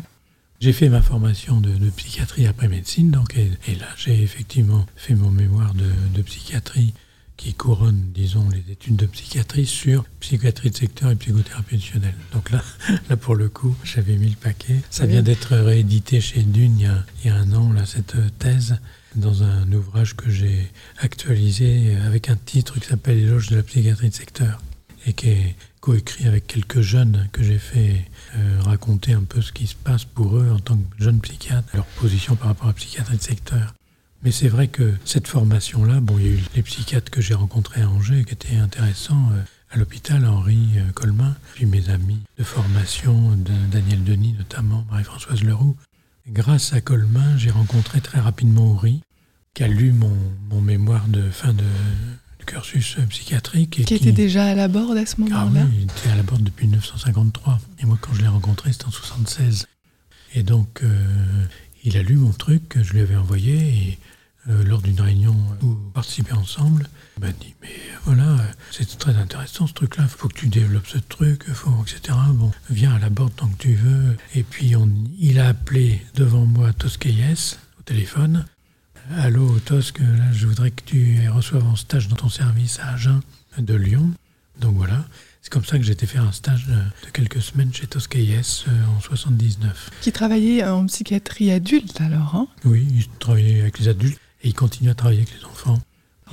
j'ai 0.60 0.73
fait 0.73 0.89
ma 0.89 1.01
formation 1.01 1.62
de, 1.62 1.71
psychiatrie 1.95 2.47
après 2.47 2.67
médecine, 2.67 3.12
donc, 3.12 3.36
et, 3.38 3.75
là 3.75 3.88
j'ai 3.97 4.21
effectivement 4.21 4.86
fait 4.95 5.15
mon 5.15 5.32
mémoire 5.32 5.73
de, 5.73 5.89
de 6.13 6.21
psychiatrie 6.21 6.93
qui 7.38 7.54
couronne, 7.54 8.12
disons, 8.13 8.50
les 8.50 8.71
études 8.71 8.95
de 8.95 9.06
psychiatrie 9.06 9.65
sur 9.65 10.06
psychiatrie 10.19 10.69
de 10.69 10.76
secteur 10.76 11.12
et 11.12 11.15
psychothérapie 11.15 11.76
additionnelle. 11.76 12.15
Donc 12.34 12.52
là, 12.52 12.63
là 13.10 13.17
pour 13.17 13.36
le 13.36 13.50
coup, 13.50 13.76
j'avais 13.84 14.15
mis 14.15 14.30
le 14.30 14.36
paquet. 14.36 14.82
Ça 14.89 15.06
vient 15.06 15.21
d'être 15.21 15.56
réédité 15.56 16.21
chez 16.21 16.41
Dune 16.41 16.80
il 16.80 17.26
y, 17.26 17.30
a, 17.30 17.36
un 17.36 17.54
an, 17.54 17.71
là, 17.74 17.86
cette 17.86 18.15
thèse, 18.39 18.78
dans 19.15 19.43
un 19.43 19.71
ouvrage 19.71 20.15
que 20.15 20.30
j'ai 20.30 20.71
actualisé 20.98 21.95
avec 22.06 22.30
un 22.30 22.36
titre 22.36 22.80
qui 22.80 22.88
s'appelle 22.88 23.17
Éloge 23.17 23.50
de 23.50 23.58
la 23.58 23.63
psychiatrie 23.63 24.10
de 24.10 24.15
secteur 24.15 24.62
et 25.06 25.13
qui 25.13 25.30
est 25.30 25.56
coécrit 25.82 26.28
avec 26.28 26.48
quelques 26.48 26.82
jeunes 26.82 27.30
que 27.32 27.43
j'ai 27.43 27.60
fait 27.60 28.06
euh, 28.36 28.60
raconter 28.62 29.13
un 29.13 29.24
peu 29.24 29.41
ce 29.41 29.52
qui 29.52 29.67
se 29.67 29.76
passe 29.76 30.04
pour 30.04 30.38
eux 30.38 30.50
en 30.50 30.60
tant 30.60 30.78
que 30.78 31.04
jeunes 31.04 31.19
psychiatres, 31.19 31.67
leur 31.76 31.86
position 31.86 32.36
par 32.36 32.48
rapport 32.48 32.65
à 32.65 32.69
la 32.69 32.74
psychiatrie 32.74 33.17
de 33.17 33.21
secteur. 33.21 33.74
Mais 34.23 34.32
c'est 34.32 34.47
vrai 34.47 34.67
que 34.67 34.93
cette 35.06 35.28
formation-là, 35.28 35.99
bon, 35.99 36.17
il 36.17 36.25
y 36.25 36.30
a 36.30 36.32
eu 36.32 36.43
les 36.56 36.63
psychiatres 36.63 37.12
que 37.12 37.21
j'ai 37.21 37.34
rencontrés 37.34 37.82
à 37.82 37.89
Angers 37.89 38.23
qui 38.25 38.34
étaient 38.34 38.58
intéressants. 38.58 39.30
Euh, 39.34 39.41
à 39.71 39.78
l'hôpital, 39.78 40.25
Henri 40.25 40.69
euh, 40.78 40.91
Colmin, 40.93 41.36
puis 41.54 41.65
mes 41.65 41.89
amis 41.89 42.21
de 42.38 42.43
formation, 42.43 43.38
Daniel 43.71 44.04
Denis 44.04 44.34
notamment, 44.38 44.86
Marie-Françoise 44.89 45.43
Leroux. 45.43 45.75
grâce 46.30 46.73
à 46.73 46.82
Colmin, 46.82 47.38
j'ai 47.38 47.51
rencontré 47.51 47.99
très 47.99 48.19
rapidement 48.19 48.71
Henri, 48.71 49.01
qui 49.54 49.63
a 49.63 49.67
lu 49.67 49.91
mon, 49.91 50.15
mon 50.49 50.62
mémoire 50.62 51.08
de 51.08 51.30
fin 51.30 51.54
de, 51.54 51.63
cursus 52.45 52.97
euh, 52.99 53.06
psychiatrique. 53.08 53.80
Et 53.80 53.84
qui, 53.84 53.95
était 53.95 54.12
déjà 54.12 54.45
à 54.45 54.56
la 54.56 54.67
borde 54.67 54.97
à 54.97 55.06
ce 55.06 55.19
moment-là? 55.21 55.62
ah 55.63 55.67
oui, 55.69 55.78
il 55.80 55.84
était 55.84 56.10
à 56.10 56.15
la 56.15 56.23
borde 56.23 56.43
depuis 56.43 56.67
1953. 56.67 57.60
Et 57.80 57.86
moi, 57.86 57.97
quand 57.99 58.13
je 58.13 58.21
l'ai 58.21 58.28
rencontré, 58.28 58.71
c'était 58.71 58.86
en 58.86 58.89
1976. 58.89 59.67
Et 60.36 60.43
donc, 60.43 60.84
il 61.86 61.98
a 61.98 62.04
lu 62.04 62.15
mon 62.15 62.32
truc 62.32 62.67
que 62.67 62.84
je 62.84 62.93
lui 62.93 63.02
avais 63.02 63.15
envoyé 63.15 63.56
et 63.56 64.00
euh, 64.50 64.63
lors 64.63 64.82
d'une 64.82 65.00
réunion 65.00 65.36
où 65.62 65.71
on 65.71 65.91
participait 65.91 66.34
ensemble, 66.34 66.89
il 67.17 67.26
m'a 67.26 67.32
dit 67.32 67.54
Mais 67.62 67.76
voilà, 68.06 68.38
c'est 68.71 68.98
très 68.98 69.15
intéressant 69.15 69.67
ce 69.67 69.74
truc-là, 69.74 70.04
il 70.04 70.10
faut 70.10 70.28
que 70.28 70.38
tu 70.38 70.48
développes 70.48 70.88
ce 70.88 70.98
truc, 70.98 71.45
faut, 71.54 71.84
etc. 71.84 72.17
Bon, 72.30 72.52
viens 72.69 72.95
à 72.95 73.00
la 73.00 73.10
borde 73.10 73.36
tant 73.36 73.48
que 73.48 73.58
tu 73.58 73.76
veux. 73.76 74.17
Et 74.34 74.43
puis 74.43 74.76
on, 74.76 74.89
il 75.19 75.39
a 75.39 75.48
appelé 75.48 76.02
devant 76.15 76.45
moi 76.45 76.74
Tosqueyes 76.74 77.58
au 77.80 77.84
téléphone. 77.84 78.45
Allô 79.17 79.60
Tosque, 79.60 80.00
là 80.00 80.32
je 80.32 80.48
voudrais 80.48 80.71
que 80.71 80.84
tu 80.84 81.30
reçoives 81.30 81.65
en 81.65 81.76
stage 81.76 82.08
dans 82.08 82.15
ton 82.15 82.30
service 82.30 82.80
à 82.80 82.93
Agen 82.93 83.21
de 83.60 83.76
Lyon. 83.76 84.10
Donc 84.60 84.76
voilà. 84.76 85.06
C'est 85.45 85.51
comme 85.51 85.63
ça 85.63 85.77
que 85.77 85.84
j'ai 85.84 85.91
été 85.91 86.08
faire 86.08 86.23
un 86.23 86.31
stage 86.31 86.65
de, 86.65 86.73
quelques 87.13 87.39
semaines 87.39 87.71
chez 87.71 87.86
Tosqueyes 87.86 88.41
euh, 88.67 88.97
en 88.97 88.99
79. 88.99 89.91
Qui 90.01 90.12
travaillait 90.12 90.65
en 90.65 90.88
psychiatrie 90.88 91.51
adulte 91.51 92.01
alors 92.01 92.34
hein? 92.34 92.47
Oui, 92.63 92.88
il 92.89 93.08
travaillait 93.19 93.62
avec 93.62 93.77
les 93.77 93.88
adultes. 93.88 94.19
Et 94.41 94.47
il 94.47 94.53
continue 94.55 94.89
à 94.89 94.95
travailler 94.95 95.19
avec 95.19 95.38
les 95.38 95.45
enfants. 95.45 95.79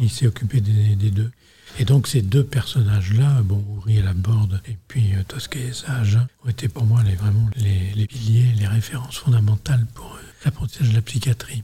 Il 0.00 0.08
s'est 0.08 0.26
occupé 0.26 0.62
des, 0.62 1.10
deux. 1.10 1.30
Et 1.78 1.84
donc 1.84 2.08
ces 2.08 2.22
deux 2.22 2.42
personnages-là, 2.42 3.42
bon, 3.42 3.62
Uri 3.84 3.98
à 3.98 4.02
la 4.02 4.14
borde 4.14 4.62
et 4.66 4.78
puis 4.88 5.12
euh, 5.12 5.72
Sage, 5.74 6.18
ont 6.46 6.48
été 6.48 6.68
pour 6.68 6.86
moi 6.86 7.02
les, 7.02 7.14
vraiment 7.14 7.50
les, 7.56 8.06
piliers, 8.06 8.54
les 8.56 8.66
références 8.66 9.18
fondamentales 9.18 9.86
pour 9.92 10.14
euh, 10.14 10.24
l'apprentissage 10.46 10.88
de 10.88 10.94
la 10.94 11.02
psychiatrie. 11.02 11.62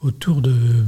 Autour 0.00 0.40
de, 0.40 0.86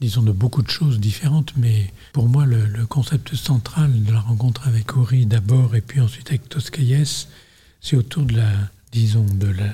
disons, 0.00 0.22
de 0.22 0.32
beaucoup 0.32 0.62
de 0.62 0.70
choses 0.70 1.00
différentes, 1.00 1.52
mais 1.56 1.92
pour 2.12 2.28
moi 2.28 2.46
le, 2.46 2.86
concept 2.86 3.34
central 3.34 4.02
de 4.02 4.12
la 4.12 4.20
rencontre 4.20 4.66
avec 4.66 4.94
Uri 4.96 5.26
d'abord 5.26 5.76
et 5.76 5.80
puis 5.80 6.00
ensuite 6.00 6.28
avec 6.30 6.48
Tosquelles, 6.48 7.06
c'est 7.80 7.96
autour 7.96 8.24
de 8.24 8.36
la, 8.36 8.52
disons, 8.90 9.24
de 9.24 9.48
la, 9.48 9.72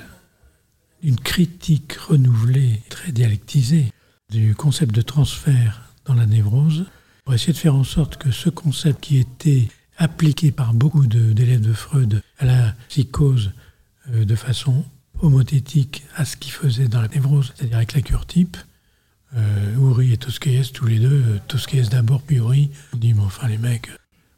une 1.02 1.18
critique 1.18 1.94
renouvelée, 1.94 2.83
très 2.88 3.12
dialectisée 3.12 3.92
du 4.31 4.54
concept 4.54 4.94
de 4.94 5.02
transfert 5.02 5.83
dans 6.04 6.14
la 6.14 6.26
névrose 6.26 6.87
pour 7.24 7.35
essayer 7.35 7.52
de 7.52 7.59
faire 7.59 7.74
en 7.74 7.85
sorte 7.85 8.16
que 8.16 8.31
ce 8.31 8.50
concept 8.50 9.00
qui 9.00 9.18
était 9.18 9.68
appliqué 9.96 10.52
par 10.52 10.74
beaucoup 10.74 11.07
d'élèves 11.07 11.61
de, 11.61 11.72
Freud 11.72 12.22
à 12.38 12.44
la 12.44 12.74
psychose 12.88 13.52
euh, 14.12 14.24
de 14.24 14.35
façon 14.35 14.85
homothétique 15.20 16.04
à 16.14 16.24
ce 16.24 16.37
qu'il 16.37 16.52
faisait 16.52 16.88
dans 16.88 17.00
la 17.02 17.09
névrose, 17.09 17.52
c'est-à-dire 17.57 17.76
avec 17.76 17.92
la 17.94 18.00
cure 18.00 18.26
type, 18.26 18.57
euh, 19.36 20.00
et 20.00 20.16
Tosquelles, 20.16 20.70
tous 20.72 20.86
les 20.86 20.98
deux, 20.98 21.22
euh, 21.26 21.38
Tosquelles 21.48 21.88
d'abord, 21.88 22.22
puis 22.22 22.36
Uri, 22.36 22.70
on 22.94 22.96
dit, 22.96 23.14
mais 23.14 23.22
enfin 23.22 23.48
les 23.48 23.58
mecs, 23.58 23.88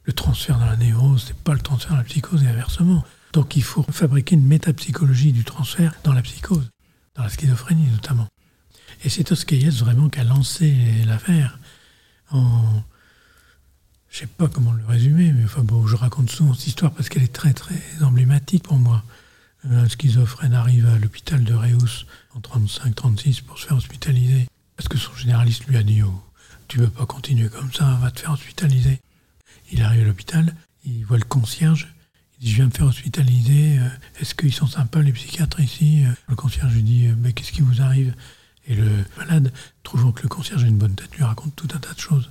le 0.05 0.13
transfert 0.13 0.59
dans 0.59 0.67
la 0.67 0.77
névrose, 0.77 1.25
c'est 1.29 1.37
pas 1.37 1.55
le 1.55 1.61
transfert 1.61 1.93
dans 1.93 1.99
la 1.99 2.05
psychose 2.05 2.43
et 2.43 2.49
inversement. 2.49 3.05
Donc 3.33 3.57
il 3.57 3.63
faut 3.63 3.85
fabriquer 3.85 4.35
une 4.35 4.47
métapsychologie 4.47 5.33
du 5.33 5.45
transfert 5.45 5.95
dans 6.03 6.13
la 6.13 6.23
psychose, 6.23 6.69
dans 7.15 7.23
la 7.23 7.29
schizophrénie 7.29 7.89
notamment. 7.91 8.27
Et 9.05 9.09
c'est 9.09 9.25
Tosquelles 9.25 9.71
vraiment 9.71 10.09
qui 10.09 10.21
a 10.21 10.25
lancé 10.25 10.75
l'affaire 11.07 11.59
en. 12.31 12.83
Je 14.09 14.19
sais 14.19 14.27
pas 14.27 14.49
comment 14.49 14.73
le 14.73 14.85
résumer, 14.85 15.31
mais 15.31 15.45
enfin 15.45 15.63
bon, 15.63 15.87
je 15.87 15.95
raconte 15.95 16.31
souvent 16.31 16.53
cette 16.53 16.67
histoire 16.67 16.91
parce 16.91 17.09
qu'elle 17.09 17.23
est 17.23 17.33
très 17.33 17.53
très 17.53 17.81
emblématique 18.03 18.65
pour 18.65 18.77
moi. 18.77 19.05
Un 19.63 19.89
schizophrène 19.89 20.55
arrive 20.55 20.87
à 20.87 20.99
l'hôpital 20.99 21.45
de 21.45 21.55
Reus 21.55 22.07
en 22.35 22.41
35-36 22.41 23.43
pour 23.43 23.59
se 23.59 23.67
faire 23.67 23.77
hospitaliser. 23.77 24.49
Parce 24.81 24.89
que 24.89 24.97
son 24.97 25.15
généraliste 25.15 25.67
lui 25.67 25.77
a 25.77 25.83
dit 25.83 26.03
oh, 26.03 26.23
Tu 26.67 26.79
veux 26.79 26.89
pas 26.89 27.05
continuer 27.05 27.51
comme 27.51 27.71
ça, 27.71 27.99
va 28.01 28.11
te 28.11 28.21
faire 28.21 28.33
hospitaliser. 28.33 28.99
Il 29.73 29.83
arrive 29.83 30.01
à 30.01 30.05
l'hôpital, 30.07 30.55
il 30.87 31.05
voit 31.05 31.19
le 31.19 31.25
concierge, 31.25 31.93
il 32.39 32.47
dit 32.47 32.51
Je 32.53 32.57
viens 32.57 32.65
me 32.65 32.71
faire 32.71 32.87
hospitaliser, 32.87 33.79
euh, 33.79 33.89
est-ce 34.19 34.35
qu'ils 34.35 34.55
sont 34.55 34.67
sympas 34.67 35.03
les 35.03 35.13
psychiatres 35.13 35.61
ici 35.61 36.05
Le 36.29 36.35
concierge 36.35 36.73
lui 36.73 36.83
dit 36.83 37.09
Mais 37.19 37.35
qu'est-ce 37.35 37.53
qui 37.53 37.61
vous 37.61 37.83
arrive? 37.83 38.15
Et 38.69 38.75
le 38.75 39.05
malade, 39.19 39.53
trouvant 39.83 40.13
que 40.13 40.23
le 40.23 40.31
concierge 40.31 40.65
a 40.65 40.67
une 40.67 40.79
bonne 40.79 40.95
tête, 40.95 41.15
lui 41.15 41.25
raconte 41.25 41.55
tout 41.57 41.69
un 41.75 41.79
tas 41.79 41.93
de 41.93 42.01
choses. 42.01 42.31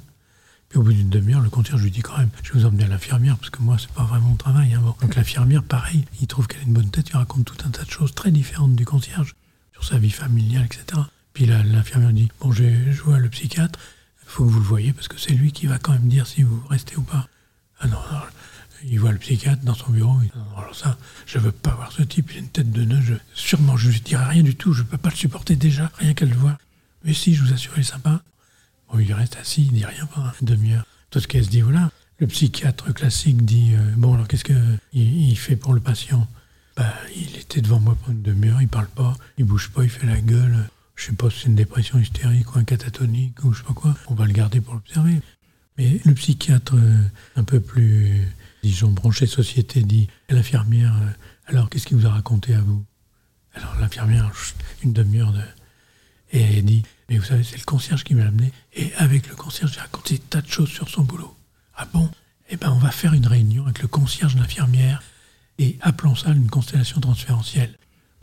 Puis 0.69 0.79
au 0.79 0.81
bout 0.81 0.93
d'une 0.93 1.09
demi-heure, 1.09 1.41
le 1.41 1.51
concierge 1.51 1.83
lui 1.83 1.91
dit 1.91 2.01
quand 2.01 2.17
même, 2.17 2.31
je 2.41 2.53
vais 2.53 2.61
vous 2.61 2.65
emmener 2.65 2.85
à 2.85 2.87
l'infirmière, 2.87 3.37
parce 3.37 3.51
que 3.51 3.61
moi, 3.61 3.77
c'est 3.77 3.91
pas 3.91 4.05
vraiment 4.05 4.29
mon 4.29 4.35
travail. 4.37 4.73
Hein, 4.73 4.81
Donc 5.01 5.13
l'infirmière, 5.13 5.61
pareil, 5.61 6.03
il 6.19 6.25
trouve 6.25 6.47
qu'elle 6.47 6.61
a 6.61 6.63
une 6.63 6.73
bonne 6.73 6.89
tête, 6.89 7.09
il 7.09 7.15
raconte 7.15 7.45
tout 7.45 7.63
un 7.63 7.69
tas 7.69 7.83
de 7.83 7.91
choses 7.91 8.15
très 8.15 8.31
différentes 8.31 8.75
du 8.75 8.85
concierge, 8.85 9.35
sur 9.71 9.83
sa 9.83 9.99
vie 9.99 10.09
familiale, 10.09 10.65
etc. 10.65 11.03
Puis 11.39 11.45
l'infirmière 11.45 12.11
dit, 12.11 12.27
bon, 12.41 12.51
je, 12.51 12.65
vois 13.01 13.17
le 13.17 13.29
psychiatre, 13.29 13.79
il 14.23 14.29
faut 14.29 14.43
que 14.43 14.49
vous 14.49 14.59
le 14.59 14.65
voyez, 14.65 14.91
parce 14.91 15.07
que 15.07 15.17
c'est 15.17 15.31
lui 15.31 15.53
qui 15.53 15.67
va 15.67 15.79
quand 15.79 15.93
même 15.93 16.09
dire 16.09 16.27
si 16.27 16.43
vous 16.43 16.61
restez 16.67 16.97
ou 16.97 17.01
pas. 17.01 17.29
Ah 17.79 17.87
non, 17.87 17.95
non 17.95 18.19
il 18.83 18.99
voit 18.99 19.13
le 19.13 19.17
psychiatre 19.19 19.63
dans 19.63 19.73
son 19.73 19.89
bureau. 19.93 20.17
Alors 20.57 20.75
ça, 20.75 20.97
je 21.25 21.39
veux 21.39 21.53
pas 21.53 21.71
voir 21.75 21.93
ce 21.93 22.03
type, 22.03 22.29
il 22.31 22.35
a 22.35 22.39
une 22.39 22.49
tête 22.49 22.73
de 22.73 22.83
nœud. 22.83 23.21
Sûrement, 23.33 23.77
je 23.77 23.87
ne 23.87 23.97
dirai 23.99 24.25
rien 24.25 24.43
du 24.43 24.55
tout, 24.55 24.73
je 24.73 24.83
peux 24.83 24.97
pas 24.97 25.11
le 25.11 25.15
supporter 25.15 25.55
déjà, 25.55 25.89
rien 25.99 26.13
qu'à 26.13 26.25
le 26.25 26.35
voir. 26.35 26.57
Mais 27.05 27.13
si, 27.13 27.33
je 27.33 27.45
vous 27.45 27.53
assure, 27.53 27.71
il 27.77 27.79
est 27.79 27.83
sympa. 27.83 28.21
Bon, 28.91 28.99
il 28.99 29.13
reste 29.13 29.37
assis, 29.37 29.61
il 29.61 29.71
dit 29.71 29.85
rien 29.85 30.07
pendant 30.07 30.31
une 30.41 30.45
demi-heure. 30.45 30.85
Tout 31.09 31.21
ce 31.21 31.27
qu'elle 31.29 31.45
se 31.45 31.49
dit, 31.49 31.61
voilà. 31.61 31.89
Le 32.17 32.27
psychiatre 32.27 32.93
classique 32.93 33.45
dit, 33.45 33.75
euh, 33.75 33.93
bon, 33.95 34.13
alors 34.15 34.27
qu'est-ce 34.27 34.43
qu'il 34.43 34.77
il 34.91 35.37
fait 35.37 35.55
pour 35.55 35.71
le 35.71 35.79
patient? 35.79 36.27
Bah, 36.75 36.93
Il 37.15 37.37
était 37.37 37.61
devant 37.61 37.79
moi 37.79 37.95
pendant 38.03 38.17
une 38.17 38.23
demi-heure, 38.23 38.61
il 38.61 38.67
parle 38.67 38.89
pas, 38.89 39.15
il 39.37 39.45
bouge 39.45 39.69
pas, 39.69 39.85
il 39.85 39.89
fait 39.89 40.05
la 40.05 40.19
gueule. 40.19 40.67
Je 40.99 41.05
sais 41.05 41.13
pas 41.13 41.29
si 41.29 41.39
c'est 41.39 41.47
une 41.47 41.55
dépression 41.55 41.97
hystérique 41.97 42.53
ou 42.53 42.59
un 42.59 42.65
catatonique 42.65 43.41
ou 43.45 43.53
je 43.53 43.59
sais 43.59 43.65
pas 43.65 43.73
quoi. 43.73 43.95
On 44.07 44.15
va 44.15 44.25
le 44.25 44.33
garder 44.33 44.59
pour 44.59 44.73
l'observer. 44.73 45.21
Mais 45.77 46.01
le 46.03 46.13
psychiatre 46.13 46.75
euh, 46.75 46.97
un 47.37 47.45
peu 47.45 47.61
plus 47.61 48.27
disons, 48.63 48.91
branché 48.91 49.25
société, 49.25 49.81
dit 49.81 50.09
l'infirmière, 50.29 50.93
euh, 51.01 51.09
alors 51.45 51.69
qu'est-ce 51.69 51.87
qu'il 51.87 51.95
vous 51.95 52.05
a 52.05 52.11
raconté 52.11 52.53
à 52.53 52.59
vous? 52.59 52.83
Alors 53.53 53.77
l'infirmière, 53.79 54.29
une 54.83 54.91
demi-heure 54.91 55.31
de... 55.31 55.41
Et 56.33 56.41
elle 56.41 56.65
dit, 56.65 56.83
mais 57.07 57.17
vous 57.17 57.23
savez, 57.23 57.45
c'est 57.45 57.57
le 57.57 57.63
concierge 57.63 58.03
qui 58.03 58.13
m'a 58.13 58.25
amené. 58.25 58.51
Et 58.73 58.93
avec 58.95 59.29
le 59.29 59.35
concierge, 59.35 59.71
j'ai 59.73 59.79
raconté 59.79 60.15
des 60.15 60.19
tas 60.19 60.41
de 60.41 60.49
choses 60.49 60.69
sur 60.69 60.89
son 60.89 61.03
boulot. 61.03 61.33
Ah 61.75 61.87
bon? 61.93 62.11
Eh 62.49 62.57
bien, 62.57 62.73
on 62.73 62.77
va 62.77 62.91
faire 62.91 63.13
une 63.13 63.25
réunion 63.25 63.63
avec 63.63 63.81
le 63.81 63.87
concierge 63.87 64.35
l'infirmière 64.35 65.01
et 65.59 65.77
appelons 65.79 66.15
ça 66.15 66.31
une 66.31 66.49
constellation 66.49 66.99
transférentielle. 66.99 67.78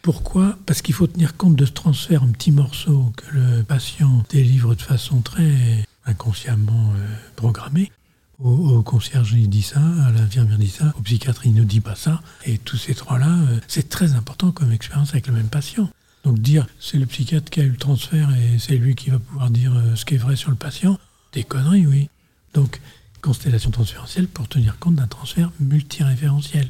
Pourquoi 0.06 0.56
Parce 0.66 0.82
qu'il 0.82 0.94
faut 0.94 1.08
tenir 1.08 1.36
compte 1.36 1.56
de 1.56 1.66
ce 1.66 1.72
transfert 1.72 2.22
en 2.22 2.28
petits 2.28 2.52
morceaux 2.52 3.12
que 3.16 3.24
le 3.34 3.64
patient 3.64 4.22
délivre 4.30 4.76
de 4.76 4.80
façon 4.80 5.20
très 5.20 5.84
inconsciemment 6.04 6.92
euh, 6.94 7.16
programmée. 7.34 7.90
Au, 8.38 8.84
concierge, 8.84 9.32
il 9.32 9.50
dit 9.50 9.62
ça, 9.62 9.80
à 10.06 10.12
l'infirmière 10.12 10.58
dit 10.58 10.70
ça, 10.70 10.94
au 10.96 11.02
psychiatre, 11.02 11.44
il 11.44 11.54
ne 11.54 11.64
dit 11.64 11.80
pas 11.80 11.96
ça. 11.96 12.22
Et 12.44 12.58
tous 12.58 12.76
ces 12.76 12.94
trois-là, 12.94 13.26
euh, 13.26 13.58
c'est 13.66 13.88
très 13.88 14.12
important 14.12 14.52
comme 14.52 14.70
expérience 14.70 15.10
avec 15.10 15.26
le 15.26 15.32
même 15.32 15.48
patient. 15.48 15.90
Donc 16.22 16.38
dire 16.38 16.68
c'est 16.78 16.98
le 16.98 17.06
psychiatre 17.06 17.50
qui 17.50 17.60
a 17.60 17.64
eu 17.64 17.70
le 17.70 17.76
transfert 17.76 18.30
et 18.30 18.60
c'est 18.60 18.76
lui 18.76 18.94
qui 18.94 19.10
va 19.10 19.18
pouvoir 19.18 19.50
dire 19.50 19.74
euh, 19.74 19.96
ce 19.96 20.04
qui 20.04 20.14
est 20.14 20.18
vrai 20.18 20.36
sur 20.36 20.50
le 20.50 20.56
patient, 20.56 21.00
des 21.32 21.42
conneries, 21.42 21.88
oui. 21.88 22.08
Donc 22.54 22.80
constellation 23.22 23.72
transférentielle 23.72 24.28
pour 24.28 24.46
tenir 24.46 24.78
compte 24.78 24.94
d'un 24.94 25.08
transfert 25.08 25.50
multiréférentiel. 25.58 26.68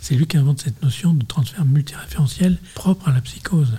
C'est 0.00 0.14
lui 0.14 0.26
qui 0.26 0.36
invente 0.36 0.60
cette 0.60 0.82
notion 0.82 1.12
de 1.12 1.24
transfert 1.24 1.64
multiréférentiel 1.64 2.58
propre 2.74 3.08
à 3.08 3.12
la 3.12 3.20
psychose. 3.20 3.78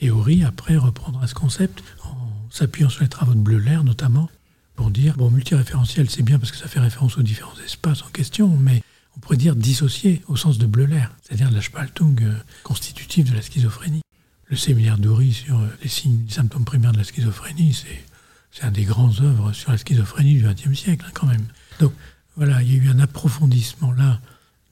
Et 0.00 0.10
Horry, 0.10 0.44
après, 0.44 0.76
reprendra 0.76 1.26
ce 1.26 1.34
concept 1.34 1.82
en 2.04 2.16
s'appuyant 2.50 2.88
sur 2.88 3.02
les 3.02 3.08
travaux 3.08 3.34
de 3.34 3.40
Bleuler, 3.40 3.80
notamment, 3.84 4.30
pour 4.76 4.90
dire, 4.90 5.16
bon, 5.16 5.30
multiréférentiel, 5.30 6.08
c'est 6.08 6.22
bien 6.22 6.38
parce 6.38 6.52
que 6.52 6.56
ça 6.56 6.68
fait 6.68 6.80
référence 6.80 7.18
aux 7.18 7.22
différents 7.22 7.58
espaces 7.64 8.02
en 8.02 8.08
question, 8.08 8.48
mais 8.48 8.82
on 9.16 9.20
pourrait 9.20 9.36
dire 9.36 9.56
dissocié 9.56 10.22
au 10.28 10.36
sens 10.36 10.58
de 10.58 10.66
Bleuler, 10.66 11.04
c'est-à-dire 11.22 11.50
de 11.50 11.54
la 11.56 11.62
Spaltung 11.62 12.16
euh, 12.22 12.34
constitutive 12.62 13.30
de 13.30 13.34
la 13.34 13.42
schizophrénie. 13.42 14.02
Le 14.46 14.56
séminaire 14.56 14.98
d'Horry 14.98 15.32
sur 15.32 15.58
euh, 15.58 15.68
les 15.82 15.88
signes, 15.88 16.24
les 16.26 16.32
symptômes 16.32 16.64
primaires 16.64 16.92
de 16.92 16.98
la 16.98 17.04
schizophrénie, 17.04 17.74
c'est, 17.74 18.04
c'est 18.52 18.64
un 18.64 18.70
des 18.70 18.84
grands 18.84 19.20
œuvres 19.20 19.52
sur 19.52 19.72
la 19.72 19.78
schizophrénie 19.78 20.34
du 20.34 20.44
XXe 20.44 20.78
siècle, 20.78 21.04
hein, 21.06 21.12
quand 21.12 21.26
même. 21.26 21.46
Donc, 21.80 21.92
voilà, 22.36 22.62
il 22.62 22.72
y 22.72 22.80
a 22.80 22.82
eu 22.82 22.88
un 22.88 23.00
approfondissement 23.00 23.92
là 23.92 24.20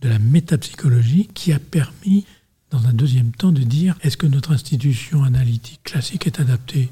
de 0.01 0.09
la 0.09 0.19
métapsychologie 0.19 1.29
qui 1.35 1.53
a 1.53 1.59
permis, 1.59 2.25
dans 2.71 2.87
un 2.87 2.93
deuxième 2.93 3.33
temps, 3.33 3.53
de 3.53 3.63
dire 3.63 3.97
est-ce 4.03 4.17
que 4.17 4.27
notre 4.27 4.53
institution 4.53 5.25
analytique 5.25 5.81
classique 5.85 6.27
est 6.27 6.41
adaptée? 6.41 6.91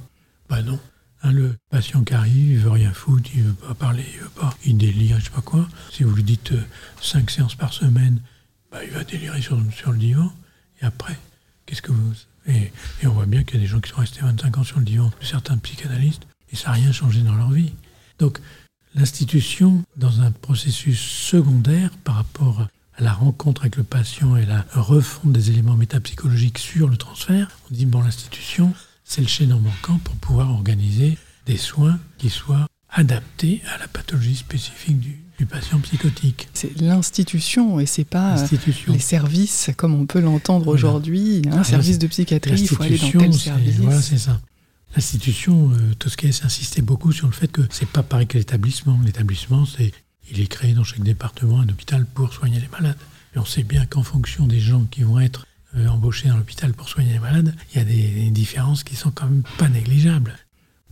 Ben 0.49 0.63
non. 0.63 0.81
Hein, 1.23 1.33
le 1.33 1.57
patient 1.71 2.05
qui 2.05 2.15
arrive, 2.15 2.53
il 2.53 2.59
veut 2.59 2.71
rien 2.71 2.93
foutre, 2.93 3.31
il 3.35 3.43
veut 3.43 3.55
pas 3.55 3.75
parler, 3.75 4.05
il 4.15 4.21
veut 4.21 4.29
pas, 4.29 4.55
il 4.65 4.77
délire, 4.77 5.19
je 5.19 5.25
sais 5.25 5.31
pas 5.31 5.41
quoi. 5.41 5.67
Si 5.91 6.03
vous 6.03 6.15
lui 6.15 6.23
dites 6.23 6.53
euh, 6.53 6.63
cinq 7.01 7.31
séances 7.31 7.55
par 7.55 7.73
semaine, 7.73 8.21
ben, 8.71 8.81
il 8.85 8.91
va 8.91 9.05
délirer 9.05 9.41
sur, 9.41 9.61
sur 9.73 9.93
le 9.93 9.99
divan. 9.99 10.33
Et 10.81 10.85
après, 10.85 11.19
qu'est-ce 11.65 11.83
que 11.83 11.93
vous... 11.93 12.13
Et, 12.47 12.71
et 13.03 13.07
on 13.07 13.13
voit 13.13 13.27
bien 13.27 13.43
qu'il 13.43 13.57
y 13.57 13.59
a 13.59 13.61
des 13.63 13.67
gens 13.67 13.81
qui 13.81 13.91
sont 13.91 14.01
restés 14.01 14.21
25 14.21 14.59
ans 14.59 14.65
sur 14.65 14.79
le 14.79 14.85
divan, 14.85 15.11
certains 15.21 15.57
psychanalystes, 15.59 16.27
et 16.53 16.57
ça 16.57 16.69
n'a 16.69 16.75
rien 16.75 16.93
changé 16.93 17.23
dans 17.23 17.35
leur 17.35 17.51
vie. 17.51 17.73
Donc, 18.19 18.39
l'institution, 18.95 19.83
dans 19.97 20.21
un 20.21 20.31
processus 20.31 21.01
secondaire 21.01 21.91
par 22.05 22.15
rapport 22.17 22.69
la 22.99 23.13
rencontre 23.13 23.63
avec 23.63 23.77
le 23.77 23.83
patient 23.83 24.37
et 24.37 24.47
la 24.47 24.65
refonte 24.73 25.33
des 25.33 25.51
éléments 25.51 25.77
métapsychologiques 25.77 26.59
sur 26.59 26.89
le 26.89 26.97
transfert, 26.97 27.51
on 27.71 27.75
dit, 27.75 27.87
bon, 27.87 28.03
l'institution, 28.03 28.73
c'est 29.05 29.21
le 29.21 29.29
chaînon 29.29 29.61
manquant 29.61 29.99
pour 30.03 30.15
pouvoir 30.17 30.51
organiser 30.51 31.19
des 31.47 31.57
soins 31.57 31.99
qui 32.19 32.31
soient 32.31 32.67
adaptés 32.91 33.63
à 33.75 33.79
la 33.79 33.89
pathologie 33.89 34.37
spécifique 34.37 34.99
du, 34.99 35.47
patient 35.47 35.79
psychotique. 35.81 36.49
C'est 36.55 36.81
l'institution 36.81 37.79
et 37.79 37.85
c'est 37.85 38.05
pas 38.05 38.37
les 38.89 38.99
services 38.99 39.71
comme 39.77 39.95
on 39.95 40.07
peut 40.07 40.21
l'entendre 40.21 40.69
aujourd'hui. 40.69 41.43
Un 41.53 41.63
service 41.63 41.99
de 41.99 42.07
psychiatrie, 42.07 42.59
il 42.59 42.69
faut 42.69 42.83
aller 42.83 42.97
dans 42.97 43.11
tel 43.11 43.35
service. 43.35 43.77
Voilà, 43.77 44.01
c'est 44.01 44.19
ça. 44.19 44.41
L'institution, 44.95 45.71
euh, 45.73 45.95
Tosquet 45.99 46.31
insistait 46.43 46.81
beaucoup 46.81 47.13
sur 47.13 47.27
le 47.27 47.35
fait 47.35 47.49
que 47.49 47.61
c'est 47.69 47.89
pas 47.89 48.03
pareil 48.03 48.27
que 48.27 48.39
l'établissement. 48.39 48.99
L'établissement, 49.05 49.67
c'est 49.67 49.93
il 50.31 50.41
est 50.41 50.47
créé 50.47 50.73
dans 50.75 50.85
chaque 50.85 51.03
département 51.03 51.61
un 51.61 51.69
hôpital 51.69 52.07
pour 52.07 52.33
soigner 52.33 52.61
les 52.61 52.69
malades. 52.69 52.99
Et 53.35 53.39
on 53.39 53.45
sait 53.45 53.63
bien 53.63 53.87
qu'en 53.87 54.03
fonction 54.03 54.47
des 54.47 54.61
gens 54.61 54.85
qui 54.85 55.03
vont 55.03 55.21
être 55.21 55.47
euh, 55.77 55.89
embauchés 55.89 56.29
dans 56.29 56.37
l'hôpital 56.37 56.73
pour 56.73 56.89
soigner 56.89 57.13
les 57.13 57.19
malades, 57.19 57.55
il 57.73 57.79
y 57.79 57.81
a 57.81 57.85
des, 57.85 58.31
différences 58.31 58.85
qui 58.85 58.97
sont 58.97 59.11
quand 59.11 59.27
même 59.27 59.43
pas 59.59 59.69
négligeables. 59.69 60.37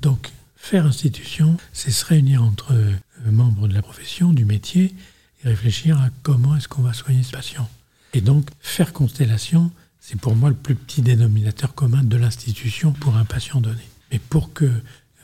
Donc, 0.01 0.31
faire 0.57 0.87
institution, 0.87 1.57
c'est 1.73 1.91
se 1.91 2.05
réunir 2.05 2.43
entre 2.43 2.73
euh, 2.73 2.93
membres 3.27 3.69
de 3.69 3.75
la 3.75 3.83
profession, 3.83 4.33
du 4.33 4.45
métier, 4.45 4.95
et 5.43 5.49
réfléchir 5.49 5.99
à 6.01 6.11
comment 6.23 6.57
est-ce 6.57 6.69
qu'on 6.69 6.83
va 6.83 6.93
soigner 6.93 7.23
ce 7.23 7.33
patient. 7.33 7.69
Et 8.13 8.21
donc, 8.21 8.49
faire 8.61 8.93
constellation, 8.93 9.71
c'est 10.01 10.21
pour 10.21 10.37
moi 10.37 10.51
le 10.51 10.55
plus 10.55 10.75
petit 10.75 11.03
dénominateur 11.03 11.75
commun 11.75 12.05
de 12.05 12.17
l'institution 12.17 12.93
pour 12.93 13.17
un 13.17 13.25
patient 13.25 13.61
donné. 13.61 13.83
Mais 14.13 14.19
pour 14.19 14.53
que 14.53 14.67
euh, 14.67 14.81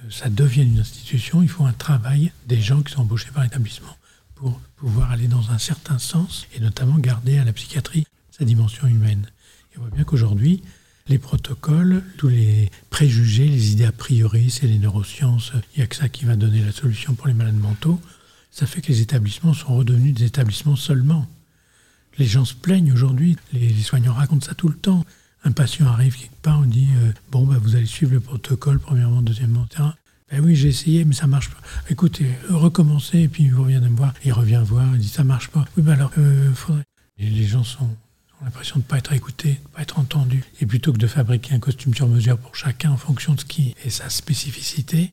ça 0.08 0.30
devienne 0.30 0.72
une 0.72 0.80
institution, 0.80 1.42
il 1.42 1.48
faut 1.48 1.64
un 1.64 1.72
travail 1.72 2.32
des 2.46 2.60
gens 2.60 2.82
qui 2.82 2.92
sont 2.92 3.02
embauchés 3.02 3.30
par 3.30 3.42
l'établissement 3.42 3.96
pour 4.40 4.58
pouvoir 4.76 5.10
aller 5.10 5.28
dans 5.28 5.50
un 5.50 5.58
certain 5.58 5.98
sens 5.98 6.46
et 6.54 6.60
notamment 6.60 6.96
garder 6.96 7.38
à 7.38 7.44
la 7.44 7.52
psychiatrie 7.52 8.06
sa 8.30 8.44
dimension 8.44 8.86
humaine. 8.88 9.26
On 9.76 9.82
voit 9.82 9.90
bien 9.90 10.04
qu'aujourd'hui, 10.04 10.62
les 11.08 11.18
protocoles, 11.18 12.02
tous 12.16 12.28
les 12.28 12.70
préjugés, 12.88 13.46
les 13.46 13.72
idées 13.72 13.84
a 13.84 13.92
priori, 13.92 14.50
c'est 14.50 14.66
les 14.66 14.78
neurosciences, 14.78 15.52
il 15.74 15.78
n'y 15.78 15.84
a 15.84 15.86
que 15.86 15.96
ça 15.96 16.08
qui 16.08 16.24
va 16.24 16.36
donner 16.36 16.62
la 16.62 16.72
solution 16.72 17.14
pour 17.14 17.26
les 17.28 17.34
malades 17.34 17.58
mentaux, 17.58 18.00
ça 18.50 18.66
fait 18.66 18.80
que 18.80 18.88
les 18.88 19.00
établissements 19.00 19.54
sont 19.54 19.74
redevenus 19.76 20.14
des 20.14 20.24
établissements 20.24 20.76
seulement. 20.76 21.26
Les 22.18 22.26
gens 22.26 22.44
se 22.44 22.54
plaignent 22.54 22.92
aujourd'hui, 22.92 23.36
les, 23.52 23.74
soignants 23.82 24.14
racontent 24.14 24.44
ça 24.44 24.54
tout 24.54 24.68
le 24.68 24.74
temps. 24.74 25.04
Un 25.44 25.52
patient 25.52 25.86
arrive 25.86 26.16
quelque 26.16 26.42
part, 26.42 26.60
on 26.60 26.64
dit 26.64 26.88
euh, 26.98 27.12
Bon, 27.30 27.46
bah, 27.46 27.56
vous 27.60 27.76
allez 27.76 27.86
suivre 27.86 28.12
le 28.12 28.20
protocole, 28.20 28.78
premièrement, 28.78 29.22
deuxièmement, 29.22 29.66
etc. 29.66 29.90
Ben 30.30 30.40
oui, 30.44 30.54
j'ai 30.54 30.68
essayé, 30.68 31.04
mais 31.04 31.14
ça 31.14 31.26
marche 31.26 31.50
pas. 31.50 31.58
Écoutez, 31.88 32.26
recommencez, 32.48 33.22
et 33.22 33.28
puis 33.28 33.44
il 33.44 33.54
revient 33.54 33.80
me 33.80 33.96
voir. 33.96 34.14
Il 34.24 34.32
revient 34.32 34.62
voir, 34.64 34.86
il 34.94 35.00
dit 35.00 35.08
ça 35.08 35.24
marche 35.24 35.48
pas. 35.48 35.64
Oui, 35.76 35.82
ben 35.82 35.94
alors, 35.94 36.12
euh, 36.18 36.52
faudrait. 36.54 36.84
les 37.18 37.44
gens 37.44 37.64
ont 37.80 38.44
l'impression 38.44 38.76
de 38.76 38.82
ne 38.82 38.86
pas 38.86 38.98
être 38.98 39.12
écoutés, 39.12 39.54
de 39.54 39.54
ne 39.54 39.74
pas 39.74 39.82
être 39.82 39.98
entendus. 39.98 40.44
Et 40.60 40.66
plutôt 40.66 40.92
que 40.92 40.98
de 40.98 41.08
fabriquer 41.08 41.54
un 41.54 41.58
costume 41.58 41.94
sur 41.94 42.06
mesure 42.06 42.38
pour 42.38 42.54
chacun 42.54 42.92
en 42.92 42.96
fonction 42.96 43.34
de 43.34 43.40
ce 43.40 43.44
qui 43.44 43.74
est 43.84 43.90
sa 43.90 44.08
spécificité, 44.08 45.12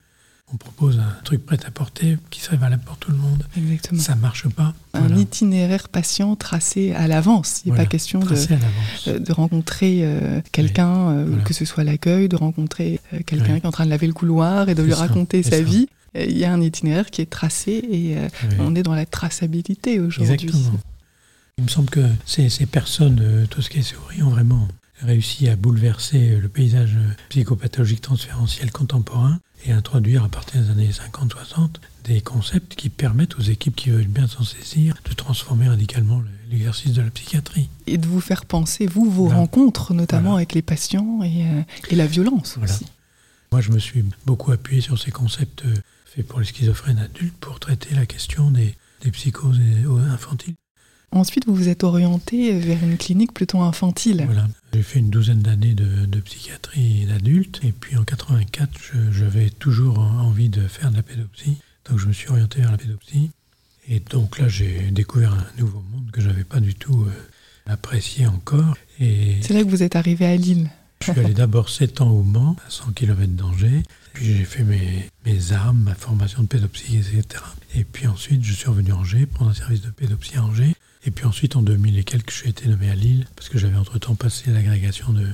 on 0.53 0.55
propose 0.55 0.97
un 0.99 1.23
truc 1.25 1.45
prêt 1.45 1.59
à 1.65 1.71
porter 1.71 2.17
qui 2.29 2.39
serait 2.39 2.55
valable 2.55 2.83
pour 2.85 2.97
tout 2.97 3.11
le 3.11 3.17
monde. 3.17 3.43
Exactement. 3.57 4.01
Ça 4.01 4.15
marche 4.15 4.47
pas. 4.47 4.73
Un 4.93 5.15
itinéraire 5.17 5.89
patient 5.89 6.35
tracé 6.37 6.93
à 6.93 7.07
l'avance. 7.07 7.61
Il 7.65 7.71
n'est 7.71 7.77
pas 7.77 7.85
question 7.85 8.19
de, 8.19 8.33
euh, 9.07 9.19
de, 9.19 9.31
rencontrer 9.33 9.99
euh, 10.03 10.41
quelqu'un, 10.53 11.09
euh, 11.09 11.37
que 11.43 11.53
ce 11.53 11.65
soit 11.65 11.83
l'accueil, 11.83 12.29
de 12.29 12.37
rencontrer 12.37 13.01
quelqu'un 13.25 13.59
qui 13.59 13.65
est 13.65 13.67
en 13.67 13.71
train 13.71 13.85
de 13.85 13.89
laver 13.89 14.07
le 14.07 14.13
couloir 14.13 14.69
et 14.69 14.75
de 14.75 14.83
lui 14.83 14.93
raconter 14.93 15.43
sa 15.43 15.61
vie. 15.61 15.89
Il 16.15 16.37
y 16.37 16.45
a 16.45 16.53
un 16.53 16.61
itinéraire 16.61 17.11
qui 17.11 17.21
est 17.21 17.29
tracé 17.29 17.71
et 17.71 18.15
on 18.59 18.73
est 18.73 18.83
dans 18.83 18.95
la 18.95 19.05
traçabilité 19.05 19.99
aujourd'hui. 19.99 20.33
Exactement. 20.33 20.79
Il 21.57 21.65
me 21.65 21.69
semble 21.69 21.89
que 21.89 22.05
ces, 22.25 22.49
ces 22.49 22.67
personnes, 22.67 23.47
Tosquet 23.49 23.79
et 23.79 23.81
Souris, 23.81 24.23
ont 24.23 24.29
vraiment 24.29 24.67
réussi 25.01 25.49
à 25.49 25.55
bouleverser 25.55 26.37
le 26.37 26.47
paysage 26.47 26.95
psychopathologique 27.29 28.01
transférentiel 28.01 28.71
contemporain 28.71 29.39
et 29.67 29.71
introduire 29.71 30.23
à 30.23 30.29
partir 30.29 30.61
des 30.61 30.69
années 30.69 30.89
50-60 30.89 31.75
des 32.05 32.21
concepts 32.21 32.75
qui 32.75 32.89
permettent 32.89 33.37
aux 33.37 33.41
équipes 33.41 33.75
qui 33.75 33.89
veulent 33.89 34.05
bien 34.05 34.27
s'en 34.27 34.43
saisir 34.43 34.95
de 35.07 35.13
transformer 35.13 35.67
radicalement 35.67 36.23
l'exercice 36.49 36.93
de 36.93 37.01
la 37.01 37.09
psychiatrie. 37.09 37.69
Et 37.85 37.97
de 37.97 38.07
vous 38.07 38.21
faire 38.21 38.45
penser, 38.45 38.87
vous, 38.87 39.09
vos 39.11 39.27
rencontres, 39.27 39.93
notamment 39.93 40.35
avec 40.35 40.53
les 40.53 40.61
patients 40.61 41.21
et, 41.21 41.43
euh, 41.45 41.61
et 41.89 41.95
la 41.95 42.07
violence 42.07 42.57
aussi. 42.63 42.85
Moi, 43.51 43.61
je 43.61 43.71
me 43.71 43.79
suis 43.79 44.05
beaucoup 44.25 44.51
appuyé 44.51 44.81
sur 44.81 44.97
ces 44.97 45.11
concepts 45.11 45.65
euh, 45.65 45.73
faits 46.05 46.25
pour 46.25 46.39
les 46.39 46.45
schizophrènes 46.45 46.99
adultes 46.99 47.37
pour 47.39 47.59
traiter 47.59 47.93
la 47.93 48.05
question 48.05 48.51
des, 48.51 48.75
des 49.01 49.11
psychoses 49.11 49.59
infantiles. 50.11 50.55
Ensuite, 51.11 51.47
vous 51.47 51.55
vous 51.55 51.69
êtes 51.69 51.83
orienté 51.83 52.57
vers 52.59 52.83
une 52.83 52.97
clinique 52.97 53.33
plutôt 53.33 53.61
infantile. 53.61 54.23
Voilà. 54.25 54.47
J'ai 54.73 54.83
fait 54.83 54.99
une 54.99 55.09
douzaine 55.09 55.41
d'années 55.41 55.73
de, 55.73 56.19
psychiatrie 56.19 57.05
d'adulte. 57.05 57.61
Et 57.63 57.71
puis 57.71 57.97
en 57.97 58.03
84, 58.03 58.69
j'avais 59.11 59.49
toujours 59.49 59.99
envie 59.99 60.49
de 60.49 60.67
faire 60.67 60.91
de 60.91 60.97
la 60.97 61.03
pédopsie. 61.03 61.57
Donc 61.89 61.99
je 61.99 62.07
me 62.07 62.13
suis 62.13 62.29
orienté 62.29 62.61
vers 62.61 62.71
la 62.71 62.77
pédopsie. 62.77 63.31
Et 63.89 64.01
donc 64.01 64.37
là, 64.37 64.47
j'ai 64.49 64.91
découvert 64.91 65.33
un 65.33 65.59
nouveau 65.59 65.81
monde 65.91 66.11
que 66.11 66.19
je 66.19 66.27
n'avais 66.27 66.43
pas 66.43 66.59
du 66.59 66.75
tout 66.75 67.03
euh, 67.03 67.71
apprécié 67.71 68.27
encore. 68.27 68.75
C'est 68.99 69.51
là 69.51 69.63
que 69.63 69.69
vous 69.69 69.83
êtes 69.83 69.95
arrivé 69.95 70.25
à 70.25 70.35
Lille 70.35 70.69
Je 71.01 71.11
suis 71.11 71.19
allé 71.19 71.33
d'abord 71.33 71.69
7 71.69 72.01
ans 72.01 72.09
au 72.09 72.23
Mans, 72.23 72.57
à 72.67 72.69
100 72.69 72.91
km 72.91 73.31
d'Angers. 73.31 73.83
Puis 74.13 74.25
j'ai 74.25 74.43
fait 74.43 74.63
mes, 74.63 75.09
mes 75.25 75.53
armes, 75.53 75.83
ma 75.83 75.95
formation 75.95 76.41
de 76.41 76.47
pédopsie, 76.47 76.97
etc. 76.97 77.43
Et 77.75 77.85
puis 77.85 78.07
ensuite, 78.07 78.43
je 78.43 78.53
suis 78.53 78.67
revenu 78.67 78.91
à 78.91 78.97
Angers, 78.97 79.25
prendre 79.25 79.51
un 79.51 79.53
service 79.53 79.81
de 79.81 79.89
pédopsie 79.89 80.35
à 80.35 80.43
Angers. 80.43 80.75
Et 81.05 81.11
puis 81.11 81.25
ensuite, 81.25 81.55
en 81.55 81.61
2000 81.61 81.97
et 81.97 82.03
quelques, 82.03 82.31
suis 82.31 82.49
été 82.49 82.67
nommé 82.67 82.89
à 82.89 82.95
Lille, 82.95 83.27
parce 83.35 83.49
que 83.49 83.57
j'avais 83.57 83.77
entre-temps 83.77 84.15
passé 84.15 84.51
l'agrégation 84.51 85.13
de, 85.13 85.27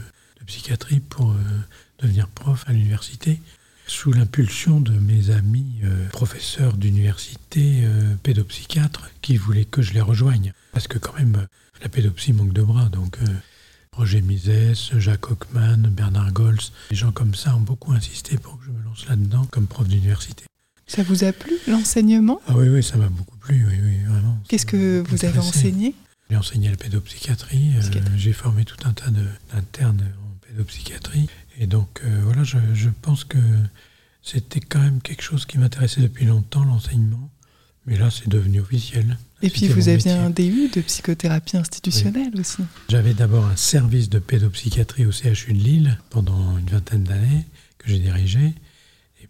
psychiatrie 0.45 0.99
pour 0.99 1.32
euh, 1.32 1.38
devenir 1.99 2.28
prof 2.28 2.66
à 2.68 2.74
l'université, 2.74 3.39
sous 3.88 4.11
l'impulsion 4.11 4.82
de 4.82 4.91
mes 4.91 5.30
amis 5.30 5.80
euh, 5.86 6.09
professeurs 6.09 6.74
d'université, 6.74 7.84
euh, 7.86 8.16
pédopsychiatres, 8.24 9.09
qui 9.22 9.38
voulaient 9.38 9.64
que 9.64 9.82
je 9.82 9.93
les 9.93 10.01
rejoigne. 10.01 10.51
Parce 10.74 10.89
que 10.89 10.97
quand 10.97 11.18
même, 11.18 11.47
la 11.82 11.88
pédopsie 11.88 12.34
manque 12.34 12.53
de 12.53 12.61
bras, 12.61 12.89
donc... 12.89 13.18
Roger 13.95 14.22
Misès, 14.22 14.89
Jacques 14.97 15.30
Hockman, 15.30 15.78
Bernard 15.91 16.32
Gols, 16.32 16.57
des 16.89 16.95
gens 16.95 17.11
comme 17.11 17.36
ça 17.36 17.55
ont 17.55 17.59
beaucoup 17.59 17.91
insisté 17.91 18.39
pour 18.39 18.57
que 18.57 18.66
je 18.66 18.72
me 18.72 18.84
lance 18.84 19.07
là-dedans 19.07 19.45
comme 19.51 19.68
prof 19.68 19.88
d'université. 19.88 20.45
Ça 20.88 21.03
vous 21.03 21.23
a 21.23 21.31
plu, 21.31 21.53
l'enseignement? 21.67 22.41
Ah 22.47 22.53
oui, 22.55 22.69
oui, 22.69 22.84
ça 22.84 22.97
m'a 22.97 23.07
beaucoup 23.07 23.38
plu, 23.38 23.65
oui, 23.69 23.75
oui 23.84 23.97
vraiment. 24.07 24.38
Qu'est-ce 24.47 24.65
que 24.65 25.03
vous 25.07 25.25
avez 25.25 25.39
enseigné? 25.39 25.95
J'ai 26.29 26.38
enseigné 26.38 26.69
la 26.69 26.77
pédopsychiatrie, 26.77 27.73
euh, 27.77 27.99
j'ai 28.17 28.34
formé 28.34 28.65
tout 28.65 28.77
un 28.86 28.93
tas 28.93 29.11
d'internes 29.53 30.01
en 30.01 30.47
pédopsychiatrie, 30.47 31.27
et 31.59 31.67
donc 31.67 32.01
euh, 32.03 32.21
voilà, 32.23 32.43
je, 32.43 32.89
pense 33.01 33.23
que 33.23 33.38
c'était 34.21 34.59
quand 34.59 34.79
même 34.79 35.01
quelque 35.01 35.21
chose 35.21 35.45
qui 35.45 35.57
m'intéressait 35.57 36.01
depuis 36.01 36.25
longtemps, 36.25 36.63
l'enseignement, 36.63 37.29
Mais 37.86 37.97
là, 37.97 38.09
c'est 38.09 38.29
devenu 38.29 38.61
officiel. 38.61 39.17
Et 39.41 39.49
puis 39.49 39.67
vous 39.67 39.89
aviez 39.89 40.11
un 40.11 40.29
DU 40.29 40.69
de 40.69 40.81
psychothérapie 40.81 41.57
institutionnelle 41.57 42.31
aussi. 42.39 42.63
J'avais 42.89 43.13
d'abord 43.13 43.45
un 43.45 43.57
service 43.57 44.09
de 44.09 44.19
pédopsychiatrie 44.19 45.05
au 45.05 45.11
CHU 45.11 45.53
de 45.53 45.59
Lille 45.59 45.99
pendant 46.09 46.57
une 46.57 46.67
vingtaine 46.67 47.03
d'années 47.03 47.45
que 47.77 47.89
j'ai 47.89 47.99
dirigé. 47.99 48.53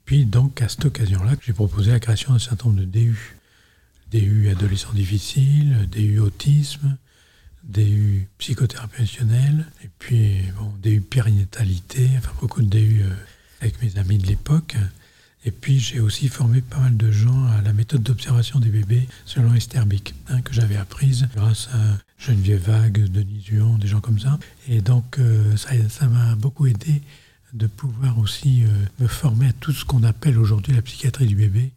Puis 0.06 0.26
donc 0.26 0.62
à 0.62 0.70
cette 0.70 0.86
occasion-là, 0.86 1.34
j'ai 1.42 1.54
proposé 1.54 1.92
la 1.92 2.00
création 2.00 2.34
d'un 2.34 2.40
certain 2.40 2.70
nombre 2.70 2.82
de 2.82 2.86
DU. 2.86 3.36
DU 4.12 4.50
adolescents 4.50 4.94
difficiles, 4.94 5.90
DU 5.92 6.20
autisme, 6.20 6.98
DU 7.64 8.28
psychothérapie 8.38 9.18
et 9.84 9.90
puis 9.98 10.42
bon, 10.58 10.72
DU 10.82 11.02
périnatalité, 11.02 12.10
enfin 12.18 12.32
beaucoup 12.40 12.62
de 12.62 12.68
DU 12.68 13.02
euh, 13.02 13.10
avec 13.62 13.82
mes 13.82 13.98
amis 13.98 14.18
de 14.18 14.28
l'époque. 14.28 14.76
Et 15.46 15.52
puis 15.52 15.80
j'ai 15.80 16.00
aussi 16.00 16.28
formé 16.28 16.62
pas 16.62 16.78
mal 16.78 16.96
de 16.96 17.12
gens 17.12 17.46
à 17.48 17.62
la 17.62 17.74
méthode 17.74 18.04
d'observation 18.04 18.60
des 18.60 18.70
bébés 18.70 19.08
selon 19.26 19.54
Esterbic, 19.54 20.14
hein, 20.30 20.42
que 20.42 20.54
j'avais 20.54 20.78
apprise 20.78 21.28
grâce 21.36 21.70
à 21.74 21.98
Geneviève 22.18 22.70
Vague, 22.70 23.10
Denis 23.10 23.40
Duon, 23.40 23.78
des 23.78 23.88
gens 23.88 24.00
comme 24.00 24.20
ça. 24.20 24.38
Et 24.68 24.82
donc 24.82 25.18
euh, 25.18 25.56
ça 25.58 26.08
m'a 26.08 26.36
beaucoup 26.36 26.68
aidé 26.68 27.02
de 27.54 27.68
pouvoir 27.68 28.18
aussi 28.20 28.64
euh, 28.64 28.68
me 29.00 29.08
former 29.08 29.48
à 29.48 29.54
tout 29.54 29.72
ce 29.72 29.86
qu'on 29.86 30.04
appelle 30.04 30.38
aujourd'hui 30.38 30.74
la 30.74 30.82
psychiatrie 30.82 31.28
du 31.28 31.36
bébé, 31.36 31.72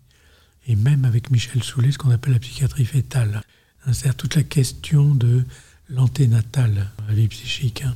et 0.66 0.76
même 0.76 1.04
avec 1.04 1.30
Michel 1.30 1.62
Soulet, 1.62 1.92
ce 1.92 1.98
qu'on 1.98 2.10
appelle 2.10 2.32
la 2.32 2.38
psychiatrie 2.40 2.84
fétale. 2.84 3.42
Hein, 3.84 3.92
c'est-à-dire 3.92 4.16
toute 4.16 4.34
la 4.34 4.42
question 4.42 5.14
de 5.14 5.44
l'anténatal, 5.88 6.90
la 7.06 7.14
vie 7.14 7.28
psychique. 7.28 7.82
Hein 7.82 7.94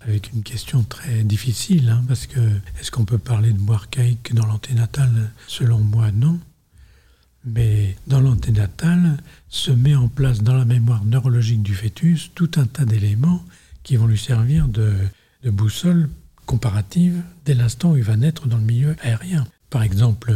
avec 0.00 0.32
une 0.32 0.42
question 0.42 0.82
très 0.82 1.22
difficile, 1.24 1.90
hein, 1.90 2.02
parce 2.08 2.26
que 2.26 2.40
est-ce 2.80 2.90
qu'on 2.90 3.04
peut 3.04 3.18
parler 3.18 3.52
de 3.52 3.58
mois 3.58 3.76
archaïque 3.76 4.34
dans 4.34 4.46
l'anténatal 4.46 5.30
Selon 5.46 5.78
moi, 5.78 6.10
non. 6.10 6.38
Mais 7.44 7.96
dans 8.06 8.20
l'anténatal 8.20 9.18
se 9.48 9.70
met 9.70 9.94
en 9.94 10.08
place 10.08 10.42
dans 10.42 10.54
la 10.54 10.64
mémoire 10.64 11.04
neurologique 11.04 11.62
du 11.62 11.74
fœtus 11.74 12.30
tout 12.34 12.50
un 12.56 12.66
tas 12.66 12.84
d'éléments 12.84 13.42
qui 13.82 13.96
vont 13.96 14.06
lui 14.06 14.18
servir 14.18 14.68
de, 14.68 14.94
boussole 15.44 16.10
comparative 16.50 17.22
dès 17.44 17.54
l'instant 17.54 17.92
où 17.92 17.96
il 17.96 18.02
va 18.02 18.16
naître 18.16 18.48
dans 18.48 18.56
le 18.56 18.64
milieu 18.64 18.96
aérien. 19.02 19.46
Par 19.70 19.84
exemple, 19.84 20.34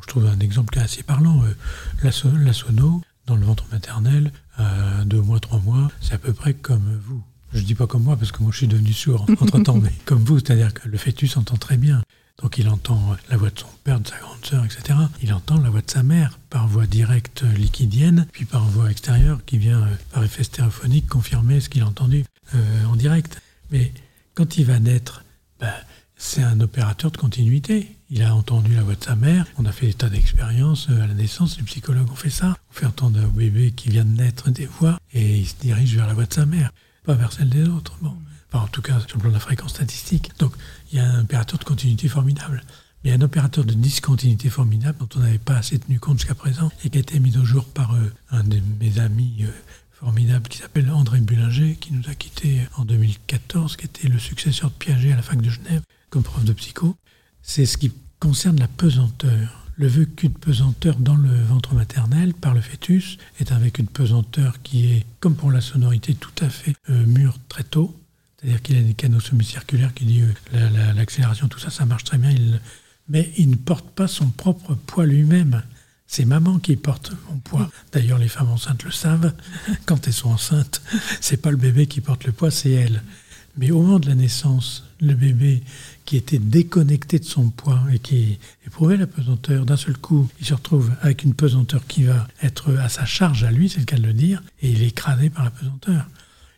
je 0.00 0.06
trouve 0.06 0.26
un 0.26 0.38
exemple 0.38 0.78
assez 0.78 1.02
parlant, 1.02 1.42
euh, 1.42 1.56
la, 2.04 2.52
sono 2.52 3.02
dans 3.26 3.34
le 3.34 3.44
ventre 3.44 3.64
maternel, 3.72 4.30
à 4.56 5.04
deux 5.04 5.20
mois, 5.20 5.40
trois 5.40 5.58
mois, 5.58 5.90
c'est 6.00 6.14
à 6.14 6.18
peu 6.18 6.32
près 6.32 6.54
comme 6.54 7.00
vous. 7.04 7.20
Je 7.52 7.58
ne 7.58 7.64
dis 7.64 7.74
pas 7.74 7.88
comme 7.88 8.04
moi, 8.04 8.16
parce 8.16 8.30
que 8.30 8.40
moi 8.40 8.52
je 8.52 8.58
suis 8.58 8.68
devenu 8.68 8.92
sourd 8.92 9.26
entre-temps, 9.40 9.78
mais 9.78 9.92
comme 10.04 10.22
vous, 10.22 10.38
c'est-à-dire 10.38 10.72
que 10.72 10.88
le 10.88 10.96
fœtus 10.96 11.36
entend 11.36 11.56
très 11.56 11.76
bien. 11.76 12.02
Donc 12.40 12.58
il 12.58 12.68
entend 12.68 13.16
la 13.28 13.36
voix 13.36 13.50
de 13.50 13.58
son 13.58 13.66
père, 13.82 13.98
de 13.98 14.06
sa 14.06 14.18
grande 14.18 14.44
sœur, 14.44 14.64
etc. 14.64 14.96
Il 15.22 15.32
entend 15.34 15.60
la 15.60 15.70
voix 15.70 15.82
de 15.82 15.90
sa 15.90 16.04
mère 16.04 16.38
par 16.50 16.68
voix 16.68 16.86
directe 16.86 17.42
liquidienne, 17.42 18.28
puis 18.30 18.44
par 18.44 18.64
voix 18.64 18.92
extérieure 18.92 19.40
qui 19.44 19.58
vient 19.58 19.82
euh, 19.82 19.94
par 20.12 20.22
effet 20.22 20.44
stéréophonique 20.44 21.08
confirmer 21.08 21.58
ce 21.60 21.68
qu'il 21.68 21.82
a 21.82 21.86
entendu 21.86 22.24
euh, 22.54 22.84
en 22.84 22.94
direct. 22.94 23.40
Mais 23.72 23.92
quand 24.34 24.56
il 24.56 24.66
va 24.66 24.78
naître, 24.78 25.24
ben, 25.62 25.72
c'est 26.16 26.42
un 26.42 26.60
opérateur 26.60 27.10
de 27.10 27.16
continuité. 27.16 27.96
Il 28.10 28.22
a 28.22 28.34
entendu 28.34 28.74
la 28.74 28.82
voix 28.82 28.94
de 28.94 29.02
sa 29.02 29.16
mère. 29.16 29.46
On 29.56 29.64
a 29.64 29.72
fait 29.72 29.86
des 29.86 29.94
tas 29.94 30.10
d'expériences 30.10 30.88
euh, 30.90 31.02
à 31.02 31.06
la 31.06 31.14
naissance. 31.14 31.56
Les 31.56 31.64
psychologues 31.64 32.10
ont 32.10 32.16
fait 32.16 32.30
ça. 32.30 32.54
On 32.70 32.74
fait 32.74 32.86
entendre 32.86 33.18
un 33.18 33.28
bébé 33.28 33.70
qui 33.70 33.88
vient 33.88 34.04
de 34.04 34.16
naître 34.16 34.50
des 34.50 34.66
voix 34.66 34.98
et 35.14 35.38
il 35.38 35.46
se 35.46 35.54
dirige 35.60 35.96
vers 35.96 36.06
la 36.06 36.12
voix 36.12 36.26
de 36.26 36.34
sa 36.34 36.44
mère 36.44 36.70
pas 37.04 37.14
vers 37.14 37.32
celle 37.32 37.48
des 37.48 37.68
autres. 37.68 37.96
Bon. 38.00 38.14
Enfin, 38.52 38.64
en 38.64 38.68
tout 38.68 38.82
cas, 38.82 39.00
sur 39.00 39.16
le 39.16 39.20
plan 39.20 39.28
de 39.30 39.34
la 39.34 39.40
fréquence 39.40 39.70
statistique. 39.70 40.30
Donc, 40.38 40.52
il 40.92 40.98
y 40.98 41.00
a 41.00 41.04
un 41.04 41.20
opérateur 41.22 41.58
de 41.58 41.64
continuité 41.64 42.08
formidable. 42.08 42.62
Mais 43.02 43.10
il 43.10 43.12
y 43.12 43.16
a 43.16 43.18
un 43.18 43.24
opérateur 43.24 43.64
de 43.64 43.72
discontinuité 43.72 44.48
formidable 44.48 44.98
dont 45.00 45.08
on 45.16 45.20
n'avait 45.20 45.38
pas 45.38 45.56
assez 45.56 45.78
tenu 45.78 45.98
compte 45.98 46.18
jusqu'à 46.18 46.34
présent 46.34 46.70
et 46.84 46.90
qui 46.90 46.98
a 46.98 47.00
été 47.00 47.18
mis 47.18 47.36
au 47.36 47.44
jour 47.44 47.64
par 47.64 47.94
euh, 47.94 48.12
un 48.30 48.44
de 48.44 48.60
mes 48.78 49.00
amis 49.00 49.38
euh, 49.40 49.50
formidables 50.02 50.48
qui 50.48 50.58
s'appelle 50.58 50.90
André 50.90 51.20
Bullinger, 51.20 51.76
qui 51.76 51.92
nous 51.92 52.02
a 52.10 52.14
quittés 52.16 52.58
en 52.76 52.84
2014, 52.84 53.76
qui 53.76 53.86
était 53.86 54.08
le 54.08 54.18
successeur 54.18 54.70
de 54.70 54.74
Piaget 54.74 55.12
à 55.12 55.16
la 55.16 55.22
fac 55.22 55.40
de 55.40 55.48
Genève 55.48 55.82
comme 56.10 56.24
prof 56.24 56.44
de 56.44 56.52
psycho. 56.52 56.96
C'est 57.40 57.66
ce 57.66 57.78
qui 57.78 57.92
concerne 58.18 58.58
la 58.58 58.66
pesanteur. 58.66 59.68
Le 59.76 59.86
vécu 59.86 60.28
de 60.28 60.36
pesanteur 60.36 60.96
dans 60.96 61.14
le 61.14 61.32
ventre 61.44 61.74
maternel 61.74 62.34
par 62.34 62.52
le 62.52 62.60
fœtus 62.60 63.16
est 63.38 63.52
un 63.52 63.58
vécu 63.58 63.84
de 63.84 63.88
pesanteur 63.88 64.60
qui 64.62 64.92
est, 64.92 65.06
comme 65.20 65.36
pour 65.36 65.52
la 65.52 65.60
sonorité, 65.60 66.14
tout 66.14 66.44
à 66.44 66.48
fait 66.48 66.74
euh, 66.90 67.06
mûr 67.06 67.38
très 67.48 67.62
tôt. 67.62 67.96
C'est-à-dire 68.36 68.60
qu'il 68.60 68.76
a 68.78 68.82
des 68.82 68.94
canaux 68.94 69.20
semi-circulaires 69.20 69.94
qui 69.94 70.04
disent 70.04 70.34
euh, 70.54 70.92
l'accélération, 70.94 71.46
tout 71.46 71.60
ça, 71.60 71.70
ça 71.70 71.86
marche 71.86 72.04
très 72.04 72.18
bien. 72.18 72.34
Mais 73.08 73.32
il 73.38 73.50
ne 73.50 73.56
porte 73.56 73.88
pas 73.90 74.08
son 74.08 74.30
propre 74.30 74.74
poids 74.74 75.06
lui-même. 75.06 75.62
C'est 76.14 76.26
maman 76.26 76.58
qui 76.58 76.76
porte 76.76 77.12
mon 77.30 77.38
poids. 77.38 77.70
D'ailleurs, 77.90 78.18
les 78.18 78.28
femmes 78.28 78.50
enceintes 78.50 78.84
le 78.84 78.90
savent. 78.90 79.32
Quand 79.86 80.06
elles 80.06 80.12
sont 80.12 80.28
enceintes, 80.28 80.82
c'est 81.22 81.38
pas 81.38 81.50
le 81.50 81.56
bébé 81.56 81.86
qui 81.86 82.02
porte 82.02 82.24
le 82.24 82.32
poids, 82.32 82.50
c'est 82.50 82.70
elle. 82.70 83.02
Mais 83.56 83.70
au 83.70 83.80
moment 83.80 83.98
de 83.98 84.10
la 84.10 84.14
naissance, 84.14 84.84
le 85.00 85.14
bébé 85.14 85.62
qui 86.04 86.18
était 86.18 86.38
déconnecté 86.38 87.18
de 87.18 87.24
son 87.24 87.48
poids 87.48 87.82
et 87.90 87.98
qui 87.98 88.38
éprouvait 88.66 88.98
la 88.98 89.06
pesanteur, 89.06 89.64
d'un 89.64 89.78
seul 89.78 89.96
coup, 89.96 90.28
il 90.38 90.44
se 90.44 90.52
retrouve 90.52 90.92
avec 91.00 91.24
une 91.24 91.32
pesanteur 91.32 91.86
qui 91.86 92.04
va 92.04 92.28
être 92.42 92.76
à 92.76 92.90
sa 92.90 93.06
charge 93.06 93.42
à 93.44 93.50
lui, 93.50 93.70
c'est 93.70 93.80
le 93.80 93.86
cas 93.86 93.96
de 93.96 94.06
le 94.06 94.12
dire, 94.12 94.42
et 94.60 94.70
il 94.70 94.82
est 94.82 94.88
écrasé 94.88 95.30
par 95.30 95.44
la 95.44 95.50
pesanteur. 95.50 96.10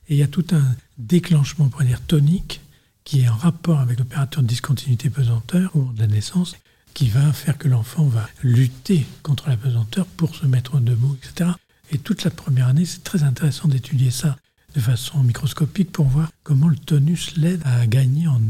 Et 0.09 0.15
il 0.15 0.19
y 0.19 0.25
a 0.25 0.27
tout 0.27 0.47
un 0.51 0.65
déclenchement, 0.99 1.71
dire 1.83 2.01
tonique, 2.01 2.61
qui 3.05 3.21
est 3.21 3.29
en 3.29 3.37
rapport 3.37 3.79
avec 3.79 4.01
l'opérateur 4.01 4.43
de 4.43 4.49
discontinuité 4.49 5.11
pesanteur 5.11 5.71
au 5.77 5.79
moment 5.79 5.93
de 5.93 6.01
la 6.01 6.09
naissance, 6.09 6.57
qui 6.95 7.09
va 7.09 7.33
faire 7.33 7.59
que 7.59 7.69
l'enfant 7.69 8.05
va 8.05 8.29
lutter 8.43 9.05
contre 9.23 9.49
la 9.49 9.57
pesanteur 9.57 10.07
pour 10.07 10.35
se 10.35 10.47
mettre 10.47 10.81
debout, 10.81 11.17
etc. 11.17 11.51
Et 11.91 11.99
toute 11.99 12.25
la 12.25 12.31
première 12.31 12.69
année, 12.69 12.85
c'est 12.85 13.05
très 13.05 13.25
intéressant 13.25 13.69
d'étudier 13.69 14.11
ça 14.11 14.37
de 14.75 14.81
façon 14.81 15.23
microscopique 15.23 15.93
pour 15.93 16.07
voir 16.07 16.31
comment 16.43 16.69
le 16.69 16.77
tonus 16.77 17.37
l'aide 17.37 17.63
à 17.65 17.87
gagner 17.87 18.27
en 18.27 18.41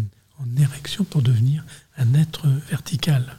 érection 0.58 1.04
pour 1.04 1.22
devenir 1.22 1.64
un 1.96 2.14
être 2.14 2.46
vertical. 2.68 3.38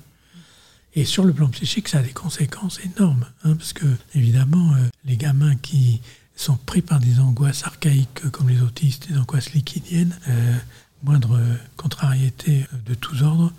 Et 0.95 1.03
sur 1.03 1.25
le 1.25 1.33
plan 1.33 1.49
psychique, 1.49 1.89
ça 1.89 1.99
a 1.99 2.03
des 2.03 2.13
conséquences 2.13 2.79
énormes, 2.79 3.25
hein, 3.43 3.55
parce 3.55 3.73
que 3.73 3.85
évidemment, 4.13 4.73
euh, 4.75 4.87
les 5.03 5.17
gamins 5.17 5.55
qui 5.57 6.01
sont 6.37 6.55
pris 6.55 6.81
par 6.81 6.99
des 6.99 7.19
angoisses 7.19 7.65
archaïques 7.65 8.29
comme 8.31 8.49
les 8.49 8.61
autistes, 8.61 9.09
des 9.11 9.17
angoisses 9.17 9.53
liquidiennes, 9.53 10.17
euh, 10.29 10.57
moindre 11.03 11.39
contrariété 11.75 12.65
de 12.85 12.93
tous 12.93 13.23
ordres, 13.23 13.51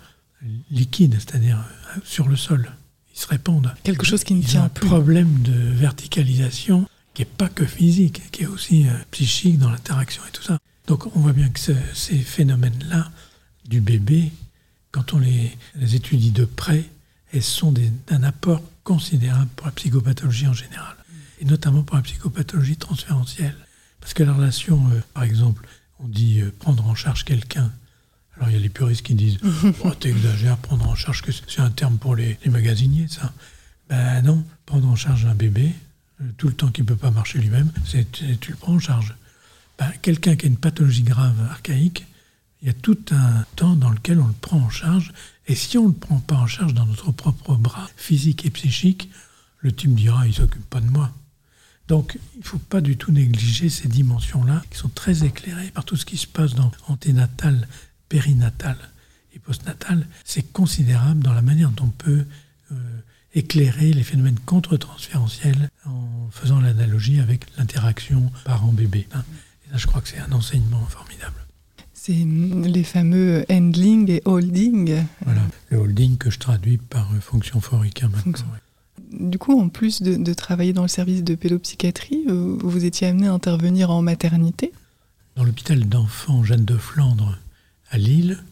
liquide, 0.71 1.15
c'est-à-dire 1.15 1.57
euh, 1.57 1.99
sur 2.03 2.27
le 2.27 2.35
sol, 2.35 2.71
ils 3.13 3.19
se 3.19 3.27
répondent. 3.27 3.73
Quelque 3.83 4.05
chose 4.05 4.23
qui 4.23 4.35
ne 4.35 4.43
tient 4.43 4.63
un 4.63 4.69
problème 4.69 5.41
de 5.41 5.53
verticalisation 5.53 6.87
qui 7.13 7.23
n'est 7.23 7.25
pas 7.25 7.49
que 7.49 7.65
physique, 7.65 8.29
qui 8.31 8.43
est 8.43 8.47
aussi 8.47 8.85
psychique 9.09 9.57
dans 9.57 9.71
l'interaction 9.71 10.21
et 10.27 10.31
tout 10.31 10.43
ça. 10.43 10.59
Donc 10.85 11.15
on 11.15 11.19
voit 11.19 11.33
bien 11.33 11.49
que 11.49 11.59
ces 11.93 12.19
phénomènes-là 12.19 13.11
du 13.67 13.81
bébé, 13.81 14.31
quand 14.91 15.13
on 15.13 15.19
les, 15.19 15.51
étudie 15.95 16.31
de 16.31 16.45
près, 16.45 16.85
elles 17.33 17.43
sont 17.43 17.73
d'un 18.07 18.23
apport 18.23 18.61
considérable 18.83 19.49
pour 19.55 19.67
la 19.67 19.73
psychopathologie 19.73 20.47
en 20.47 20.53
général, 20.53 20.95
et 21.39 21.45
notamment 21.45 21.83
pour 21.83 21.97
la 21.97 22.01
psychopathologie 22.01 22.77
transférentielle. 22.77 23.55
Parce 23.99 24.13
que 24.13 24.23
la 24.23 24.33
relation, 24.33 24.81
euh, 24.91 25.01
par 25.13 25.23
exemple, 25.23 25.67
on 25.99 26.07
dit 26.07 26.39
euh, 26.39 26.53
prendre 26.59 26.87
en 26.87 26.95
charge 26.95 27.25
quelqu'un. 27.25 27.71
Alors 28.37 28.49
il 28.49 28.55
y 28.55 28.57
a 28.57 28.61
les 28.61 28.69
puristes 28.69 29.05
qui 29.05 29.15
disent 29.15 29.37
oh, 29.83 29.91
T'exagères, 29.91 30.57
prendre 30.57 30.87
en 30.87 30.95
charge, 30.95 31.21
que 31.21 31.31
c'est 31.31 31.59
un 31.59 31.71
terme 31.71 31.97
pour 31.97 32.15
les, 32.15 32.37
magasiniers, 32.45 33.07
ça. 33.07 33.33
Ben 33.89 34.21
non, 34.21 34.43
prendre 34.65 34.87
en 34.87 34.95
charge 34.95 35.25
un 35.25 35.35
bébé, 35.35 35.71
euh, 36.21 36.25
tout 36.37 36.47
le 36.47 36.53
temps 36.53 36.69
qu'il 36.69 36.83
ne 36.83 36.89
peut 36.89 36.95
pas 36.95 37.11
marcher 37.11 37.39
lui-même, 37.39 37.71
c'est 37.85 38.11
tu 38.11 38.51
le 38.51 38.57
prends 38.57 38.73
en 38.73 38.79
charge. 38.79 39.15
Ben, 39.79 39.91
quelqu'un 40.01 40.35
qui 40.35 40.45
a 40.45 40.49
une 40.49 40.57
pathologie 40.57 41.03
grave, 41.03 41.35
archaïque, 41.49 42.05
il 42.61 42.67
y 42.67 42.71
a 42.71 42.73
tout 42.73 42.97
un 43.11 43.45
temps 43.55 43.75
dans 43.75 43.91
lequel 43.91 44.19
on 44.19 44.27
le 44.27 44.33
prend 44.33 44.57
en 44.57 44.69
charge. 44.69 45.13
Et 45.47 45.55
si 45.55 45.77
on 45.77 45.83
ne 45.83 45.87
le 45.89 45.93
prend 45.93 46.19
pas 46.19 46.35
en 46.35 46.47
charge 46.47 46.73
dans 46.73 46.85
notre 46.85 47.11
propre 47.11 47.55
bras 47.55 47.87
physique 47.95 48.45
et 48.45 48.49
psychique, 48.49 49.09
le 49.59 49.71
type 49.71 49.93
dira 49.93 50.25
il 50.25 50.29
ne 50.29 50.35
s'occupe 50.35 50.67
pas 50.69 50.81
de 50.81 50.89
moi. 50.89 51.11
Donc 51.87 52.19
il 52.35 52.39
ne 52.39 52.45
faut 52.45 52.57
pas 52.57 52.81
du 52.81 52.97
tout 52.97 53.11
négliger 53.11 53.69
ces 53.69 53.87
dimensions-là 53.87 54.63
qui 54.69 54.77
sont 54.77 54.89
très 54.89 55.23
éclairées 55.23 55.71
par 55.71 55.85
tout 55.85 55.95
ce 55.95 56.05
qui 56.05 56.17
se 56.17 56.27
passe 56.27 56.53
dans 56.53 56.71
anténatal, 56.87 57.67
périnatal 58.09 58.77
et 59.35 59.39
postnatal. 59.39 60.07
C'est 60.23 60.51
considérable 60.53 61.21
dans 61.21 61.33
la 61.33 61.41
manière 61.41 61.69
dont 61.71 61.85
on 61.85 61.89
peut 61.89 62.25
euh, 62.71 62.75
éclairer 63.33 63.93
les 63.93 64.03
phénomènes 64.03 64.39
contre-transférentiels 64.45 65.69
en 65.85 66.29
faisant 66.31 66.59
l'analogie 66.59 67.19
avec 67.19 67.45
l'interaction 67.57 68.31
parent-bébé. 68.45 69.07
Hein. 69.13 69.23
Et 69.67 69.71
là, 69.71 69.77
je 69.77 69.87
crois 69.87 70.01
que 70.01 70.09
c'est 70.09 70.19
un 70.19 70.31
enseignement 70.31 70.85
formidable. 70.87 71.35
C'est 71.93 72.13
les 72.13 72.83
fameux 72.83 73.45
handling 73.49 74.09
et 74.09 74.21
holding. 74.25 75.03
Voilà, 75.25 75.41
le 75.69 75.77
holding 75.77 76.17
que 76.17 76.29
je 76.29 76.39
traduis 76.39 76.77
par 76.77 77.11
euh, 77.13 77.19
fonction 77.19 77.59
foricain 77.59 78.09
maintenant. 78.09 78.45
Du 79.11 79.37
coup, 79.37 79.59
en 79.59 79.69
plus 79.69 80.01
de, 80.01 80.33
travailler 80.33 80.73
dans 80.73 80.81
le 80.81 80.87
service 80.87 81.23
de 81.23 81.35
pédopsychiatrie, 81.35 82.25
euh, 82.27 82.57
vous 82.61 82.85
étiez 82.85 83.07
amené 83.07 83.27
à 83.27 83.33
intervenir 83.33 83.89
en 83.91 84.01
maternité? 84.01 84.71
Dans 85.35 85.43
l'hôpital 85.43 85.87
d'enfants 85.87 86.43
Jeanne 86.43 86.65
de 86.65 86.77
Flandre 86.77 87.37
à 87.91 87.97
Lille, 87.97 88.43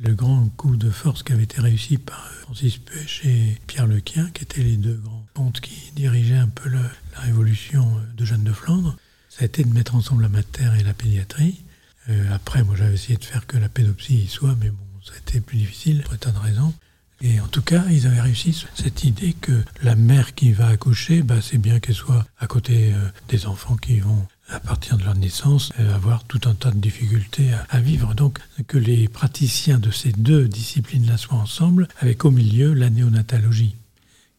le 0.00 0.14
grand 0.14 0.48
coup 0.56 0.76
de 0.76 0.90
force 0.90 1.22
qui 1.22 1.32
avait 1.32 1.44
été 1.44 1.60
réussi 1.60 1.98
par 1.98 2.30
Francis 2.42 2.78
Puech 2.78 3.22
et 3.24 3.58
Pierre 3.66 3.86
Lequien, 3.86 4.30
qui 4.30 4.44
étaient 4.44 4.62
les 4.62 4.76
deux 4.76 4.94
grands 4.94 5.26
pontes 5.34 5.60
qui 5.60 5.92
dirigeaient 5.94 6.36
un 6.36 6.48
peu 6.48 6.68
la 6.68 7.20
révolution 7.20 8.00
de 8.16 8.24
Jeanne 8.24 8.44
de 8.44 8.52
Flandre, 8.52 8.96
ça 9.28 9.42
a 9.42 9.46
été 9.46 9.62
de 9.62 9.72
mettre 9.72 9.94
ensemble 9.94 10.22
la 10.22 10.28
matière 10.28 10.74
et 10.74 10.82
la 10.82 10.94
pédiatrie. 10.94 11.62
Euh, 12.08 12.34
après, 12.34 12.64
moi 12.64 12.74
j'avais 12.76 12.94
essayé 12.94 13.16
de 13.16 13.24
faire 13.24 13.46
que 13.46 13.56
la 13.56 13.68
pédopsie 13.68 14.16
y 14.16 14.26
soit, 14.26 14.56
mais 14.60 14.70
bon, 14.70 14.84
ça 15.04 15.12
a 15.14 15.18
été 15.18 15.40
plus 15.40 15.58
difficile 15.58 16.02
pour 16.02 16.18
tas 16.18 16.32
de 16.32 16.38
raisons. 16.38 16.74
Et 17.20 17.40
en 17.40 17.48
tout 17.48 17.62
cas, 17.62 17.84
ils 17.90 18.06
avaient 18.06 18.20
réussi 18.20 18.64
cette 18.74 19.04
idée 19.04 19.32
que 19.32 19.64
la 19.82 19.96
mère 19.96 20.34
qui 20.34 20.52
va 20.52 20.68
accoucher, 20.68 21.22
bah, 21.22 21.40
c'est 21.42 21.58
bien 21.58 21.80
qu'elle 21.80 21.94
soit 21.94 22.24
à 22.38 22.46
côté 22.46 22.92
euh, 22.92 23.08
des 23.28 23.46
enfants 23.46 23.76
qui 23.76 23.98
vont, 24.00 24.26
à 24.48 24.60
partir 24.60 24.96
de 24.96 25.04
leur 25.04 25.14
naissance, 25.14 25.72
euh, 25.78 25.94
avoir 25.94 26.24
tout 26.24 26.40
un 26.46 26.54
tas 26.54 26.70
de 26.70 26.78
difficultés 26.78 27.50
à, 27.68 27.80
vivre. 27.80 28.14
Donc, 28.14 28.38
que 28.66 28.78
les 28.78 29.08
praticiens 29.08 29.78
de 29.78 29.90
ces 29.90 30.12
deux 30.12 30.48
disciplines-là 30.48 31.16
soient 31.16 31.38
ensemble, 31.38 31.88
avec 32.00 32.24
au 32.24 32.30
milieu 32.30 32.72
la 32.72 32.90
néonatologie, 32.90 33.74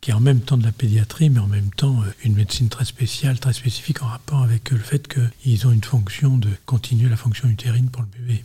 qui 0.01 0.11
est 0.11 0.13
en 0.13 0.19
même 0.19 0.41
temps 0.41 0.57
de 0.57 0.63
la 0.63 0.71
pédiatrie, 0.71 1.29
mais 1.29 1.39
en 1.39 1.47
même 1.47 1.69
temps 1.71 2.03
une 2.23 2.33
médecine 2.33 2.69
très 2.69 2.85
spéciale, 2.85 3.39
très 3.39 3.53
spécifique 3.53 4.01
en 4.01 4.07
rapport 4.07 4.41
avec 4.41 4.71
le 4.71 4.79
fait 4.79 5.07
qu'ils 5.07 5.67
ont 5.67 5.71
une 5.71 5.83
fonction 5.83 6.37
de 6.37 6.49
continuer 6.65 7.09
la 7.09 7.17
fonction 7.17 7.49
utérine 7.49 7.89
pour 7.89 8.03
le 8.03 8.07
bébé. 8.19 8.43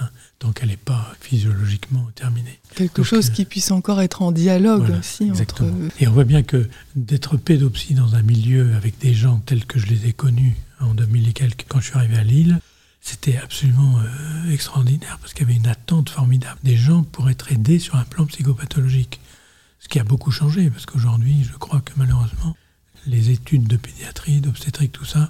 Hein, 0.00 0.08
donc 0.40 0.60
elle 0.62 0.68
n'est 0.68 0.76
pas 0.76 1.12
physiologiquement 1.20 2.06
terminée. 2.14 2.58
Quelque 2.74 3.02
chose 3.02 3.28
euh, 3.28 3.32
qui 3.32 3.44
puisse 3.44 3.70
encore 3.70 4.00
être 4.00 4.22
en 4.22 4.30
dialogue 4.30 4.94
aussi 5.00 5.24
exactement. 5.24 5.88
Et 5.98 6.06
on 6.06 6.12
voit 6.12 6.24
bien 6.24 6.42
que 6.42 6.68
d'être 6.94 7.36
pédopsie 7.36 7.94
dans 7.94 8.14
un 8.14 8.22
milieu 8.22 8.74
avec 8.76 8.98
des 8.98 9.14
gens 9.14 9.38
tels 9.44 9.64
que 9.64 9.78
je 9.78 9.86
les 9.86 10.06
ai 10.06 10.12
connus 10.12 10.56
en 10.80 10.94
2000 10.94 11.28
et 11.28 11.32
quelques, 11.32 11.66
quand 11.68 11.80
je 11.80 11.86
suis 11.86 11.96
arrivé 11.96 12.16
à 12.16 12.24
Lille, 12.24 12.60
c'était 13.00 13.38
absolument 13.38 13.98
euh, 14.00 14.52
extraordinaire 14.52 15.18
parce 15.20 15.32
qu'il 15.32 15.46
y 15.46 15.50
avait 15.50 15.58
une 15.58 15.68
attente 15.68 16.10
formidable 16.10 16.58
des 16.62 16.76
gens 16.76 17.02
pour 17.04 17.30
être 17.30 17.52
aidés 17.52 17.78
sur 17.78 17.96
un 17.96 18.04
plan 18.04 18.26
psychopathologique. 18.26 19.20
Ce 19.80 19.88
qui 19.88 19.98
a 19.98 20.04
beaucoup 20.04 20.30
changé 20.30 20.68
parce 20.70 20.86
qu'aujourd'hui, 20.86 21.44
je 21.44 21.56
crois 21.56 21.80
que 21.80 21.92
malheureusement, 21.96 22.56
les 23.06 23.30
études 23.30 23.66
de 23.66 23.76
pédiatrie, 23.76 24.40
d'obstétrique, 24.40 24.92
tout 24.92 25.04
ça, 25.04 25.28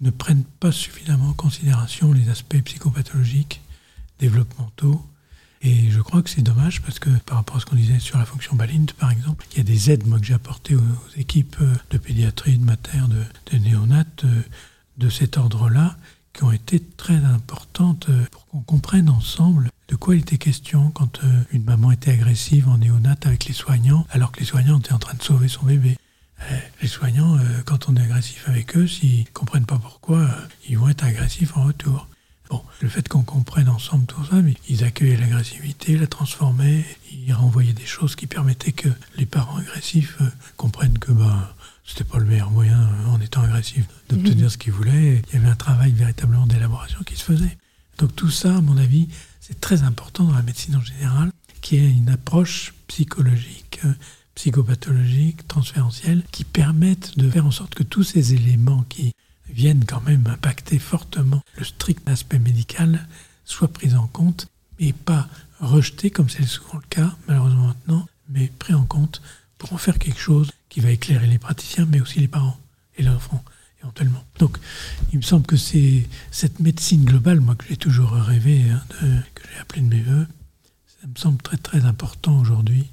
ne 0.00 0.10
prennent 0.10 0.44
pas 0.60 0.72
suffisamment 0.72 1.28
en 1.28 1.32
considération 1.32 2.12
les 2.12 2.28
aspects 2.28 2.60
psychopathologiques 2.62 3.62
développementaux. 4.18 5.04
Et 5.62 5.90
je 5.90 6.00
crois 6.00 6.22
que 6.22 6.28
c'est 6.28 6.42
dommage 6.42 6.82
parce 6.82 6.98
que 6.98 7.08
par 7.24 7.38
rapport 7.38 7.56
à 7.56 7.60
ce 7.60 7.66
qu'on 7.66 7.76
disait 7.76 7.98
sur 7.98 8.18
la 8.18 8.26
fonction 8.26 8.54
Balint, 8.56 8.86
par 8.98 9.10
exemple, 9.10 9.46
il 9.52 9.58
y 9.58 9.60
a 9.60 9.64
des 9.64 9.90
aides 9.90 10.06
moi, 10.06 10.18
que 10.18 10.26
j'ai 10.26 10.34
apportées 10.34 10.74
aux, 10.74 10.82
équipes 11.16 11.56
euh, 11.62 11.74
de 11.90 11.98
pédiatrie, 11.98 12.58
de 12.58 12.64
mater, 12.64 12.98
de, 13.08 13.22
de 13.52 13.58
néonat 13.64 14.04
euh, 14.24 14.42
de 14.98 15.08
cet 15.08 15.36
ordre-là, 15.36 15.96
qui 16.32 16.44
ont 16.44 16.52
été 16.52 16.80
très 16.80 17.16
importantes 17.16 18.08
euh, 18.08 18.24
pour 18.30 18.46
qu'on 18.46 18.60
comprenne 18.60 19.08
ensemble 19.08 19.70
de 19.88 19.96
quoi 19.96 20.16
il 20.16 20.22
était 20.22 20.38
question 20.38 20.90
quand 20.90 21.20
une 21.52 21.62
maman 21.62 21.92
était 21.92 22.10
agressive 22.10 22.68
en 22.68 22.78
néonat 22.78 23.14
avec 23.24 23.44
les 23.44 23.54
soignants, 23.54 24.04
alors 24.10 24.32
que 24.32 24.40
les 24.40 24.46
soignants 24.46 24.80
étaient 24.80 24.92
en 24.92 24.98
train 24.98 25.14
de 25.14 25.22
sauver 25.22 25.46
son 25.46 25.64
bébé. 25.64 25.96
Les 26.82 26.88
soignants, 26.88 27.38
quand 27.64 27.88
on 27.88 27.94
est 27.94 28.02
agressif 28.02 28.48
avec 28.48 28.76
eux, 28.76 28.88
s'ils 28.88 29.20
ne 29.20 29.30
comprennent 29.32 29.64
pas 29.64 29.78
pourquoi, 29.78 30.28
ils 30.68 30.76
vont 30.76 30.88
être 30.88 31.04
agressifs 31.04 31.56
en 31.56 31.62
retour. 31.62 32.08
Bon, 32.50 32.62
le 32.80 32.88
fait 32.88 33.08
qu'on 33.08 33.22
comprenne 33.22 33.68
ensemble 33.68 34.06
tout 34.06 34.24
ça, 34.24 34.36
mais 34.36 34.54
ils 34.68 34.84
accueillaient 34.84 35.16
l'agressivité, 35.16 35.96
la 35.96 36.06
transformaient, 36.06 36.84
ils 37.12 37.32
renvoyaient 37.32 37.72
des 37.72 37.86
choses 37.86 38.14
qui 38.14 38.28
permettaient 38.28 38.72
que 38.72 38.88
les 39.16 39.26
parents 39.26 39.56
agressifs 39.56 40.16
euh, 40.20 40.28
comprennent 40.56 40.98
que 40.98 41.10
bah, 41.10 41.55
c'était 41.86 42.04
pas 42.04 42.18
le 42.18 42.24
meilleur 42.24 42.50
moyen, 42.50 42.80
euh, 42.80 43.06
en 43.06 43.20
étant 43.20 43.42
agressif, 43.42 43.86
d'obtenir 44.08 44.44
mhm. 44.44 44.48
ce 44.48 44.58
qu'ils 44.58 44.72
voulaient. 44.72 45.22
Il 45.28 45.34
y 45.34 45.38
avait 45.38 45.48
un 45.48 45.56
travail 45.56 45.92
véritablement 45.92 46.46
d'élaboration 46.46 47.00
qui 47.04 47.16
se 47.16 47.22
faisait. 47.22 47.56
Donc 47.98 48.14
tout 48.14 48.30
ça, 48.30 48.56
à 48.56 48.60
mon 48.60 48.76
avis, 48.76 49.08
c'est 49.40 49.60
très 49.60 49.82
important 49.82 50.24
dans 50.24 50.34
la 50.34 50.42
médecine 50.42 50.76
en 50.76 50.80
général, 50.80 51.30
qui 51.60 51.76
est 51.76 51.90
une 51.90 52.10
approche 52.10 52.74
psychologique, 52.88 53.80
euh, 53.84 53.92
psychopathologique, 54.34 55.46
transférentielle, 55.48 56.22
qui 56.32 56.44
permettent 56.44 57.16
de 57.18 57.30
faire 57.30 57.46
en 57.46 57.50
sorte 57.50 57.74
que 57.74 57.82
tous 57.82 58.02
ces 58.02 58.34
éléments 58.34 58.84
qui 58.88 59.12
viennent 59.48 59.84
quand 59.84 60.02
même 60.02 60.26
impacter 60.26 60.78
fortement 60.78 61.40
le 61.56 61.64
strict 61.64 62.06
aspect 62.08 62.38
médical 62.38 63.06
soit 63.44 63.72
pris 63.72 63.94
en 63.94 64.08
compte 64.08 64.48
et 64.78 64.92
pas 64.92 65.28
rejeté 65.60 66.10
comme 66.10 66.28
c'est 66.28 66.44
souvent 66.44 66.78
le 66.78 66.88
cas 66.90 67.16
malheureusement 67.28 67.68
maintenant, 67.68 68.06
mais 68.28 68.48
pris 68.58 68.74
en 68.74 68.84
compte 68.84 69.22
pour 69.56 69.72
en 69.72 69.78
faire 69.78 69.98
quelque 69.98 70.20
chose 70.20 70.50
qui 70.76 70.82
va 70.82 70.90
éclairer 70.90 71.26
les 71.26 71.38
praticiens 71.38 71.86
mais 71.90 72.02
aussi 72.02 72.20
les 72.20 72.28
parents 72.28 72.60
et 72.98 73.02
leurs 73.02 73.16
enfants 73.16 73.42
éventuellement. 73.80 74.22
Donc 74.38 74.58
il 75.10 75.16
me 75.16 75.22
semble 75.22 75.46
que 75.46 75.56
c'est 75.56 76.06
cette 76.30 76.60
médecine 76.60 77.02
globale, 77.02 77.40
moi 77.40 77.54
que 77.54 77.64
j'ai 77.66 77.78
toujours 77.78 78.10
rêvé, 78.10 78.62
hein, 78.70 78.82
que 79.34 79.42
j'ai 79.50 79.58
appelé 79.58 79.80
de 79.80 79.88
mes 79.88 80.02
voeux, 80.02 80.26
ça 81.00 81.06
me 81.06 81.16
semble 81.16 81.40
très 81.40 81.56
très 81.56 81.86
important 81.86 82.38
aujourd'hui. 82.38 82.90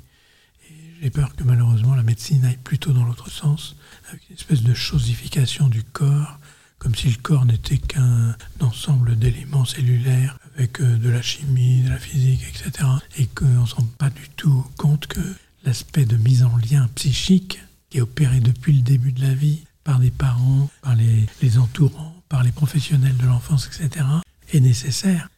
Et 0.69 0.75
j'ai 1.01 1.09
peur 1.09 1.35
que 1.35 1.43
malheureusement 1.43 1.93
la 1.93 2.03
médecine 2.03 2.45
aille 2.45 2.55
plutôt 2.63 2.93
dans 2.93 3.03
l'autre 3.03 3.29
sens, 3.29 3.75
avec 4.07 4.29
une 4.29 4.37
espèce 4.37 4.63
de 4.63 4.73
chosification 4.73 5.67
du 5.67 5.83
corps, 5.83 6.39
comme 6.77 6.95
si 6.95 7.09
le 7.09 7.17
corps 7.17 7.45
n'était 7.45 7.79
qu'un 7.79 8.37
ensemble 8.61 9.17
d'éléments 9.17 9.65
cellulaires 9.65 10.39
avec 10.55 10.79
euh, 10.79 10.95
de 10.95 11.09
la 11.09 11.21
chimie, 11.21 11.81
de 11.81 11.89
la 11.89 11.99
physique, 11.99 12.45
etc. 12.47 12.87
Et 13.17 13.25
qu'on 13.25 13.43
ne 13.43 13.65
se 13.65 13.75
rend 13.75 13.87
pas 13.97 14.09
du 14.09 14.29
tout 14.37 14.65
compte 14.77 15.07
que 15.07 15.19
l'aspect 15.65 16.05
de 16.05 16.15
mise 16.15 16.43
en 16.43 16.55
lien 16.55 16.89
psychique 16.95 17.59
qui 17.93 17.99
est 17.99 18.01
opéré 18.01 18.39
depuis 18.39 18.73
le 18.73 18.81
début 18.81 19.11
de 19.11 19.21
la 19.21 19.35
vie 19.35 19.65
par 19.83 19.99
des 19.99 20.09
parents, 20.09 20.67
par 20.81 20.95
les, 20.95 21.27
les 21.43 21.59
entourants, 21.59 22.15
par 22.27 22.41
les 22.41 22.51
professionnels 22.51 23.15
de 23.17 23.27
l'enfance, 23.27 23.67
etc., 23.67 24.03
est 24.51 24.59
nécessaire. 24.59 25.29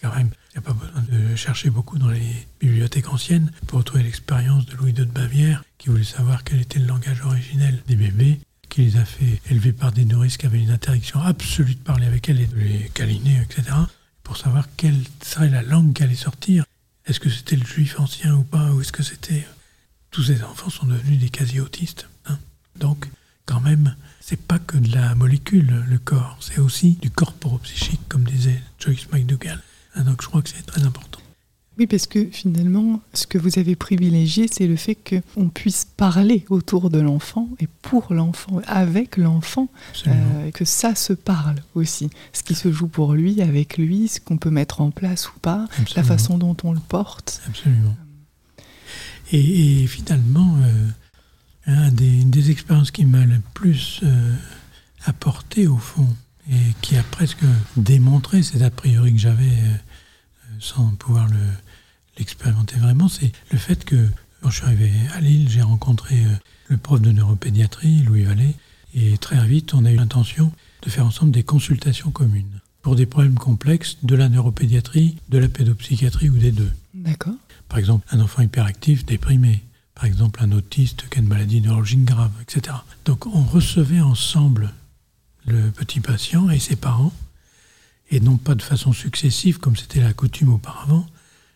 Quand 0.00 0.14
même, 0.14 0.30
il 0.50 0.52
n'y 0.52 0.58
a 0.58 0.60
pas 0.60 0.74
besoin 0.74 1.02
de 1.10 1.34
chercher 1.34 1.70
beaucoup 1.70 1.98
dans 1.98 2.10
les 2.10 2.46
bibliothèques 2.60 3.08
anciennes 3.08 3.50
pour 3.66 3.80
retrouver 3.80 4.04
l'expérience 4.04 4.64
de 4.66 4.76
Louis 4.76 4.92
II 4.92 4.98
de 4.98 5.04
Bavière, 5.06 5.64
qui 5.76 5.88
voulait 5.88 6.04
savoir 6.04 6.44
quel 6.44 6.60
était 6.60 6.78
le 6.78 6.86
langage 6.86 7.20
originel 7.22 7.82
des 7.88 7.96
bébés 7.96 8.38
qui 8.68 8.82
les 8.82 8.96
a 8.96 9.04
fait 9.04 9.42
élever 9.50 9.72
par 9.72 9.90
des 9.90 10.04
nourrices 10.04 10.36
qui 10.36 10.46
avaient 10.46 10.62
une 10.62 10.70
interdiction 10.70 11.20
absolue 11.20 11.74
de 11.74 11.80
parler 11.80 12.06
avec 12.06 12.28
elles 12.28 12.42
et 12.42 12.46
de 12.46 12.60
les 12.60 12.92
câliner, 12.94 13.40
etc., 13.42 13.76
pour 14.22 14.36
savoir 14.36 14.68
quelle 14.76 15.02
serait 15.20 15.50
la 15.50 15.62
langue 15.62 15.94
qui 15.94 16.04
allait 16.04 16.14
sortir. 16.14 16.64
Est-ce 17.06 17.18
que 17.18 17.28
c'était 17.28 17.56
le 17.56 17.66
juif 17.66 17.98
ancien 17.98 18.36
ou 18.36 18.44
pas, 18.44 18.70
ou 18.70 18.82
est-ce 18.82 18.92
que 18.92 19.02
c'était... 19.02 19.44
Tous 20.10 20.22
ces 20.22 20.42
enfants 20.42 20.70
sont 20.70 20.86
devenus 20.86 21.20
des 21.20 21.28
quasi-autistes. 21.28 22.08
Hein. 22.26 22.38
Donc, 22.76 23.08
quand 23.46 23.60
même, 23.60 23.94
c'est 24.20 24.40
pas 24.40 24.58
que 24.58 24.76
de 24.76 24.94
la 24.94 25.14
molécule, 25.14 25.84
le 25.86 25.98
corps, 25.98 26.38
c'est 26.40 26.58
aussi 26.58 26.98
du 27.00 27.10
corporo-psychique, 27.10 28.00
comme 28.08 28.24
disait 28.24 28.60
Joyce 28.78 29.10
McDougall. 29.12 29.62
Hein, 29.94 30.02
donc, 30.02 30.22
je 30.22 30.28
crois 30.28 30.42
que 30.42 30.48
c'est 30.48 30.66
très 30.66 30.82
important. 30.82 31.20
Oui, 31.78 31.86
parce 31.86 32.08
que 32.08 32.24
finalement, 32.32 33.00
ce 33.14 33.28
que 33.28 33.38
vous 33.38 33.60
avez 33.60 33.76
privilégié, 33.76 34.48
c'est 34.50 34.66
le 34.66 34.74
fait 34.74 34.96
qu'on 34.96 35.48
puisse 35.48 35.84
parler 35.84 36.44
autour 36.50 36.90
de 36.90 36.98
l'enfant 36.98 37.48
et 37.60 37.68
pour 37.82 38.12
l'enfant, 38.12 38.60
avec 38.66 39.16
l'enfant, 39.16 39.68
euh, 40.08 40.50
que 40.50 40.64
ça 40.64 40.96
se 40.96 41.12
parle 41.12 41.62
aussi. 41.76 42.10
Ce 42.32 42.42
qui 42.42 42.56
se 42.56 42.72
joue 42.72 42.88
pour 42.88 43.12
lui, 43.12 43.40
avec 43.42 43.78
lui, 43.78 44.08
ce 44.08 44.18
qu'on 44.18 44.38
peut 44.38 44.50
mettre 44.50 44.80
en 44.80 44.90
place 44.90 45.28
ou 45.28 45.38
pas, 45.38 45.66
la 45.94 46.02
façon 46.02 46.36
dont 46.36 46.56
on 46.64 46.72
le 46.72 46.80
porte. 46.80 47.40
Absolument. 47.46 47.96
Et, 49.32 49.86
finalement, 49.86 50.56
euh, 51.66 51.90
une 52.00 52.30
des 52.30 52.50
expériences 52.50 52.90
qui 52.90 53.04
m'a 53.04 53.24
le 53.24 53.40
plus 53.54 54.00
euh, 54.02 54.34
apporté 55.04 55.66
au 55.66 55.76
fond, 55.76 56.08
et 56.50 56.74
qui 56.80 56.96
a 56.96 57.02
presque 57.02 57.44
démontré 57.76 58.42
cet 58.42 58.62
a 58.62 58.70
priori 58.70 59.12
que 59.12 59.18
j'avais 59.18 59.52
sans 60.60 60.94
pouvoir 60.94 61.28
le, 61.28 61.36
l'expérimenter 62.18 62.76
vraiment, 62.76 63.08
c'est 63.08 63.32
le 63.52 63.58
fait 63.58 63.84
que 63.84 64.08
quand 64.42 64.50
je 64.50 64.56
suis 64.56 64.66
arrivé 64.66 64.92
à 65.14 65.20
Lille, 65.20 65.48
j'ai 65.48 65.62
rencontré 65.62 66.14
euh, 66.24 66.34
le 66.68 66.76
prof 66.76 67.00
de 67.00 67.10
neuropédiatrie, 67.10 68.02
Louis 68.02 68.24
Vallée, 68.24 68.54
et 68.94 69.18
très 69.18 69.44
vite, 69.46 69.74
on 69.74 69.84
a 69.84 69.92
eu 69.92 69.96
l'intention 69.96 70.52
de 70.82 70.90
faire 70.90 71.06
ensemble 71.06 71.32
des 71.32 71.42
consultations 71.42 72.10
communes 72.10 72.60
pour 72.82 72.96
des 72.96 73.06
problèmes 73.06 73.38
complexes 73.38 73.98
de 74.02 74.14
la 74.14 74.28
neuropédiatrie, 74.28 75.16
de 75.28 75.38
la 75.38 75.48
pédopsychiatrie 75.48 76.30
ou 76.30 76.38
des 76.38 76.52
deux. 76.52 76.70
D'accord. 76.94 77.34
Par 77.68 77.78
exemple, 77.78 78.06
un 78.10 78.20
enfant 78.20 78.42
hyperactif 78.42 79.04
déprimé, 79.04 79.62
par 79.94 80.04
exemple 80.04 80.42
un 80.42 80.52
autiste 80.52 81.08
qui 81.08 81.18
a 81.18 81.22
une 81.22 81.28
maladie 81.28 81.60
neurologique 81.60 82.04
grave, 82.04 82.32
etc. 82.40 82.76
Donc 83.04 83.26
on 83.26 83.42
recevait 83.42 84.00
ensemble 84.00 84.72
le 85.46 85.70
petit 85.70 86.00
patient 86.00 86.50
et 86.50 86.58
ses 86.58 86.76
parents, 86.76 87.12
et 88.10 88.20
non 88.20 88.36
pas 88.36 88.54
de 88.54 88.62
façon 88.62 88.92
successive 88.92 89.58
comme 89.58 89.76
c'était 89.76 90.00
la 90.00 90.12
coutume 90.12 90.52
auparavant, 90.52 91.06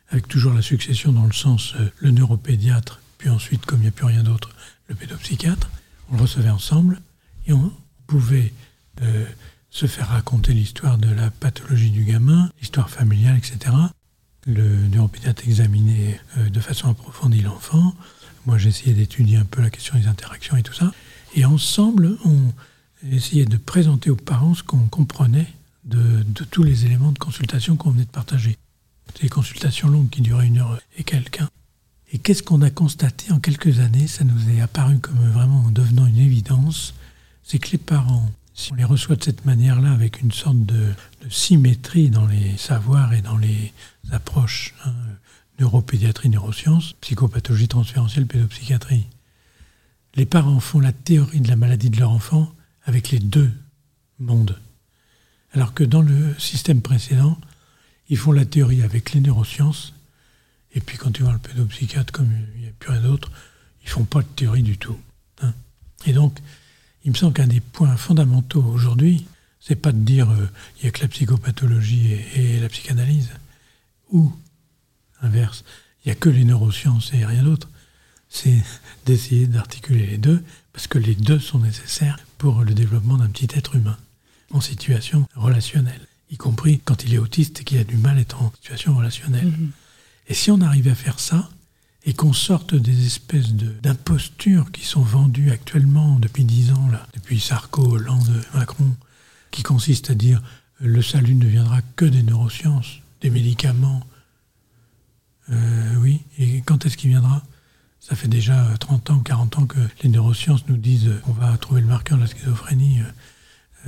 avec 0.08 0.28
toujours 0.28 0.52
la 0.52 0.62
succession 0.62 1.12
dans 1.12 1.24
le 1.24 1.32
sens 1.32 1.74
euh, 1.76 1.90
le 1.98 2.10
neuropédiatre, 2.10 3.00
puis 3.16 3.30
ensuite, 3.30 3.64
comme 3.64 3.78
il 3.78 3.82
n'y 3.82 3.88
a 3.88 3.92
plus 3.92 4.06
rien 4.06 4.22
d'autre, 4.22 4.50
le 4.88 4.94
pédopsychiatre. 4.94 5.70
On 6.10 6.16
recevait 6.16 6.50
ensemble 6.50 7.00
et 7.46 7.52
on 7.52 7.72
pouvait 8.06 8.52
euh, 9.00 9.24
se 9.70 9.86
faire 9.86 10.08
raconter 10.08 10.52
l'histoire 10.52 10.98
de 10.98 11.08
la 11.08 11.30
pathologie 11.30 11.90
du 11.90 12.04
gamin, 12.04 12.50
l'histoire 12.60 12.90
familiale, 12.90 13.38
etc. 13.38 13.74
Le 14.46 14.88
neuropédiatre 14.88 15.42
examinait 15.46 16.20
euh, 16.38 16.48
de 16.48 16.60
façon 16.60 16.90
approfondie 16.90 17.42
l'enfant. 17.42 17.94
Moi, 18.46 18.58
j'essayais 18.58 18.94
d'étudier 18.94 19.36
un 19.36 19.44
peu 19.44 19.62
la 19.62 19.70
question 19.70 19.96
des 19.98 20.08
interactions 20.08 20.56
et 20.56 20.62
tout 20.62 20.72
ça. 20.72 20.92
Et 21.34 21.44
ensemble, 21.44 22.16
on 22.24 22.52
essayait 23.10 23.44
de 23.44 23.56
présenter 23.56 24.10
aux 24.10 24.16
parents 24.16 24.54
ce 24.54 24.62
qu'on 24.62 24.88
comprenait 24.88 25.48
de 25.84 26.24
tous 26.50 26.62
les 26.62 26.86
éléments 26.86 27.12
de 27.12 27.18
consultation 27.18 27.76
qu'on 27.76 27.90
venait 27.90 28.04
de 28.04 28.10
partager. 28.10 28.56
des 29.20 29.28
consultations 29.28 29.88
longues 29.88 30.10
qui 30.10 30.22
duraient 30.22 30.46
une 30.46 30.58
heure 30.58 30.80
et 30.96 31.04
quelqu'un. 31.04 31.48
Et 32.12 32.18
qu'est-ce 32.18 32.42
qu'on 32.42 32.60
a 32.60 32.70
constaté 32.70 33.32
en 33.32 33.40
quelques 33.40 33.80
années? 33.80 34.06
Ça 34.06 34.24
nous 34.24 34.50
est 34.50 34.60
apparu 34.60 34.98
comme 34.98 35.16
vraiment 35.30 35.64
en 35.64 35.70
devenant 35.70 36.06
une 36.06 36.18
évidence, 36.18 36.94
c'est 37.42 37.58
que 37.58 37.70
les 37.72 37.78
parents, 37.78 38.30
si 38.54 38.72
on 38.72 38.74
les 38.76 38.84
reçoit 38.84 39.16
de 39.16 39.24
cette 39.24 39.46
manière-là, 39.46 39.90
avec 39.92 40.20
une 40.20 40.30
sorte 40.30 40.64
de, 40.66 40.92
symétrie 41.30 42.10
dans 42.10 42.26
les 42.26 42.56
savoirs 42.58 43.14
et 43.14 43.22
dans 43.22 43.38
les 43.38 43.72
approches, 44.10 44.74
hein, 44.84 44.92
neuropédiatrie, 45.58 46.28
neurosciences, 46.28 46.94
psychopathologie 47.00 47.68
transférentielle, 47.68 48.26
pédopsychiatrie, 48.26 49.06
les 50.14 50.26
parents 50.26 50.60
font 50.60 50.80
la 50.80 50.92
théorie 50.92 51.40
de 51.40 51.48
la 51.48 51.56
maladie 51.56 51.90
de 51.90 51.98
leur 51.98 52.10
enfant 52.10 52.52
avec 52.84 53.10
les 53.10 53.18
deux 53.18 53.50
mondes. 54.18 54.58
Alors 55.52 55.74
que 55.74 55.84
dans 55.84 56.02
le 56.02 56.34
système 56.38 56.82
précédent, 56.82 57.38
ils 58.08 58.18
font 58.18 58.32
la 58.32 58.44
théorie 58.44 58.82
avec 58.82 59.12
les 59.12 59.20
neurosciences, 59.20 59.94
et 60.74 60.80
puis 60.80 60.98
quand 60.98 61.12
tu 61.12 61.22
vois 61.22 61.32
le 61.32 61.38
pédopsychiatre, 61.38 62.12
comme 62.12 62.30
il 62.56 62.62
n'y 62.62 62.68
a 62.68 62.72
plus 62.78 62.90
rien 62.90 63.02
d'autre, 63.02 63.30
ils 63.82 63.88
font 63.88 64.04
pas 64.04 64.22
de 64.22 64.28
théorie 64.28 64.62
du 64.62 64.78
tout. 64.78 64.98
Hein. 65.42 65.52
Et 66.06 66.12
donc, 66.12 66.38
il 67.04 67.12
me 67.12 67.16
semble 67.16 67.34
qu'un 67.34 67.46
des 67.46 67.60
points 67.60 67.96
fondamentaux 67.96 68.62
aujourd'hui, 68.62 69.26
c'est 69.60 69.76
pas 69.76 69.92
de 69.92 69.98
dire 69.98 70.30
euh, 70.30 70.48
il 70.78 70.82
n'y 70.82 70.88
a 70.88 70.92
que 70.92 71.02
la 71.02 71.08
psychopathologie 71.08 72.12
et, 72.34 72.58
la 72.60 72.68
psychanalyse, 72.68 73.30
ou 74.12 74.32
inverse, 75.20 75.64
il 76.04 76.08
n'y 76.08 76.12
a 76.12 76.14
que 76.14 76.28
les 76.28 76.44
neurosciences 76.44 77.12
et 77.12 77.24
rien 77.24 77.42
d'autre. 77.42 77.68
C'est 78.28 78.62
d'essayer 79.04 79.46
d'articuler 79.46 80.06
les 80.06 80.18
deux, 80.18 80.42
parce 80.72 80.86
que 80.86 80.98
les 80.98 81.14
deux 81.14 81.38
sont 81.38 81.58
nécessaires 81.58 82.18
pour 82.38 82.62
le 82.62 82.72
développement 82.72 83.18
d'un 83.18 83.28
petit 83.28 83.48
être 83.56 83.76
humain 83.76 83.98
en 84.52 84.60
situation 84.60 85.26
relationnelle, 85.34 86.06
y 86.30 86.36
compris 86.36 86.80
quand 86.84 87.04
il 87.04 87.14
est 87.14 87.18
autiste 87.18 87.60
et 87.60 87.64
qu'il 87.64 87.78
a 87.78 87.84
du 87.84 87.96
mal 87.96 88.16
à 88.18 88.20
être 88.20 88.42
en 88.42 88.52
situation 88.54 88.96
relationnelle. 88.96 89.48
Mm-hmm. 89.48 89.70
Et 90.28 90.34
si 90.34 90.50
on 90.50 90.60
arrive 90.60 90.88
à 90.88 90.94
faire 90.94 91.20
ça, 91.20 91.50
et 92.04 92.14
qu'on 92.14 92.32
sorte 92.32 92.74
des 92.74 93.06
espèces 93.06 93.52
d'impostures 93.52 94.72
qui 94.72 94.84
sont 94.84 95.02
vendues 95.02 95.50
actuellement 95.50 96.18
depuis 96.18 96.44
dix 96.44 96.72
ans, 96.72 96.88
là, 96.88 97.06
depuis 97.14 97.38
Sarko, 97.38 97.92
Hollande, 97.92 98.42
Macron, 98.54 98.96
qui 99.50 99.62
consistent 99.62 100.10
à 100.10 100.14
dire 100.14 100.42
le 100.80 101.00
salut 101.00 101.36
ne 101.36 101.46
viendra 101.46 101.80
que 101.94 102.04
des 102.04 102.24
neurosciences, 102.24 103.01
des 103.22 103.30
médicaments. 103.30 104.02
Euh, 105.50 105.94
oui, 105.96 106.22
et 106.38 106.60
quand 106.62 106.84
est-ce 106.86 106.96
qu'il 106.96 107.10
viendra? 107.10 107.42
Ça 108.00 108.16
fait 108.16 108.28
déjà 108.28 108.66
30 108.80 109.10
ans, 109.10 109.18
40 109.20 109.58
ans 109.58 109.66
que 109.66 109.78
les 110.02 110.08
neurosciences 110.08 110.66
nous 110.68 110.76
disent 110.76 111.10
qu'on 111.24 111.32
va 111.32 111.56
trouver 111.56 111.80
le 111.80 111.86
marqueur 111.86 112.18
de 112.18 112.22
la 112.22 112.28
schizophrénie 112.28 113.00
euh, 113.00 113.04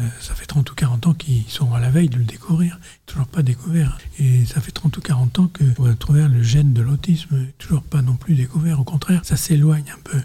euh, 0.01 0.09
ça 0.21 0.35
fait 0.35 0.47
30 0.47 0.69
ou 0.71 0.75
40 0.75 1.07
ans 1.07 1.15
qu'ils 1.15 1.49
sont 1.49 1.73
à 1.73 1.79
la 1.79 1.89
veille 1.89 2.09
de 2.09 2.19
le 2.19 2.25
découvrir, 2.25 2.81
toujours 3.07 3.29
pas 3.29 3.43
découvert. 3.43 3.99
Et 4.19 4.45
ça 4.45 4.61
fait 4.61 4.73
30 4.73 4.97
ou 4.97 5.01
40 5.01 5.39
ans 5.39 5.49
qu'on 5.49 5.83
va 5.85 5.95
trouver 5.95 6.27
le 6.27 6.43
gène 6.43 6.73
de 6.73 6.83
l'autisme, 6.83 7.47
toujours 7.59 7.83
pas 7.83 8.03
non 8.03 8.17
plus 8.17 8.35
découvert. 8.35 8.81
Au 8.81 8.85
contraire, 8.85 9.25
ça 9.25 9.37
s'éloigne 9.37 9.89
un 9.95 10.01
peu. 10.03 10.21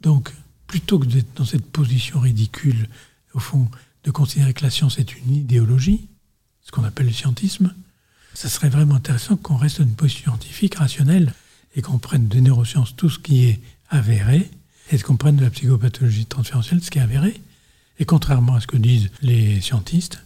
Donc, 0.00 0.32
plutôt 0.66 0.98
que 0.98 1.06
d'être 1.06 1.36
dans 1.36 1.44
cette 1.44 1.66
position 1.70 2.20
ridicule, 2.20 2.88
au 3.34 3.38
fond, 3.38 3.68
de 4.04 4.10
considérer 4.10 4.54
que 4.54 4.62
la 4.62 4.70
science 4.70 4.98
est 4.98 5.16
une 5.16 5.34
idéologie, 5.34 6.08
ce 6.62 6.70
qu'on 6.70 6.84
appelle 6.84 7.06
le 7.06 7.12
scientisme, 7.12 7.74
ça 8.36 8.50
serait 8.50 8.68
vraiment 8.68 8.96
intéressant 8.96 9.36
qu'on 9.36 9.56
reste 9.56 9.78
dans 9.78 9.86
une 9.86 9.94
position 9.94 10.32
scientifique, 10.32 10.74
rationnelle, 10.74 11.32
et 11.74 11.80
qu'on 11.80 11.98
prenne 11.98 12.28
des 12.28 12.42
neurosciences 12.42 12.94
tout 12.94 13.08
ce 13.08 13.18
qui 13.18 13.46
est 13.46 13.60
avéré, 13.88 14.50
et 14.92 14.98
qu'on 14.98 15.16
prenne 15.16 15.36
de 15.36 15.42
la 15.42 15.50
psychopathologie 15.50 16.26
transférentielle 16.26 16.82
ce 16.82 16.90
qui 16.90 16.98
est 16.98 17.02
avéré, 17.02 17.40
et 17.98 18.04
contrairement 18.04 18.54
à 18.54 18.60
ce 18.60 18.66
que 18.66 18.76
disent 18.76 19.10
les 19.22 19.60
scientistes, 19.62 20.20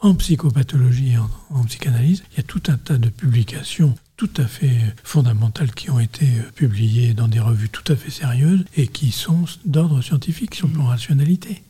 en 0.00 0.16
psychopathologie 0.16 1.12
et 1.12 1.18
en, 1.18 1.64
psychanalyse, 1.64 2.24
il 2.32 2.38
y 2.38 2.40
a 2.40 2.42
tout 2.42 2.62
un 2.66 2.76
tas 2.76 2.98
de 2.98 3.08
publications 3.08 3.94
tout 4.16 4.30
à 4.36 4.46
fait 4.46 4.80
fondamentales 5.04 5.72
qui 5.72 5.90
ont 5.90 6.00
été 6.00 6.26
euh, 6.26 6.50
publiées 6.56 7.14
dans 7.14 7.28
des 7.28 7.38
revues 7.38 7.68
tout 7.68 7.92
à 7.92 7.94
fait 7.94 8.10
sérieuses 8.10 8.64
et 8.76 8.88
qui 8.88 9.12
sont 9.12 9.44
d'ordre 9.64 10.02
scientifique 10.02 10.56
sur 10.56 10.66
le 10.66 10.72
plan 10.74 10.86
rationalité. 10.86 11.62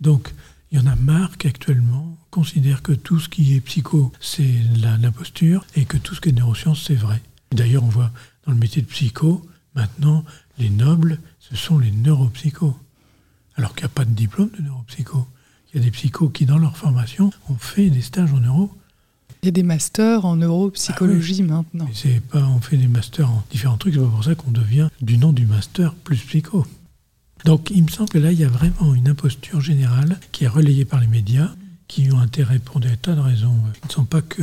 Donc, 0.00 0.32
il 0.70 0.78
y 0.78 0.82
en 0.82 0.86
a 0.86 0.94
marre 0.94 1.36
qui 1.36 1.48
considèrent 2.30 2.82
que 2.82 2.92
tout 2.92 3.20
ce 3.20 3.28
qui 3.28 3.54
est 3.54 3.60
psycho, 3.60 4.12
c'est 4.20 4.54
l'imposture 4.80 5.64
et 5.76 5.84
que 5.84 5.96
tout 5.96 6.14
ce 6.14 6.20
qui 6.20 6.28
est 6.30 6.32
neurosciences, 6.32 6.84
c'est 6.86 6.94
vrai. 6.94 7.22
D'ailleurs, 7.52 7.84
on 7.84 7.88
voit 7.88 8.10
dans 8.46 8.52
le 8.52 8.58
métier 8.58 8.82
de 8.82 8.86
psycho, 8.86 9.44
maintenant, 9.74 10.24
les 10.58 10.70
nobles, 10.70 11.18
ce 11.38 11.56
sont 11.56 11.78
les 11.78 11.90
neuropsychos 11.90 12.76
alors 13.58 13.74
qu'il 13.74 13.82
n'y 13.82 13.86
a 13.86 13.94
pas 13.94 14.04
de 14.04 14.12
diplôme 14.12 14.50
de 14.56 14.62
neuropsycho. 14.62 15.26
Il 15.72 15.78
y 15.78 15.80
a 15.82 15.84
des 15.84 15.90
psychos 15.90 16.30
qui, 16.30 16.46
dans 16.46 16.58
leur 16.58 16.76
formation, 16.76 17.30
ont 17.50 17.56
fait 17.56 17.90
des 17.90 18.00
stages 18.00 18.32
en 18.32 18.40
neuro. 18.40 18.70
Il 19.42 19.46
y 19.46 19.48
a 19.48 19.52
des 19.52 19.62
masters 19.62 20.24
en 20.24 20.36
neuropsychologie 20.36 21.42
ah 21.42 21.52
maintenant. 21.52 21.88
C'est 21.92 22.20
pas, 22.20 22.42
on 22.42 22.60
fait 22.60 22.76
des 22.76 22.86
masters 22.86 23.28
en 23.28 23.44
différents 23.50 23.76
trucs, 23.76 23.94
c'est 23.94 24.00
pas 24.00 24.06
pour 24.06 24.24
ça 24.24 24.34
qu'on 24.34 24.50
devient 24.50 24.88
du 25.02 25.18
nom 25.18 25.32
du 25.32 25.46
master 25.46 25.94
plus 25.94 26.18
psycho. 26.18 26.64
Donc 27.44 27.70
il 27.70 27.84
me 27.84 27.88
semble 27.88 28.08
que 28.08 28.18
là, 28.18 28.32
il 28.32 28.38
y 28.38 28.44
a 28.44 28.48
vraiment 28.48 28.94
une 28.94 29.08
imposture 29.08 29.60
générale 29.60 30.18
qui 30.32 30.44
est 30.44 30.48
relayée 30.48 30.84
par 30.84 31.00
les 31.00 31.06
médias, 31.06 31.50
qui 31.88 32.12
ont 32.12 32.20
intérêt 32.20 32.58
pour 32.58 32.80
des 32.80 32.96
tas 32.96 33.14
de 33.14 33.20
raisons 33.20 33.56
qui 33.80 33.88
ne 33.88 33.92
sont 33.92 34.04
pas 34.04 34.22
que 34.22 34.42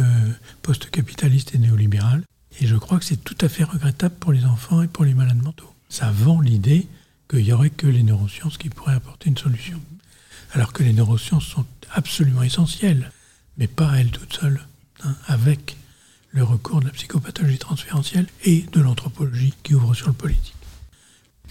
post-capitalistes 0.64 1.56
et 1.56 1.60
néolibérales. 1.60 2.24
Et 2.60 2.68
je 2.68 2.76
crois 2.76 3.00
que 3.00 3.06
c'est 3.06 3.24
tout 3.24 3.38
à 3.42 3.50
fait 3.50 3.64
regrettable 3.64 4.16
pour 4.16 4.32
les 4.32 4.46
enfants 4.46 4.82
et 4.82 4.88
pour 4.88 5.06
les 5.06 5.14
malades 5.14 5.42
mentaux. 5.42 5.74
Ça 5.90 6.12
vend 6.12 6.42
l'idée 6.42 6.88
qu'il 7.30 7.44
n'y 7.44 7.54
aurait 7.54 7.70
que 7.70 7.88
les 7.88 8.04
neurosciences 8.04 8.58
qui 8.58 8.70
pourraient 8.70 8.96
apporter 8.96 9.30
une 9.30 9.38
solution. 9.38 9.80
Alors 10.54 10.74
que 10.74 10.84
les 10.84 10.94
neurosciences 10.94 11.46
sont 11.46 11.66
absolument 11.94 12.44
essentielles, 12.44 13.12
mais 13.58 13.68
pas 13.68 14.00
elles 14.00 14.12
toutes 14.12 14.34
seules, 14.34 14.62
hein, 15.04 15.16
avec 15.28 15.78
le 16.32 16.44
recours 16.44 16.82
de 16.82 16.86
la 16.86 16.92
psychopathologie 16.92 17.58
transférentielle 17.58 18.28
et 18.44 18.66
de 18.72 18.82
l'anthropologie 18.82 19.54
qui 19.64 19.74
ouvre 19.74 19.94
sur 19.94 20.08
le 20.08 20.14
politique. 20.14 20.55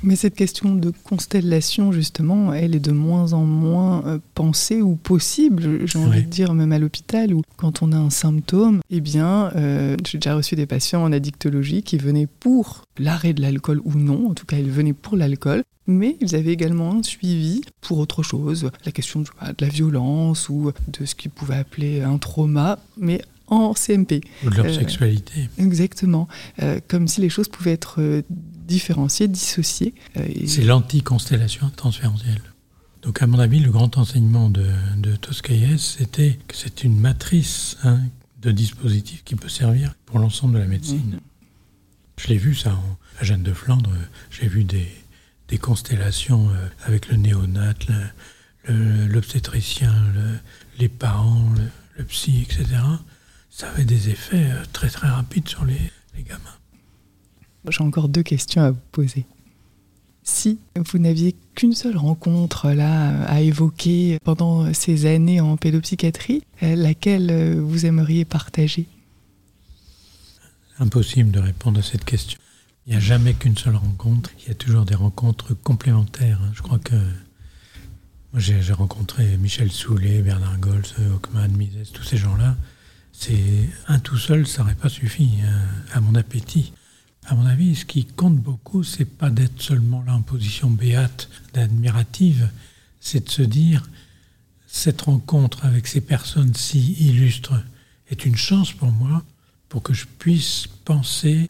Mais 0.02 0.16
cette 0.16 0.34
question 0.34 0.74
de 0.74 0.92
constellation, 1.04 1.92
justement, 1.92 2.52
elle 2.52 2.74
est 2.74 2.80
de 2.80 2.92
moins 2.92 3.32
en 3.32 3.44
moins 3.44 4.04
euh, 4.06 4.18
pensée 4.34 4.82
ou 4.82 4.96
possible, 4.96 5.86
j'ai 5.86 5.98
envie 5.98 6.22
de 6.22 6.28
dire, 6.28 6.52
même 6.54 6.72
à 6.72 6.78
l'hôpital, 6.78 7.32
où 7.32 7.42
quand 7.56 7.82
on 7.82 7.92
a 7.92 7.96
un 7.96 8.10
symptôme, 8.10 8.80
eh 8.90 9.00
bien, 9.00 9.50
euh, 9.56 9.96
j'ai 10.06 10.18
déjà 10.18 10.34
reçu 10.34 10.56
des 10.56 10.66
patients 10.66 11.02
en 11.02 11.12
addictologie 11.12 11.82
qui 11.82 11.96
venaient 11.96 12.26
pour 12.26 12.84
l'arrêt 12.98 13.32
de 13.32 13.42
l'alcool 13.42 13.80
ou 13.84 13.94
non, 13.94 14.30
en 14.30 14.34
tout 14.34 14.46
cas, 14.46 14.58
ils 14.58 14.70
venaient 14.70 14.92
pour 14.92 15.16
l'alcool, 15.16 15.62
mais 15.86 16.16
ils 16.20 16.34
avaient 16.34 16.52
également 16.52 16.92
un 16.92 17.02
suivi 17.02 17.62
pour 17.80 17.98
autre 17.98 18.22
chose, 18.22 18.70
la 18.84 18.92
question 18.92 19.20
de, 19.20 19.26
de 19.26 19.64
la 19.64 19.68
violence 19.68 20.48
ou 20.48 20.72
de 20.88 21.04
ce 21.04 21.14
qu'ils 21.14 21.30
pouvaient 21.30 21.56
appeler 21.56 22.02
un 22.02 22.18
trauma, 22.18 22.78
mais 22.96 23.20
en 23.46 23.74
CMP. 23.74 24.20
Ou 24.44 24.50
de 24.50 24.56
leur 24.56 24.66
euh, 24.66 24.72
sexualité. 24.72 25.48
Exactement. 25.58 26.28
Euh, 26.62 26.80
comme 26.88 27.08
si 27.08 27.20
les 27.20 27.28
choses 27.28 27.48
pouvaient 27.48 27.72
être 27.72 28.00
euh, 28.00 28.22
différenciées, 28.30 29.28
dissociées. 29.28 29.94
C'est 30.46 30.64
l'anti-constellation 30.64 31.70
transférentielle. 31.76 32.40
Donc, 33.02 33.20
à 33.20 33.26
mon 33.26 33.38
avis, 33.38 33.60
le 33.60 33.70
grand 33.70 33.98
enseignement 33.98 34.48
de, 34.48 34.66
de 34.96 35.18
c'était 35.76 36.38
que 36.48 36.56
c'est 36.56 36.84
une 36.84 36.98
matrice 36.98 37.76
hein, 37.84 38.00
de 38.40 38.50
dispositifs 38.50 39.24
qui 39.24 39.34
peut 39.34 39.50
servir 39.50 39.94
pour 40.06 40.18
l'ensemble 40.18 40.54
de 40.54 40.58
la 40.60 40.66
médecine. 40.66 41.16
Mm-hmm. 41.16 42.22
Je 42.22 42.28
l'ai 42.28 42.38
vu, 42.38 42.54
ça, 42.54 42.72
en, 42.72 42.96
à 43.20 43.24
Jeanne 43.24 43.42
de 43.42 43.52
Flandre. 43.52 43.90
J'ai 44.30 44.48
vu 44.48 44.64
des, 44.64 44.88
des 45.48 45.58
constellations 45.58 46.48
avec 46.86 47.08
le 47.08 47.18
néonat, 47.18 47.74
l'obstétricien, 48.68 49.92
les 50.78 50.88
parents, 50.88 51.52
le, 51.58 51.64
le 51.98 52.04
psy, 52.04 52.46
etc 52.48 52.80
ça 53.54 53.68
avait 53.68 53.84
des 53.84 54.08
effets 54.08 54.50
euh, 54.50 54.64
très 54.72 54.88
très 54.88 55.06
rapides 55.06 55.48
sur 55.48 55.64
les, 55.64 55.78
gamins. 56.26 56.40
J'ai 57.68 57.82
encore 57.82 58.08
deux 58.08 58.22
questions 58.24 58.62
à 58.62 58.72
vous 58.72 58.80
poser. 58.90 59.26
Si 60.24 60.58
vous 60.76 60.98
n'aviez 60.98 61.36
qu'une 61.54 61.72
seule 61.74 61.96
rencontre 61.96 62.70
là 62.70 63.22
à 63.26 63.40
évoquer 63.40 64.18
pendant 64.24 64.72
ces 64.74 65.06
années 65.06 65.40
en 65.40 65.56
pédopsychiatrie, 65.56 66.42
euh, 66.62 66.74
laquelle 66.74 67.30
euh, 67.30 67.60
vous 67.60 67.86
aimeriez 67.86 68.24
partager? 68.24 68.86
Impossible 70.80 71.30
de 71.30 71.40
répondre 71.40 71.78
à 71.78 71.82
cette 71.82 72.04
question. 72.04 72.40
Il 72.86 72.90
n'y 72.90 72.96
a 72.96 73.00
jamais 73.00 73.34
qu'une 73.34 73.56
seule 73.56 73.76
rencontre. 73.76 74.30
Il 74.40 74.48
y 74.48 74.50
a 74.50 74.54
toujours 74.54 74.84
des 74.84 74.96
rencontres 74.96 75.54
complémentaires. 75.54 76.40
Hein. 76.42 76.50
Je 76.54 76.62
crois 76.62 76.80
que 76.80 76.96
j'ai 78.34 78.72
rencontré 78.72 79.36
Michel 79.36 79.70
Soulet, 79.70 80.22
Bernard 80.22 80.58
Gols, 80.58 80.82
Hockman, 81.14 81.48
Mises, 81.56 81.92
tous 81.92 82.02
ces 82.02 82.16
gens-là. 82.16 82.56
C'est 83.16 83.70
un 83.86 84.00
tout 84.00 84.18
seul, 84.18 84.46
ça 84.46 84.62
n'aurait 84.62 84.74
pas 84.74 84.88
suffi 84.88 85.30
hein, 85.42 85.60
à 85.92 86.00
mon 86.00 86.14
appétit. 86.14 86.72
À 87.26 87.34
mon 87.34 87.46
avis, 87.46 87.76
ce 87.76 87.86
qui 87.86 88.04
compte 88.04 88.36
beaucoup, 88.36 88.82
c'est 88.82 89.06
pas 89.06 89.30
d'être 89.30 89.62
seulement 89.62 90.02
là 90.02 90.14
en 90.14 90.20
position 90.20 90.68
béate, 90.68 91.30
d'admirative, 91.54 92.50
c'est 93.00 93.26
de 93.26 93.30
se 93.30 93.42
dire 93.42 93.82
cette 94.66 95.02
rencontre 95.02 95.64
avec 95.64 95.86
ces 95.86 96.00
personnes 96.00 96.54
si 96.54 96.92
illustres 96.94 97.54
est 98.10 98.26
une 98.26 98.36
chance 98.36 98.72
pour 98.72 98.90
moi 98.90 99.22
pour 99.68 99.82
que 99.82 99.94
je 99.94 100.06
puisse 100.18 100.66
penser 100.84 101.48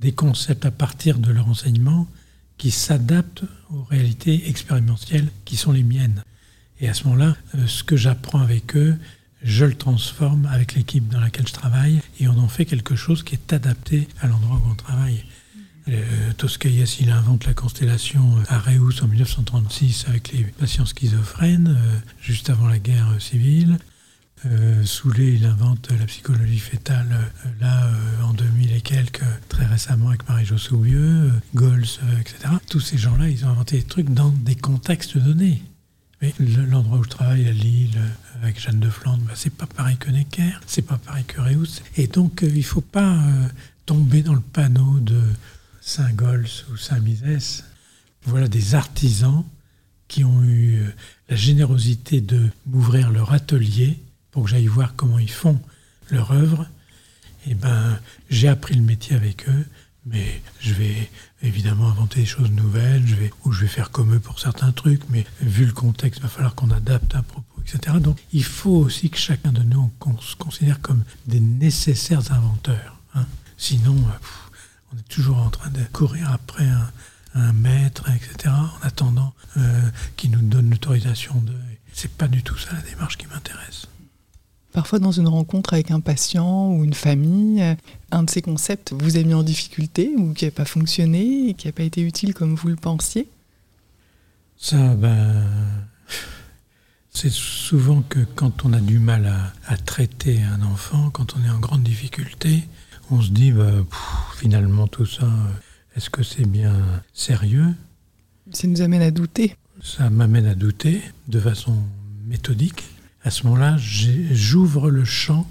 des 0.00 0.12
concepts 0.12 0.66
à 0.66 0.70
partir 0.70 1.18
de 1.18 1.30
leur 1.30 1.48
enseignement 1.48 2.06
qui 2.58 2.70
s'adaptent 2.70 3.44
aux 3.70 3.84
réalités 3.84 4.48
expérientielles 4.48 5.30
qui 5.44 5.56
sont 5.56 5.72
les 5.72 5.82
miennes. 5.82 6.22
Et 6.80 6.88
à 6.88 6.94
ce 6.94 7.04
moment-là, 7.04 7.36
euh, 7.54 7.66
ce 7.66 7.82
que 7.84 7.96
j'apprends 7.96 8.40
avec 8.40 8.76
eux, 8.76 8.98
je 9.44 9.66
le 9.66 9.74
transforme 9.74 10.46
avec 10.46 10.74
l'équipe 10.74 11.06
dans 11.08 11.20
laquelle 11.20 11.46
je 11.46 11.52
travaille 11.52 12.00
et 12.18 12.26
on 12.28 12.38
en 12.38 12.48
fait 12.48 12.64
quelque 12.64 12.96
chose 12.96 13.22
qui 13.22 13.34
est 13.34 13.52
adapté 13.52 14.08
à 14.20 14.26
l'endroit 14.26 14.60
où 14.64 14.70
on 14.70 14.74
travaille. 14.74 15.24
Euh, 15.88 16.32
Toscaïas, 16.38 16.96
il 17.00 17.10
invente 17.10 17.44
la 17.44 17.52
constellation 17.52 18.36
à 18.48 18.58
Reus 18.58 19.02
en 19.02 19.08
1936 19.08 20.06
avec 20.08 20.32
les 20.32 20.44
patients 20.44 20.86
schizophrènes, 20.86 21.76
euh, 21.78 21.98
juste 22.22 22.48
avant 22.48 22.66
la 22.68 22.78
guerre 22.78 23.06
civile. 23.18 23.78
Euh, 24.46 24.82
Soulet, 24.84 25.34
il 25.34 25.44
invente 25.44 25.90
la 25.90 26.06
psychologie 26.06 26.58
fétale, 26.58 27.30
là, 27.60 27.90
en 28.22 28.32
2000 28.32 28.74
et 28.74 28.80
quelques, 28.80 29.24
très 29.48 29.66
récemment 29.66 30.08
avec 30.08 30.26
Marie-Jo 30.28 30.58
Soubieux, 30.58 31.32
Gols, 31.54 31.86
etc. 32.20 32.54
Tous 32.68 32.80
ces 32.80 32.98
gens-là, 32.98 33.28
ils 33.28 33.44
ont 33.44 33.48
inventé 33.48 33.78
des 33.78 33.84
trucs 33.84 34.10
dans 34.10 34.30
des 34.30 34.54
contextes 34.54 35.16
donnés. 35.16 35.62
L'endroit 36.38 36.98
où 36.98 37.04
je 37.04 37.08
travaille, 37.08 37.48
à 37.48 37.52
Lille, 37.52 37.98
avec 38.42 38.60
Jeanne 38.60 38.80
de 38.80 38.90
Flandre, 38.90 39.22
bah, 39.24 39.32
c'est 39.34 39.54
pas 39.54 39.66
pareil 39.66 39.96
que 39.96 40.10
Necker, 40.10 40.60
c'est 40.66 40.82
pas 40.82 40.98
pareil 40.98 41.24
que 41.24 41.40
Reus. 41.40 41.82
Et 41.96 42.06
donc, 42.06 42.42
il 42.42 42.64
faut 42.64 42.80
pas 42.80 43.18
tomber 43.86 44.22
dans 44.22 44.34
le 44.34 44.40
panneau 44.40 45.00
de 45.00 45.20
Saint-Gols 45.80 46.48
ou 46.72 46.76
Saint-Misès. 46.76 47.64
Voilà 48.24 48.48
des 48.48 48.74
artisans 48.74 49.44
qui 50.08 50.24
ont 50.24 50.42
eu 50.44 50.82
la 51.28 51.36
générosité 51.36 52.20
de 52.20 52.48
m'ouvrir 52.66 53.10
leur 53.10 53.32
atelier 53.32 53.98
pour 54.30 54.44
que 54.44 54.50
j'aille 54.50 54.66
voir 54.66 54.94
comment 54.96 55.18
ils 55.18 55.30
font 55.30 55.60
leur 56.10 56.32
œuvre. 56.32 56.66
Et 57.46 57.54
ben, 57.54 57.98
j'ai 58.30 58.48
appris 58.48 58.74
le 58.74 58.82
métier 58.82 59.14
avec 59.14 59.48
eux, 59.48 59.66
mais 60.06 60.42
je 60.60 60.74
vais 60.74 61.10
évidemment 61.42 61.88
inventer 61.88 62.20
des 62.20 62.26
choses 62.26 62.50
nouvelles, 62.50 63.06
je 63.06 63.14
vais, 63.14 63.30
ou 63.44 63.52
je 63.52 63.62
vais 63.62 63.68
faire 63.68 63.90
comme 63.90 64.14
eux 64.14 64.20
pour 64.20 64.38
certains 64.38 64.72
trucs, 64.72 65.02
mais 65.08 65.24
vu 65.40 65.64
le 65.64 65.72
contexte, 65.72 66.20
il 66.20 66.22
va 66.22 66.28
falloir 66.28 66.54
qu'on 66.54 66.70
adapte 66.70 67.14
un 67.14 67.22
propos, 67.22 67.62
etc. 67.62 67.96
Donc 68.00 68.18
il 68.32 68.44
faut 68.44 68.76
aussi 68.76 69.10
que 69.10 69.18
chacun 69.18 69.52
de 69.52 69.62
nous, 69.62 69.90
se 70.20 70.36
considère 70.36 70.80
comme 70.80 71.04
des 71.26 71.40
nécessaires 71.40 72.32
inventeurs. 72.32 72.98
Hein. 73.14 73.26
Sinon, 73.56 73.96
euh, 73.96 74.26
on 74.92 74.98
est 74.98 75.08
toujours 75.08 75.38
en 75.38 75.50
train 75.50 75.70
de 75.70 75.82
courir 75.92 76.30
après 76.30 76.66
un, 76.66 76.90
maître, 77.52 78.08
etc., 78.10 78.54
en 78.54 78.86
attendant 78.86 79.34
euh, 79.56 79.90
qu'il 80.16 80.30
nous 80.30 80.40
donne 80.40 80.70
l'autorisation 80.70 81.34
de... 81.40 81.52
C'est 81.92 82.12
pas 82.12 82.28
du 82.28 82.44
tout 82.44 82.56
ça 82.56 82.72
la 82.72 82.82
démarche 82.82 83.16
qui 83.16 83.26
m'intéresse. 83.26 83.88
Parfois, 84.74 84.98
dans 84.98 85.12
une 85.12 85.28
rencontre 85.28 85.72
avec 85.72 85.92
un 85.92 86.00
patient 86.00 86.72
ou 86.72 86.82
une 86.82 86.94
famille, 86.94 87.62
un 88.10 88.24
de 88.24 88.28
ces 88.28 88.42
concepts 88.42 88.92
vous 88.92 89.16
a 89.16 89.22
mis 89.22 89.32
en 89.32 89.44
difficulté 89.44 90.12
ou 90.18 90.34
qui 90.34 90.46
n'a 90.46 90.50
pas 90.50 90.64
fonctionné 90.64 91.50
et 91.50 91.54
qui 91.54 91.68
n'a 91.68 91.72
pas 91.72 91.84
été 91.84 92.02
utile 92.02 92.34
comme 92.34 92.56
vous 92.56 92.66
le 92.66 92.74
pensiez? 92.74 93.28
Ça, 94.56 94.94
ben, 94.96 95.46
c'est 97.08 97.30
souvent 97.30 98.02
que 98.02 98.18
quand 98.34 98.64
on 98.64 98.72
a 98.72 98.80
du 98.80 98.98
mal 98.98 99.32
à, 99.68 99.76
traiter 99.76 100.42
un 100.42 100.62
enfant, 100.62 101.08
quand 101.10 101.36
on 101.36 101.44
est 101.44 101.50
en 101.50 101.60
grande 101.60 101.84
difficulté, 101.84 102.64
on 103.12 103.22
se 103.22 103.30
dit, 103.30 103.52
bah, 103.52 103.70
finalement, 104.36 104.88
tout 104.88 105.06
ça, 105.06 105.30
est-ce 105.94 106.10
que 106.10 106.24
c'est 106.24 106.48
bien 106.48 106.74
sérieux? 107.12 107.76
Ça 108.50 108.66
nous 108.66 108.82
amène 108.82 109.02
à 109.02 109.12
douter. 109.12 109.54
Ça 109.80 110.10
m'amène 110.10 110.46
à 110.46 110.56
douter 110.56 111.00
de 111.28 111.38
façon 111.38 111.76
méthodique. 112.26 112.82
À 113.24 113.30
ce 113.30 113.44
moment-là, 113.44 113.76
j'ouvre 113.78 114.90
le 114.90 115.06
champ 115.06 115.50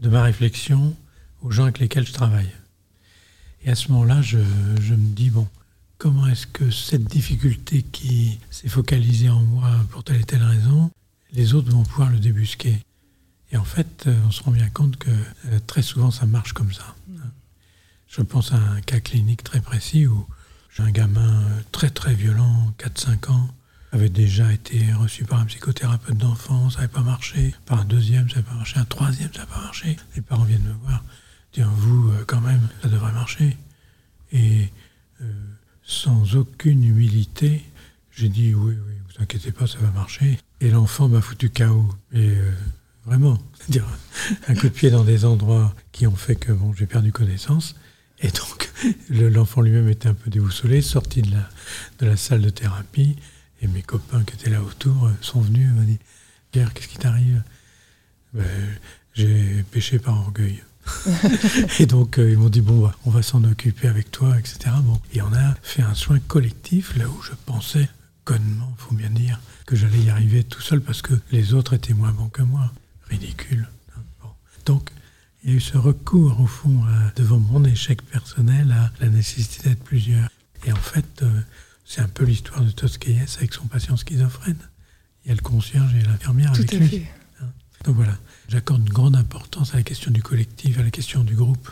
de 0.00 0.08
ma 0.08 0.24
réflexion 0.24 0.96
aux 1.40 1.52
gens 1.52 1.62
avec 1.62 1.78
lesquels 1.78 2.04
je 2.04 2.12
travaille. 2.12 2.50
Et 3.62 3.70
à 3.70 3.76
ce 3.76 3.92
moment-là, 3.92 4.22
je, 4.22 4.38
me 4.38 5.14
dis, 5.14 5.30
bon, 5.30 5.46
comment 5.98 6.26
est-ce 6.26 6.48
que 6.48 6.68
cette 6.72 7.04
difficulté 7.04 7.82
qui 7.82 8.40
s'est 8.50 8.68
focalisée 8.68 9.28
en 9.28 9.40
moi 9.40 9.70
pour 9.90 10.02
telle 10.02 10.20
et 10.20 10.24
telle 10.24 10.42
raison, 10.42 10.90
les 11.32 11.54
autres 11.54 11.70
vont 11.70 11.84
pouvoir 11.84 12.10
le 12.10 12.18
débusquer? 12.18 12.80
Et 13.52 13.56
en 13.56 13.64
fait, 13.64 14.08
euh, 14.08 14.20
on 14.26 14.32
se 14.32 14.42
rend 14.42 14.50
bien 14.50 14.68
compte 14.68 14.96
que 14.96 15.10
euh, 15.10 15.60
très 15.68 15.82
souvent, 15.82 16.10
ça 16.10 16.26
marche 16.26 16.54
comme 16.54 16.72
ça. 16.72 16.96
Je 18.08 18.22
pense 18.22 18.52
à 18.52 18.56
un 18.56 18.80
cas 18.80 18.98
clinique 18.98 19.44
très 19.44 19.60
précis 19.60 20.08
où 20.08 20.26
j'ai 20.74 20.82
un 20.82 20.90
gamin 20.90 21.42
euh, 21.42 21.60
très 21.70 21.90
très 21.90 22.14
violent, 22.14 22.72
4-5 22.78 23.30
ans, 23.30 23.48
avait 23.96 24.08
déjà 24.08 24.52
été 24.52 24.92
reçu 24.92 25.24
par 25.24 25.40
un 25.40 25.44
psychothérapeute 25.46 26.16
d'enfance, 26.16 26.74
ça 26.74 26.80
n'avait 26.80 26.92
pas 26.92 27.02
marché, 27.02 27.54
par 27.66 27.80
un 27.80 27.84
deuxième, 27.84 28.28
ça 28.28 28.36
n'avait 28.36 28.48
pas 28.48 28.54
marché, 28.54 28.78
un 28.78 28.84
troisième, 28.84 29.32
ça 29.32 29.40
n'a 29.40 29.46
pas 29.46 29.60
marché. 29.60 29.96
Les 30.14 30.22
parents 30.22 30.44
viennent 30.44 30.62
me 30.62 30.74
voir, 30.84 31.02
dire 31.52 31.70
vous, 31.70 32.12
quand 32.26 32.40
même, 32.40 32.68
ça 32.82 32.88
devrait 32.88 33.12
marcher. 33.12 33.56
Et 34.32 34.68
sans 35.82 36.36
aucune 36.36 36.84
humilité, 36.84 37.62
j'ai 38.10 38.28
dit 38.28 38.54
oui, 38.54 38.74
oui, 38.74 38.94
vous 39.08 39.22
inquiétez 39.22 39.52
pas, 39.52 39.66
ça 39.66 39.78
va 39.78 39.90
marcher. 39.90 40.38
Et 40.60 40.70
l'enfant 40.70 41.08
m'a 41.08 41.20
foutu 41.20 41.48
KO. 41.50 41.88
Et 42.12 42.34
vraiment. 43.06 43.38
C'est-à-dire 43.54 43.86
un 44.48 44.54
coup 44.54 44.68
de 44.68 44.72
pied 44.72 44.90
dans 44.90 45.04
des 45.04 45.24
endroits 45.24 45.74
qui 45.92 46.06
ont 46.06 46.16
fait 46.16 46.36
que 46.36 46.52
bon, 46.52 46.74
j'ai 46.74 46.86
perdu 46.86 47.12
connaissance. 47.12 47.76
Et 48.20 48.28
donc, 48.28 48.70
l'enfant 49.10 49.62
lui-même 49.62 49.88
était 49.88 50.08
un 50.08 50.14
peu 50.14 50.30
déboussolé, 50.30 50.82
sorti 50.82 51.22
de 51.22 51.30
la, 51.30 51.48
de 52.00 52.06
la 52.06 52.16
salle 52.16 52.42
de 52.42 52.50
thérapie. 52.50 53.16
Et 53.62 53.66
mes 53.68 53.82
copains 53.82 54.22
qui 54.24 54.34
étaient 54.34 54.50
là 54.50 54.62
autour 54.62 55.06
euh, 55.06 55.12
sont 55.20 55.40
venus 55.40 55.68
et 55.68 55.72
m'ont 55.72 55.82
dit 55.82 55.98
Pierre, 56.52 56.72
qu'est-ce 56.74 56.88
qui 56.88 56.98
t'arrive? 56.98 57.42
Ben, 58.34 58.44
J'ai 59.14 59.64
péché 59.70 59.98
par 59.98 60.18
orgueil. 60.20 60.62
et 61.80 61.86
donc, 61.86 62.18
euh, 62.18 62.30
ils 62.30 62.38
m'ont 62.38 62.48
dit 62.48 62.60
Bon, 62.60 62.82
bah, 62.82 62.94
on 63.04 63.10
va 63.10 63.22
s'en 63.22 63.42
occuper 63.44 63.88
avec 63.88 64.10
toi, 64.10 64.38
etc. 64.38 64.70
Bon. 64.82 65.00
Et 65.12 65.22
on 65.22 65.32
a 65.32 65.54
fait 65.62 65.82
un 65.82 65.94
soin 65.94 66.18
collectif 66.20 66.96
là 66.96 67.08
où 67.08 67.22
je 67.22 67.32
pensais, 67.46 67.88
connement, 68.24 68.74
faut 68.78 68.94
bien 68.94 69.10
dire, 69.10 69.40
que 69.66 69.74
j'allais 69.74 69.98
y 69.98 70.10
arriver 70.10 70.44
tout 70.44 70.60
seul 70.60 70.80
parce 70.80 71.02
que 71.02 71.14
les 71.32 71.54
autres 71.54 71.74
étaient 71.74 71.94
moins 71.94 72.12
bons 72.12 72.28
que 72.28 72.42
moi 72.42 72.72
ridicule. 73.08 73.68
Donc, 74.64 74.90
il 75.42 75.50
y 75.50 75.52
a 75.52 75.56
eu 75.56 75.60
ce 75.60 75.78
recours, 75.78 76.40
au 76.40 76.46
fond, 76.46 76.82
devant 77.14 77.38
mon 77.38 77.64
échec 77.64 78.02
personnel, 78.02 78.72
à 78.72 78.90
la 79.00 79.08
nécessité 79.08 79.68
d'être 79.68 79.84
plusieurs. 79.84 80.28
Et 80.66 80.72
en 80.72 80.76
fait, 80.76 81.22
euh, 81.22 81.40
c'est 81.86 82.00
un 82.00 82.08
peu 82.08 82.24
l'histoire 82.24 82.62
de 82.62 82.70
Toscaïès 82.70 83.36
avec 83.38 83.54
son 83.54 83.66
patient 83.66 83.96
schizophrène. 83.96 84.58
Il 85.24 85.28
y 85.28 85.30
a 85.30 85.34
le 85.34 85.40
concierge 85.40 85.94
et 85.94 86.02
l'infirmière 86.02 86.52
avec 86.52 86.72
lui. 86.72 87.06
Hein. 87.40 87.46
Donc 87.84 87.94
voilà, 87.94 88.18
j'accorde 88.48 88.80
une 88.82 88.92
grande 88.92 89.14
importance 89.14 89.72
à 89.72 89.76
la 89.76 89.82
question 89.84 90.10
du 90.10 90.20
collectif, 90.20 90.78
à 90.78 90.82
la 90.82 90.90
question 90.90 91.22
du 91.22 91.36
groupe, 91.36 91.68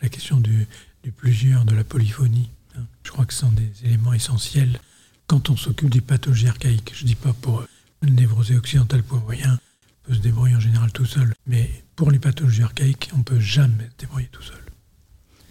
à 0.00 0.04
la 0.04 0.08
question 0.08 0.38
du, 0.38 0.68
plusieurs, 1.16 1.64
de 1.64 1.74
la 1.74 1.82
polyphonie. 1.82 2.48
Hein. 2.78 2.82
Je 3.02 3.10
crois 3.10 3.26
que 3.26 3.34
ce 3.34 3.40
sont 3.40 3.52
des 3.52 3.72
éléments 3.84 4.12
essentiels 4.12 4.78
quand 5.26 5.50
on 5.50 5.56
s'occupe 5.56 5.90
des 5.90 6.00
pathologies 6.00 6.46
archaïques. 6.46 6.92
Je 6.94 7.02
ne 7.02 7.08
dis 7.08 7.16
pas 7.16 7.32
pour 7.32 7.64
le 8.02 8.10
névrosé 8.10 8.56
occidental 8.56 9.02
pour 9.02 9.20
moyen, 9.22 9.58
peut 10.04 10.14
se 10.14 10.20
débrouiller 10.20 10.54
en 10.54 10.60
général 10.60 10.92
tout 10.92 11.06
seul. 11.06 11.34
Mais 11.46 11.68
pour 11.96 12.12
les 12.12 12.20
pathologies 12.20 12.62
archaïques, 12.62 13.10
on 13.14 13.18
ne 13.18 13.24
peut 13.24 13.40
jamais 13.40 13.84
se 13.84 13.96
débrouiller 13.98 14.28
tout 14.30 14.42
seul. 14.42 14.62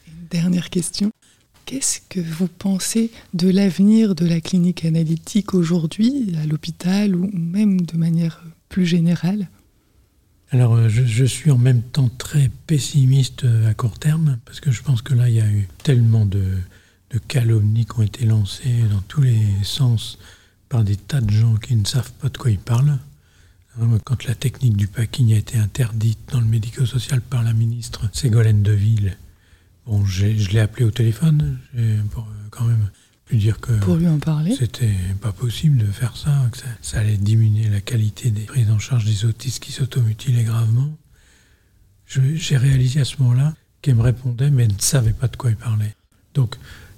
Une 0.08 0.28
dernière 0.28 0.70
question. 0.70 1.12
Qu'est-ce 1.66 2.00
que 2.10 2.20
vous 2.20 2.48
pensez 2.48 3.10
de 3.34 3.50
l'avenir 3.50 4.14
de 4.14 4.28
la 4.28 4.40
clinique 4.40 4.86
analytique 4.86 5.56
aujourd'hui, 5.56 6.36
à 6.40 6.46
l'hôpital 6.46 7.16
ou 7.16 7.32
même 7.34 7.82
de 7.82 7.98
manière 7.98 8.44
plus 8.70 8.86
générale? 8.86 9.50
Alors, 10.52 10.76
euh, 10.76 10.90
je, 10.90 11.26
suis 11.26 11.50
en 11.50 11.58
même 11.58 11.82
temps 11.82 12.10
très 12.20 12.52
pessimiste 12.68 13.46
euh, 13.46 13.68
à 13.68 13.74
court 13.74 13.98
terme, 13.98 14.38
parce 14.46 14.60
que 14.60 14.70
je 14.70 14.84
pense 14.84 15.02
que 15.02 15.16
là, 15.16 15.28
il 15.28 15.36
y 15.36 15.42
a 15.42 15.48
eu 15.48 15.68
tellement 15.82 16.28
de, 16.28 16.44
de 17.10 17.18
calomnies 17.18 17.86
qui 17.86 18.00
ont 18.00 18.04
été 18.04 18.26
lancées 18.26 18.84
dans 18.92 19.02
tous 19.08 19.22
les 19.22 19.48
sens 19.64 20.20
par 20.70 20.84
des 20.84 20.96
tas 20.96 21.22
de 21.22 21.32
gens 21.32 21.56
qui 21.56 21.76
ne 21.76 21.86
savent 21.86 22.14
pas 22.22 22.30
de 22.30 22.38
quoi 22.38 22.52
ils 22.52 22.60
parlent. 22.60 23.00
Quand 24.06 24.24
la 24.26 24.36
technique 24.36 24.78
du 24.78 24.88
packing 24.88 25.34
a 25.34 25.38
été 25.38 25.58
interdite 25.58 26.20
dans 26.32 26.40
le 26.40 26.46
médico-social 26.46 27.22
par 27.22 27.44
la 27.44 27.52
ministre 27.54 28.08
Ségolène 28.14 28.64
Deville, 28.64 29.18
bon, 29.86 30.06
je 30.06 30.26
l'ai 30.26 30.60
appelé 30.60 30.86
au 30.86 30.92
téléphone 30.92 31.60
pour 32.12 32.24
euh, 32.24 32.48
quand 32.52 32.66
même 32.66 32.90
lui 33.30 33.38
dire 33.38 33.60
que 33.60 33.72
pour 33.80 33.96
lui 33.96 34.08
en 34.08 34.20
parler. 34.20 34.56
C'était 34.56 34.96
pas 35.22 35.32
possible 35.32 35.78
de 35.78 35.92
faire 35.92 36.16
ça, 36.16 36.48
que 36.52 36.58
ça, 36.82 37.00
allait 37.00 37.18
diminuer 37.18 37.70
la 37.70 37.82
qualité 37.82 38.30
des 38.30 38.44
prises 38.44 38.70
en 38.70 38.80
charge 38.80 39.06
des 39.06 39.26
autistes 39.26 39.64
qui 39.64 39.72
s'automutilaient 39.72 40.44
gravement. 40.44 40.96
J'ai 42.08 42.58
réalisé 42.58 43.02
à 43.02 43.06
ce 43.06 43.16
moment-là 43.20 43.56
qu'elle 43.82 43.96
me 43.96 44.04
répondait, 44.04 44.52
mais 44.52 44.66
elle 44.66 44.74
ne 44.74 44.80
savait 44.80 45.14
pas 45.14 45.28
de 45.28 45.36
quoi 45.36 45.50
il 45.50 45.56
parlait. 45.56 45.96
Donc, 46.36 46.56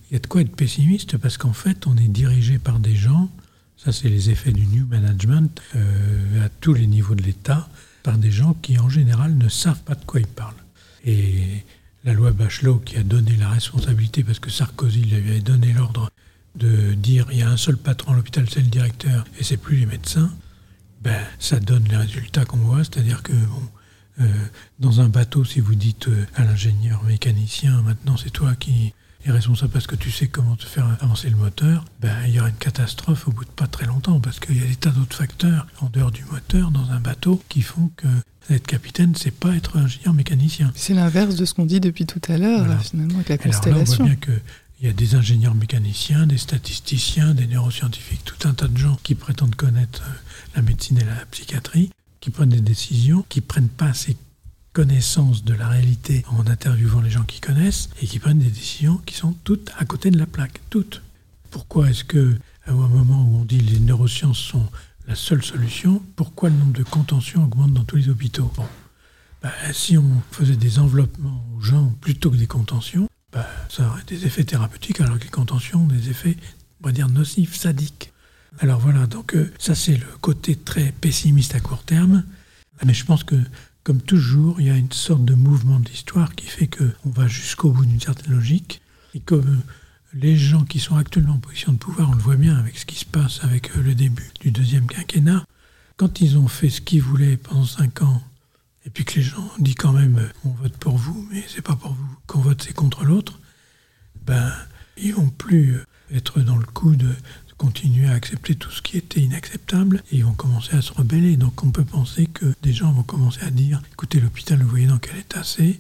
il 0.10 0.16
y 0.16 0.18
a 0.18 0.20
de 0.20 0.28
quoi 0.28 0.42
être 0.42 0.54
pessimiste 0.54 1.18
parce 1.18 1.38
qu'en 1.38 1.54
fait, 1.54 1.88
on 1.88 1.96
est 1.96 2.10
dirigé 2.10 2.60
par 2.60 2.80
des 2.80 2.96
gens 2.96 3.30
ça, 3.78 3.92
c'est 3.92 4.10
les 4.10 4.32
effets 4.32 4.52
du 4.52 4.66
New 4.66 4.88
Management 4.88 5.62
euh, 5.76 6.46
à 6.46 6.50
tous 6.50 6.74
les 6.74 6.88
niveaux 6.88 7.14
de 7.14 7.22
l'État, 7.22 7.70
par 8.02 8.18
des 8.18 8.32
gens 8.32 8.56
qui, 8.56 8.80
en 8.80 8.90
général, 8.90 9.38
ne 9.38 9.50
savent 9.50 9.82
pas 9.84 9.94
de 9.94 10.04
quoi 10.04 10.20
ils 10.20 10.28
parlent. 10.28 10.56
Et 11.06 11.64
la 12.04 12.14
loi 12.14 12.32
Bachelot, 12.32 12.80
qui 12.80 12.98
a 12.98 13.04
donné 13.04 13.36
la 13.36 13.50
responsabilité, 13.50 14.24
parce 14.24 14.40
que 14.40 14.50
Sarkozy 14.50 15.04
lui 15.04 15.16
avait 15.16 15.40
donné 15.42 15.74
l'ordre 15.74 16.10
de 16.56 16.94
dire 16.94 17.28
il 17.32 17.40
y 17.40 17.42
a 17.42 17.50
un 17.50 17.58
seul 17.58 17.78
patron 17.78 18.14
à 18.14 18.16
l'hôpital, 18.16 18.48
c'est 18.50 18.62
le 18.62 18.68
directeur, 18.68 19.26
et 19.40 19.44
c'est 19.44 19.58
plus 19.58 19.78
les 19.78 19.86
médecins, 19.86 20.32
ben, 21.02 21.22
ça 21.40 21.60
donne 21.60 21.84
les 21.90 21.98
résultats 21.98 22.46
qu'on 22.46 22.58
voit, 22.58 22.84
c'est-à-dire 22.84 23.24
que 23.24 23.34
bon, 23.34 23.70
euh, 24.22 24.46
dans 24.80 25.02
un 25.02 25.10
bateau, 25.10 25.46
si 25.46 25.60
vous 25.60 25.76
dites 25.76 26.08
euh, 26.08 26.26
à 26.36 26.44
l'ingénieur 26.44 27.04
mécanicien, 27.04 27.82
maintenant 27.84 28.18
c'est 28.18 28.32
toi 28.32 28.56
qui 28.56 28.94
est 29.28 29.32
responsable 29.32 29.72
parce 29.72 29.88
que 29.88 29.96
tu 29.96 30.12
sais 30.12 30.28
comment 30.28 30.56
te 30.56 30.66
faire 30.66 30.88
avancer 31.02 31.30
le 31.30 31.36
moteur, 31.36 31.86
ben, 32.02 32.16
il 32.28 32.34
y 32.34 32.40
aura 32.40 32.50
une 32.50 32.56
catastrophe 32.56 33.28
au 33.28 33.32
bout 33.32 33.46
de 33.46 33.50
pas 33.50 33.68
très 33.68 33.86
longtemps 33.86 34.20
parce 34.20 34.40
qu'il 34.40 34.58
y 34.58 34.64
a 34.64 34.68
des 34.68 34.76
tas 34.76 34.90
d'autres 34.90 35.16
facteurs 35.16 35.68
en 35.82 35.90
dehors 35.90 36.12
du 36.12 36.24
moteur 36.26 36.72
dans 36.72 36.92
un 36.92 37.00
bateau 37.00 37.42
qui 37.50 37.62
font 37.62 37.92
que 37.96 38.08
être 38.50 38.66
capitaine, 38.66 39.14
c'est 39.16 39.32
pas 39.32 39.56
être 39.56 39.78
ingénieur 39.78 40.14
mécanicien. 40.14 40.72
C'est 40.76 40.94
l'inverse 40.94 41.36
de 41.36 41.46
ce 41.46 41.54
qu'on 41.54 41.66
dit 41.66 41.80
depuis 41.80 42.06
tout 42.06 42.22
à 42.30 42.38
l'heure, 42.38 42.82
finalement, 42.82 43.16
avec 43.16 43.30
la 43.30 43.38
constellation. 43.38 43.74
Alors 43.74 43.80
là, 43.80 43.92
on 43.92 43.96
voit 43.96 44.06
bien 44.06 44.16
qu'il 44.16 44.88
y 44.88 44.90
a 44.90 44.94
des 44.94 45.16
ingénieurs 45.16 45.56
mécaniciens, 45.56 46.28
des 46.28 46.38
statisticiens, 46.38 47.34
des 47.34 47.48
neuroscientifiques, 47.48 48.24
tout 48.24 48.48
un 48.48 48.54
tas 48.54 48.68
de 48.68 48.78
gens 48.78 48.98
qui 49.04 49.16
prétendent 49.16 49.56
connaître 49.56 50.04
euh, 50.04 50.56
la 50.56 50.62
médecine 50.62 50.98
et 50.98 51.04
la 51.04 51.26
psychiatrie, 51.32 51.92
qui 52.22 52.30
prennent 52.30 52.50
des 52.50 52.62
décisions, 52.62 53.26
qui 53.28 53.42
prennent 53.42 53.68
pas 53.68 53.88
assez 53.88 54.16
connaissance 54.78 55.44
de 55.44 55.56
la 55.56 55.70
réalité 55.70 56.24
en 56.30 56.46
interviewant 56.46 57.02
les 57.02 57.10
gens 57.10 57.24
qui 57.24 57.40
connaissent 57.40 57.90
et 58.00 58.06
qui 58.06 58.20
prennent 58.20 58.38
des 58.38 58.52
décisions 58.52 59.02
qui 59.08 59.16
sont 59.16 59.34
toutes 59.44 59.72
à 59.80 59.86
côté 59.86 60.12
de 60.12 60.20
la 60.20 60.28
plaque, 60.28 60.62
toutes. 60.70 61.02
Pourquoi 61.50 61.90
est-ce 61.90 62.04
que, 62.04 62.38
à 62.68 62.74
un 62.74 62.76
moment 62.76 63.28
où 63.28 63.38
on 63.38 63.44
dit 63.44 63.58
les 63.58 63.80
neurosciences 63.80 64.38
sont 64.38 64.68
la 65.08 65.16
seule 65.16 65.44
solution, 65.44 66.04
pourquoi 66.16 66.50
le 66.50 66.58
nombre 66.58 66.74
de 66.74 66.84
contentions 66.84 67.44
augmente 67.44 67.74
dans 67.74 67.86
tous 67.86 67.96
les 67.96 68.08
hôpitaux? 68.08 68.52
Bah, 69.42 69.52
si 69.74 69.98
on 69.98 70.22
faisait 70.30 70.56
des 70.56 70.78
enveloppements 70.78 71.44
aux 71.56 71.62
gens 71.62 71.96
plutôt 72.00 72.30
que 72.30 72.38
des 72.38 72.46
contentions, 72.46 73.10
bah, 73.32 73.48
ça 73.70 73.88
aurait 73.88 74.04
des 74.06 74.28
effets 74.28 74.44
thérapeutiques, 74.44 75.02
alors 75.02 75.18
que 75.18 75.24
les 75.24 75.32
contentions 75.32 75.86
ont 75.86 75.88
des 75.88 76.12
effets, 76.12 76.38
on 76.84 76.86
va 76.86 76.92
dire, 76.92 77.10
nocifs, 77.10 77.56
sadiques. 77.56 78.14
Alors 78.60 78.80
voilà, 78.80 79.08
donc 79.08 79.34
euh, 79.34 79.52
ça 79.58 79.74
c'est 79.74 79.98
le 79.98 80.06
côté 80.22 80.56
très 80.56 80.92
pessimiste 80.92 81.56
à 81.56 81.60
court 81.62 81.82
terme, 81.82 82.24
mais 82.86 82.94
je 82.94 83.06
pense 83.06 83.24
que 83.24 83.38
comme 83.88 84.02
toujours, 84.02 84.60
il 84.60 84.68
y 84.68 84.70
a 84.70 84.76
une 84.76 84.92
sorte 84.92 85.24
de 85.24 85.34
mouvement 85.34 85.80
de 85.80 85.88
l'histoire 85.88 86.36
qui 86.36 86.46
fait 86.46 86.68
qu'on 86.68 87.10
va 87.10 87.30
jusqu'au 87.30 87.72
bout 87.72 87.86
d'une 87.86 88.02
certaine 88.02 88.34
logique, 88.34 88.82
et 89.14 89.22
que 89.22 89.42
les 90.14 90.36
gens 90.36 90.66
qui 90.66 90.82
sont 90.82 90.98
actuellement 90.98 91.36
en 91.36 91.40
position 91.40 91.72
de 91.72 91.78
pouvoir, 91.78 92.10
on 92.10 92.16
le 92.16 92.22
voit 92.22 92.36
bien 92.36 92.58
avec 92.58 92.78
ce 92.78 92.86
qui 92.86 92.98
se 92.98 93.06
passe 93.06 93.46
avec 93.46 93.72
euh, 93.78 93.82
le 93.82 93.96
début 93.96 94.30
du 94.42 94.52
deuxième 94.52 94.88
quinquennat, 94.88 95.46
quand 95.96 96.20
ils 96.20 96.38
ont 96.38 96.50
fait 96.50 96.70
ce 96.70 96.82
qu'ils 96.82 97.02
voulaient 97.02 97.38
pendant 97.38 97.64
cinq 97.64 98.02
ans, 98.02 98.22
et 98.86 98.90
puis 98.90 99.06
que 99.06 99.16
les 99.16 99.22
gens 99.22 99.50
disent 99.58 99.76
quand 99.76 99.94
même 99.94 100.18
euh, 100.18 100.28
on 100.44 100.50
vote 100.50 100.76
pour 100.76 100.98
vous, 100.98 101.26
mais 101.32 101.46
c'est 101.48 101.62
pas 101.62 101.78
pour 101.78 101.94
vous 101.94 102.18
qu'on 102.26 102.42
vote, 102.42 102.62
c'est 102.62 102.74
contre 102.74 103.06
l'autre, 103.06 103.40
ben 104.26 104.52
ils 104.98 105.16
vont 105.16 105.30
plus 105.30 105.76
euh, 105.76 105.86
être 106.12 106.42
dans 106.42 106.58
le 106.58 106.66
coup 106.66 106.94
de, 106.98 107.16
continuer 107.58 108.08
à 108.08 108.14
accepter 108.14 108.56
tout 108.56 108.72
ce 108.72 108.82
qui 108.82 108.98
était 108.98 109.20
inacceptable 109.20 110.04
et 110.12 110.18
ils 110.18 110.26
vont 110.26 110.34
commencer 110.34 110.76
à 110.76 110.82
se 110.82 110.94
rebeller. 110.94 111.38
Donc 111.38 111.64
on 111.64 111.72
peut 111.72 111.86
penser 111.86 112.28
que 112.28 112.54
des 112.62 112.74
gens 112.74 112.92
vont 112.92 113.04
commencer 113.04 113.42
à 113.42 113.52
dire 113.52 113.82
écoutez, 113.92 114.20
l'hôpital, 114.20 114.62
vous 114.62 114.70
voyez 114.70 114.88
dans 114.88 115.00
quel 115.00 115.18
état 115.18 115.44
c'est, 115.44 115.80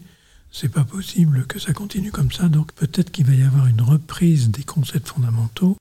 c'est 0.51 0.69
pas 0.71 0.83
possible 0.83 1.45
que 1.45 1.59
ça 1.59 1.73
continue 1.73 2.11
comme 2.11 2.31
ça. 2.31 2.49
Donc 2.49 2.73
peut-être 2.73 3.11
qu'il 3.11 3.25
va 3.25 3.33
y 3.33 3.43
avoir 3.43 3.67
une 3.67 3.81
reprise 3.81 4.49
des 4.49 4.63
concepts 4.63 5.07
fondamentaux 5.07 5.77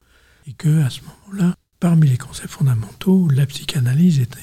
et 0.47 0.53
que 0.53 0.83
à 0.83 0.91
ce 0.91 1.01
moment-là, 1.03 1.57
parmi 1.81 2.09
les 2.09 2.19
concepts 2.19 2.51
fondamentaux, 2.51 3.29
la 3.29 3.47
psychanalyse 3.47 4.21
est 4.21 4.37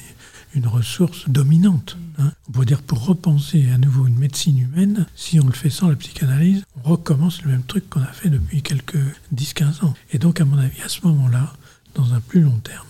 une 0.54 0.66
ressource 0.66 1.28
dominante. 1.28 1.98
Hein. 2.18 2.32
On 2.48 2.52
pourrait 2.52 2.66
dire 2.66 2.82
pour 2.82 3.04
repenser 3.04 3.70
à 3.70 3.78
nouveau 3.78 4.06
une 4.06 4.18
médecine 4.18 4.58
humaine, 4.58 5.06
si 5.16 5.40
on 5.40 5.46
le 5.46 5.52
fait 5.52 5.70
sans 5.70 5.88
la 5.88 5.96
psychanalyse, 5.96 6.64
on 6.76 6.90
recommence 6.90 7.42
le 7.42 7.50
même 7.50 7.64
truc 7.64 7.90
qu'on 7.90 8.02
a 8.02 8.12
fait 8.12 8.30
depuis 8.30 8.62
quelques 8.62 8.98
10-15 9.34 9.84
ans. 9.84 9.94
Et 10.12 10.18
donc, 10.18 10.40
à 10.40 10.44
mon 10.44 10.58
avis, 10.58 10.80
à 10.82 10.88
ce 10.88 11.00
moment-là, 11.06 11.52
dans 11.94 12.14
un 12.14 12.20
plus 12.20 12.40
long 12.40 12.58
terme, 12.60 12.86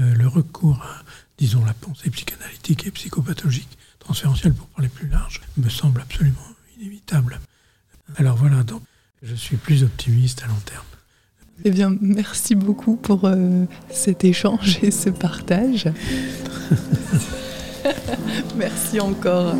euh, 0.00 0.14
le 0.14 0.26
recours 0.26 0.82
à, 0.82 1.02
disons, 1.38 1.64
la 1.64 1.74
pensée 1.74 2.10
psychanalytique 2.10 2.86
et 2.86 2.90
psychopathologique, 2.90 3.78
transférentielle 3.98 4.54
pour 4.54 4.66
parler 4.68 4.88
plus 4.88 5.08
large, 5.08 5.42
me 5.56 5.68
semble 5.68 6.00
absolument 6.00 6.38
inévitable. 6.78 7.40
Alors 8.16 8.36
voilà, 8.36 8.62
donc 8.62 8.82
je 9.22 9.34
suis 9.34 9.56
plus 9.56 9.82
optimiste 9.82 10.42
à 10.42 10.46
long 10.46 10.60
terme. 10.64 10.84
Eh 11.64 11.70
bien, 11.70 11.96
merci 12.00 12.54
beaucoup 12.54 12.96
pour 12.96 13.24
euh, 13.24 13.64
cet 13.88 14.24
échange 14.24 14.78
et 14.82 14.90
ce 14.90 15.08
partage. 15.10 15.88
merci 18.56 19.00
encore. 19.00 19.54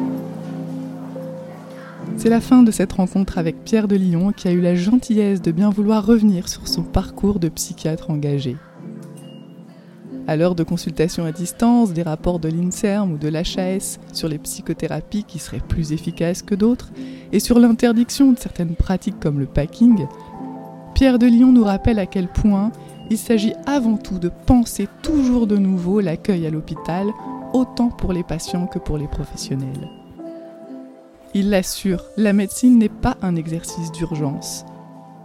C'est 2.17 2.29
la 2.29 2.41
fin 2.41 2.63
de 2.63 2.71
cette 2.71 2.93
rencontre 2.93 3.39
avec 3.39 3.65
Pierre 3.65 3.89
de 3.89 3.97
Lyon 3.97 4.33
qui 4.33 4.49
a 4.49 4.53
eu 4.53 4.61
la 4.61 4.75
gentillesse 4.75 5.41
de 5.41 5.51
bien 5.53 5.71
vouloir 5.71 6.05
revenir 6.05 6.49
sur 6.49 6.69
son 6.69 6.83
parcours 6.83 7.39
de 7.39 7.49
psychiatre 7.49 8.11
engagé. 8.11 8.57
À 10.29 10.37
l'heure 10.37 10.57
de 10.57 10.65
consultation 10.65 11.25
à 11.25 11.31
distance, 11.31 11.93
des 11.93 12.03
rapports 12.03 12.41
de 12.41 12.49
l'INSERM 12.49 13.13
ou 13.13 13.17
de 13.17 13.29
l'HAS 13.29 14.01
sur 14.13 14.29
les 14.29 14.39
psychothérapies 14.39 15.23
qui 15.23 15.39
seraient 15.39 15.61
plus 15.61 15.93
efficaces 15.93 16.43
que 16.43 16.57
d'autres, 16.57 16.91
et 17.33 17.39
sur 17.39 17.61
l'interdiction 17.61 18.33
de 18.33 18.39
certaines 18.39 18.75
pratiques 18.75 19.21
comme 19.21 19.39
le 19.39 19.47
packing, 19.47 20.07
Pierre 20.97 21.19
de 21.19 21.27
Lyon 21.27 21.53
nous 21.53 21.63
rappelle 21.63 21.99
à 21.99 22.07
quel 22.07 22.27
point 22.27 22.73
il 23.11 23.19
s'agit 23.19 23.53
avant 23.67 23.99
tout 23.99 24.19
de 24.19 24.31
penser 24.31 24.89
toujours 25.03 25.47
de 25.47 25.59
nouveau 25.59 26.01
l'accueil 26.01 26.47
à 26.47 26.51
l'hôpital, 26.51 27.09
autant 27.53 27.91
pour 27.91 28.15
les 28.15 28.23
patients 28.23 28.67
que 28.67 28.79
pour 28.79 28.97
les 28.97 29.07
professionnels. 29.07 29.91
Il 31.35 31.51
l'assure, 31.51 32.03
la 32.17 32.33
médecine 32.33 32.79
n'est 32.79 32.89
pas 32.89 33.19
un 33.21 33.37
exercice 33.37 33.93
d'urgence. 33.93 34.65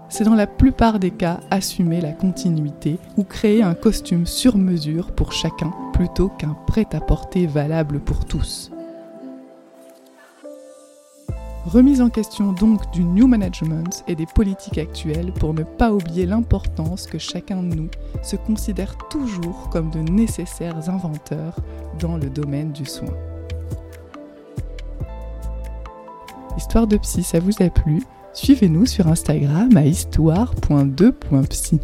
C'est 0.10 0.26
dans 0.26 0.36
la 0.36 0.46
plupart 0.46 1.00
des 1.00 1.12
cas 1.12 1.40
assumer 1.52 2.02
la 2.02 2.12
continuité 2.12 2.98
ou 3.16 3.24
créer 3.24 3.64
un 3.64 3.74
costume 3.74 4.26
sur 4.26 4.58
mesure 4.58 5.14
pour 5.14 5.32
chacun 5.32 5.72
plutôt 5.94 6.28
qu'un 6.28 6.58
prêt-à-porter 6.68 7.48
valable 7.48 8.02
pour 8.02 8.26
tous. 8.26 8.71
Remise 11.66 12.02
en 12.02 12.10
question 12.10 12.54
donc 12.54 12.90
du 12.92 13.04
new 13.04 13.28
management 13.28 14.04
et 14.08 14.16
des 14.16 14.26
politiques 14.26 14.80
actuelles 14.80 15.32
pour 15.32 15.54
ne 15.54 15.62
pas 15.62 15.94
oublier 15.94 16.26
l'importance 16.26 17.06
que 17.06 17.20
chacun 17.20 17.62
de 17.62 17.76
nous 17.76 17.90
se 18.24 18.36
considère 18.36 18.98
toujours 19.10 19.70
comme 19.70 19.92
de 19.92 20.00
nécessaires 20.00 20.90
inventeurs 20.90 21.56
dans 22.00 22.18
le 22.18 22.32
domaine 22.32 22.72
du 22.72 22.86
soin. 22.86 23.14
Histoire 26.58 26.88
de 26.88 26.98
psy, 26.98 27.22
ça 27.22 27.40
vous 27.40 27.62
a 27.62 27.70
plu? 27.70 28.02
Suivez-nous 28.34 28.88
sur 28.88 29.08
Instagram 29.08 29.78
à 29.78 29.86
histoire.2.psy. 29.86 31.80